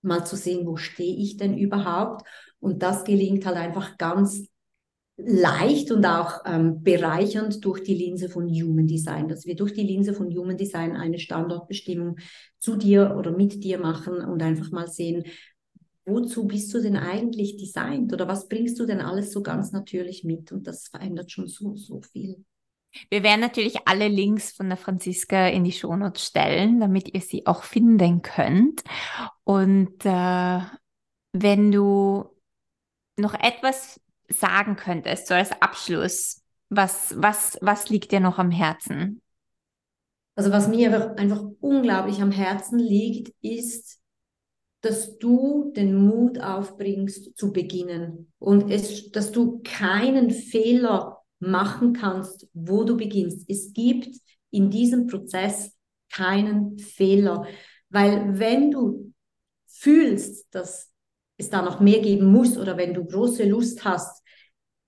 mal 0.03 0.25
zu 0.27 0.37
sehen, 0.37 0.67
wo 0.67 0.77
stehe 0.77 1.17
ich 1.17 1.37
denn 1.37 1.57
überhaupt. 1.57 2.27
Und 2.59 2.83
das 2.83 3.05
gelingt 3.05 3.47
halt 3.47 3.57
einfach 3.57 3.99
ganz 3.99 4.49
leicht 5.17 5.91
und 5.93 6.05
auch 6.07 6.41
ähm, 6.47 6.83
bereichernd 6.83 7.65
durch 7.65 7.83
die 7.83 7.95
Linse 7.95 8.29
von 8.29 8.49
Human 8.49 8.87
Design, 8.87 9.29
dass 9.29 9.47
wir 9.47 9.55
durch 9.55 9.73
die 9.73 9.83
Linse 9.83 10.15
von 10.15 10.35
Human 10.35 10.57
Design 10.57 10.97
eine 10.97 11.19
Standortbestimmung 11.19 12.17
zu 12.59 12.77
dir 12.77 13.15
oder 13.17 13.31
mit 13.31 13.63
dir 13.63 13.79
machen 13.79 14.17
und 14.25 14.43
einfach 14.43 14.71
mal 14.71 14.89
sehen, 14.89 15.25
wozu 16.05 16.47
bist 16.47 16.73
du 16.75 16.81
denn 16.81 16.97
eigentlich 16.97 17.57
designt 17.57 18.13
oder 18.13 18.27
was 18.27 18.49
bringst 18.49 18.79
du 18.81 18.87
denn 18.87 19.01
alles 19.01 19.33
so 19.33 19.43
ganz 19.43 19.73
natürlich 19.73 20.25
mit 20.25 20.51
und 20.51 20.67
das 20.67 20.89
verändert 20.89 21.31
schon 21.31 21.47
so, 21.47 21.77
so 21.77 22.01
viel. 22.01 22.45
Wir 23.09 23.23
werden 23.23 23.41
natürlich 23.41 23.87
alle 23.87 24.09
Links 24.09 24.53
von 24.53 24.69
der 24.69 24.77
Franziska 24.77 25.49
in 25.49 25.65
die 25.65 25.73
Shownotes 25.73 26.27
stellen, 26.27 26.81
damit 26.81 27.15
ihr 27.15 27.23
sie 27.23 27.47
auch 27.47 27.63
finden 27.63 28.21
könnt. 28.21 28.83
Und 29.45 30.05
äh, 30.05 30.61
wenn 31.33 31.73
du 31.73 32.27
noch 33.17 33.35
etwas 33.35 34.02
sagen 34.33 34.77
könntest, 34.77 35.27
so 35.27 35.35
als 35.35 35.53
Abschluss, 35.61 36.43
was, 36.69 37.15
was, 37.17 37.59
was 37.61 37.89
liegt 37.91 38.13
dir 38.13 38.21
noch 38.21 38.39
am 38.39 38.51
Herzen? 38.51 39.23
Also 40.35 40.51
was 40.51 40.69
mir 40.69 41.17
einfach 41.19 41.45
unglaublich 41.61 42.23
am 42.23 42.31
Herzen 42.31 42.79
liegt, 42.79 43.35
ist, 43.43 44.01
dass 44.81 45.19
du 45.19 45.73
den 45.77 45.95
Mut 45.95 46.41
aufbringst 46.41 47.37
zu 47.37 47.53
beginnen 47.53 48.33
und 48.39 48.71
es, 48.71 49.11
dass 49.13 49.31
du 49.31 49.61
keinen 49.63 50.31
Fehler 50.31 51.19
machen 51.39 51.93
kannst, 51.93 52.49
wo 52.53 52.85
du 52.85 52.97
beginnst. 52.97 53.49
Es 53.49 53.73
gibt 53.73 54.17
in 54.51 54.71
diesem 54.71 55.07
Prozess 55.07 55.77
keinen 56.11 56.79
Fehler, 56.79 57.47
weil 57.91 58.39
wenn 58.39 58.71
du 58.71 59.13
fühlst, 59.67 60.53
dass 60.55 60.91
es 61.37 61.51
da 61.51 61.63
noch 61.63 61.81
mehr 61.81 62.01
geben 62.01 62.27
muss 62.27 62.57
oder 62.57 62.77
wenn 62.77 62.95
du 62.95 63.05
große 63.05 63.45
Lust 63.45 63.85
hast, 63.85 64.22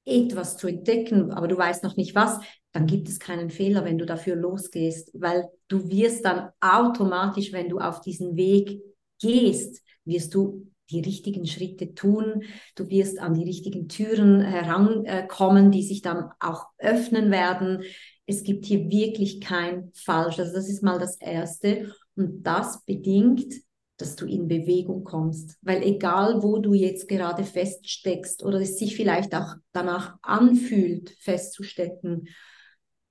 etwas 0.05 0.57
zu 0.57 0.69
entdecken, 0.69 1.33
aber 1.33 1.49
du 1.49 1.57
weißt 1.57 1.83
noch 1.83 1.97
nicht 1.97 2.15
was, 2.15 2.39
dann 2.73 2.87
gibt 2.87 3.09
es 3.09 3.21
keinen 3.21 3.51
Fehler, 3.51 3.85
wenn 3.85 3.99
du 3.99 4.07
dafür 4.07 4.37
losgehst, 4.37 5.11
weil 5.15 5.49
du 5.69 5.89
wirst 5.91 6.25
dann 6.25 6.51
automatisch, 6.61 7.53
wenn 7.53 7.69
du 7.69 7.79
auf 7.79 8.01
diesen 8.01 8.37
Weg 8.37 8.81
gehst, 9.21 9.83
wirst 10.05 10.35
du 10.35 10.67
die 10.91 11.01
richtigen 11.01 11.47
Schritte 11.47 11.95
tun, 11.95 12.43
du 12.75 12.89
wirst 12.91 13.19
an 13.19 13.35
die 13.35 13.45
richtigen 13.45 13.89
Türen 13.89 14.41
herankommen, 14.41 15.71
die 15.71 15.83
sich 15.83 16.03
dann 16.03 16.31
auch 16.41 16.67
öffnen 16.79 17.31
werden. 17.31 17.83
Es 18.27 18.43
gibt 18.43 18.67
hier 18.67 18.91
wirklich 18.91 19.41
kein 19.41 19.91
Falsch. 19.95 20.39
Also 20.39 20.53
das 20.53 20.69
ist 20.69 20.83
mal 20.83 20.99
das 20.99 21.17
Erste. 21.21 21.95
Und 22.17 22.43
das 22.43 22.85
bedingt 22.85 23.55
dass 23.97 24.17
du 24.17 24.27
in 24.27 24.49
Bewegung 24.49 25.05
kommst. 25.05 25.57
Weil 25.63 25.83
egal, 25.83 26.43
wo 26.43 26.59
du 26.59 26.75
jetzt 26.75 27.09
gerade 27.09 27.45
feststeckst 27.45 28.43
oder 28.43 28.61
es 28.61 28.79
sich 28.79 28.97
vielleicht 28.97 29.35
auch 29.35 29.55
danach 29.73 30.17
anfühlt, 30.23 31.11
festzustecken, 31.21 32.29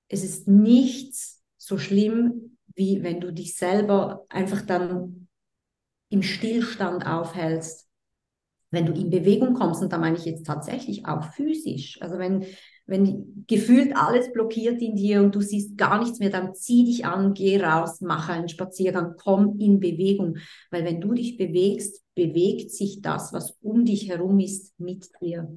es 0.08 0.22
ist 0.22 0.46
nichts 0.46 1.42
so 1.56 1.78
schlimm, 1.78 2.58
wie 2.74 3.02
wenn 3.02 3.20
du 3.20 3.32
dich 3.32 3.56
selber 3.56 4.26
einfach 4.28 4.62
dann 4.62 5.28
im 6.10 6.22
Stillstand 6.22 7.06
aufhältst. 7.06 7.88
Wenn 8.70 8.86
du 8.86 8.92
in 8.92 9.10
Bewegung 9.10 9.54
kommst, 9.54 9.82
und 9.82 9.92
da 9.92 9.98
meine 9.98 10.16
ich 10.16 10.24
jetzt 10.24 10.46
tatsächlich 10.46 11.06
auch 11.06 11.32
physisch, 11.32 12.00
also 12.02 12.18
wenn 12.18 12.44
wenn 12.86 13.44
gefühlt 13.46 13.96
alles 13.96 14.32
blockiert 14.32 14.82
in 14.82 14.94
dir 14.96 15.22
und 15.22 15.34
du 15.34 15.40
siehst 15.40 15.78
gar 15.78 15.98
nichts 15.98 16.18
mehr, 16.18 16.30
dann 16.30 16.54
zieh 16.54 16.84
dich 16.84 17.06
an, 17.06 17.32
geh 17.32 17.60
raus, 17.62 18.00
mach 18.00 18.28
einen 18.28 18.48
Spaziergang, 18.48 19.14
komm 19.16 19.58
in 19.58 19.80
Bewegung. 19.80 20.36
Weil 20.70 20.84
wenn 20.84 21.00
du 21.00 21.12
dich 21.12 21.36
bewegst, 21.36 22.02
bewegt 22.14 22.70
sich 22.70 23.00
das, 23.00 23.32
was 23.32 23.56
um 23.62 23.84
dich 23.84 24.08
herum 24.08 24.38
ist, 24.38 24.78
mit 24.78 25.08
dir. 25.20 25.48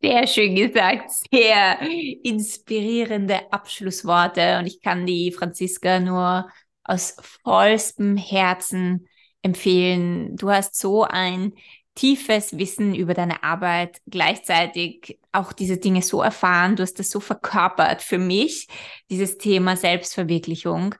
Sehr 0.00 0.26
schön 0.26 0.54
gesagt, 0.54 1.10
sehr 1.32 1.80
inspirierende 2.22 3.50
Abschlussworte. 3.50 4.58
Und 4.58 4.66
ich 4.66 4.82
kann 4.82 5.06
die 5.06 5.32
Franziska 5.32 5.98
nur 5.98 6.48
aus 6.82 7.16
vollstem 7.42 8.18
Herzen 8.18 9.08
empfehlen. 9.40 10.36
Du 10.36 10.50
hast 10.50 10.76
so 10.76 11.04
ein 11.04 11.54
tiefes 11.94 12.58
Wissen 12.58 12.94
über 12.94 13.14
deine 13.14 13.42
Arbeit, 13.42 14.00
gleichzeitig 14.06 15.18
auch 15.32 15.52
diese 15.52 15.76
Dinge 15.76 16.02
so 16.02 16.22
erfahren, 16.22 16.76
du 16.76 16.82
hast 16.82 16.98
das 16.98 17.10
so 17.10 17.20
verkörpert 17.20 18.02
für 18.02 18.18
mich, 18.18 18.68
dieses 19.10 19.38
Thema 19.38 19.76
Selbstverwirklichung. 19.76 20.94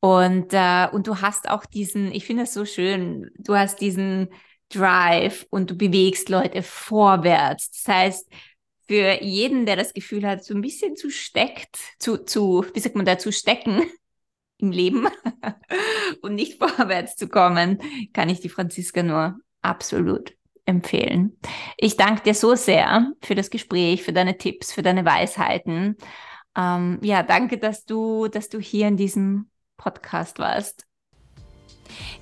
Und, 0.00 0.52
äh, 0.52 0.88
und 0.92 1.06
du 1.06 1.20
hast 1.20 1.48
auch 1.50 1.66
diesen, 1.66 2.10
ich 2.12 2.24
finde 2.24 2.44
es 2.44 2.54
so 2.54 2.64
schön, 2.64 3.30
du 3.36 3.54
hast 3.54 3.80
diesen 3.80 4.28
Drive 4.70 5.46
und 5.50 5.70
du 5.70 5.74
bewegst 5.76 6.28
Leute 6.30 6.62
vorwärts. 6.62 7.70
Das 7.70 7.94
heißt, 7.94 8.28
für 8.88 9.22
jeden, 9.22 9.66
der 9.66 9.76
das 9.76 9.92
Gefühl 9.92 10.26
hat, 10.26 10.42
so 10.42 10.54
ein 10.54 10.62
bisschen 10.62 10.96
zu 10.96 11.10
steckt, 11.10 11.78
zu, 11.98 12.24
zu, 12.24 12.64
wie 12.74 12.80
sagt 12.80 12.96
man 12.96 13.04
da, 13.04 13.18
zu 13.18 13.30
stecken 13.30 13.82
im 14.58 14.72
Leben 14.72 15.06
und 16.22 16.34
nicht 16.34 16.58
vorwärts 16.58 17.16
zu 17.16 17.28
kommen, 17.28 17.78
kann 18.12 18.28
ich 18.28 18.40
die 18.40 18.48
Franziska 18.48 19.02
nur 19.02 19.38
absolut 19.62 20.34
empfehlen. 20.64 21.36
Ich 21.76 21.96
danke 21.96 22.22
dir 22.22 22.34
so 22.34 22.54
sehr 22.54 23.12
für 23.22 23.34
das 23.34 23.50
Gespräch, 23.50 24.02
für 24.02 24.12
deine 24.12 24.38
Tipps, 24.38 24.72
für 24.72 24.82
deine 24.82 25.04
Weisheiten. 25.04 25.96
Ähm, 26.56 26.98
ja, 27.02 27.22
danke, 27.22 27.58
dass 27.58 27.84
du, 27.84 28.28
dass 28.28 28.48
du 28.48 28.58
hier 28.58 28.88
in 28.88 28.96
diesem 28.96 29.50
Podcast 29.76 30.38
warst. 30.38 30.86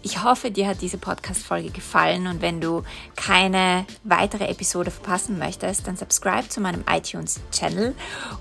Ich 0.03 0.23
hoffe, 0.23 0.51
dir 0.51 0.69
hat 0.69 0.81
diese 0.81 0.99
Podcast-Folge 0.99 1.71
gefallen 1.71 2.27
und 2.27 2.43
wenn 2.43 2.61
du 2.61 2.83
keine 3.17 3.85
weitere 4.05 4.47
Episode 4.47 4.91
verpassen 4.91 5.39
möchtest, 5.39 5.87
dann 5.87 5.97
subscribe 5.97 6.49
zu 6.49 6.61
meinem 6.61 6.85
iTunes-Channel 6.89 7.95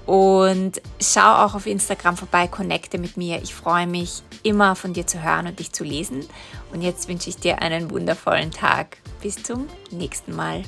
und 0.06 0.82
schau 1.02 1.46
auch 1.46 1.56
auf 1.56 1.66
Instagram 1.66 2.18
vorbei, 2.18 2.48
connecte 2.48 2.98
mit 2.98 3.18
mir. 3.18 3.42
Ich 3.42 3.54
freue 3.54 3.88
mich 3.88 4.24
immer 4.44 4.76
von 4.76 4.94
dir 4.94 5.08
zu 5.08 5.24
hören 5.24 5.48
und 5.48 5.60
dich 5.60 5.72
zu 5.72 5.84
lesen. 5.84 6.26
Und 6.72 6.82
jetzt 6.82 7.08
wünsche 7.08 7.30
ich 7.30 7.38
dir 7.38 7.62
einen 7.62 7.92
wundervollen 7.92 8.52
Tag. 8.52 8.98
Bis 9.22 9.42
zum 9.42 9.68
nächsten 9.92 10.36
Mal. 10.36 10.64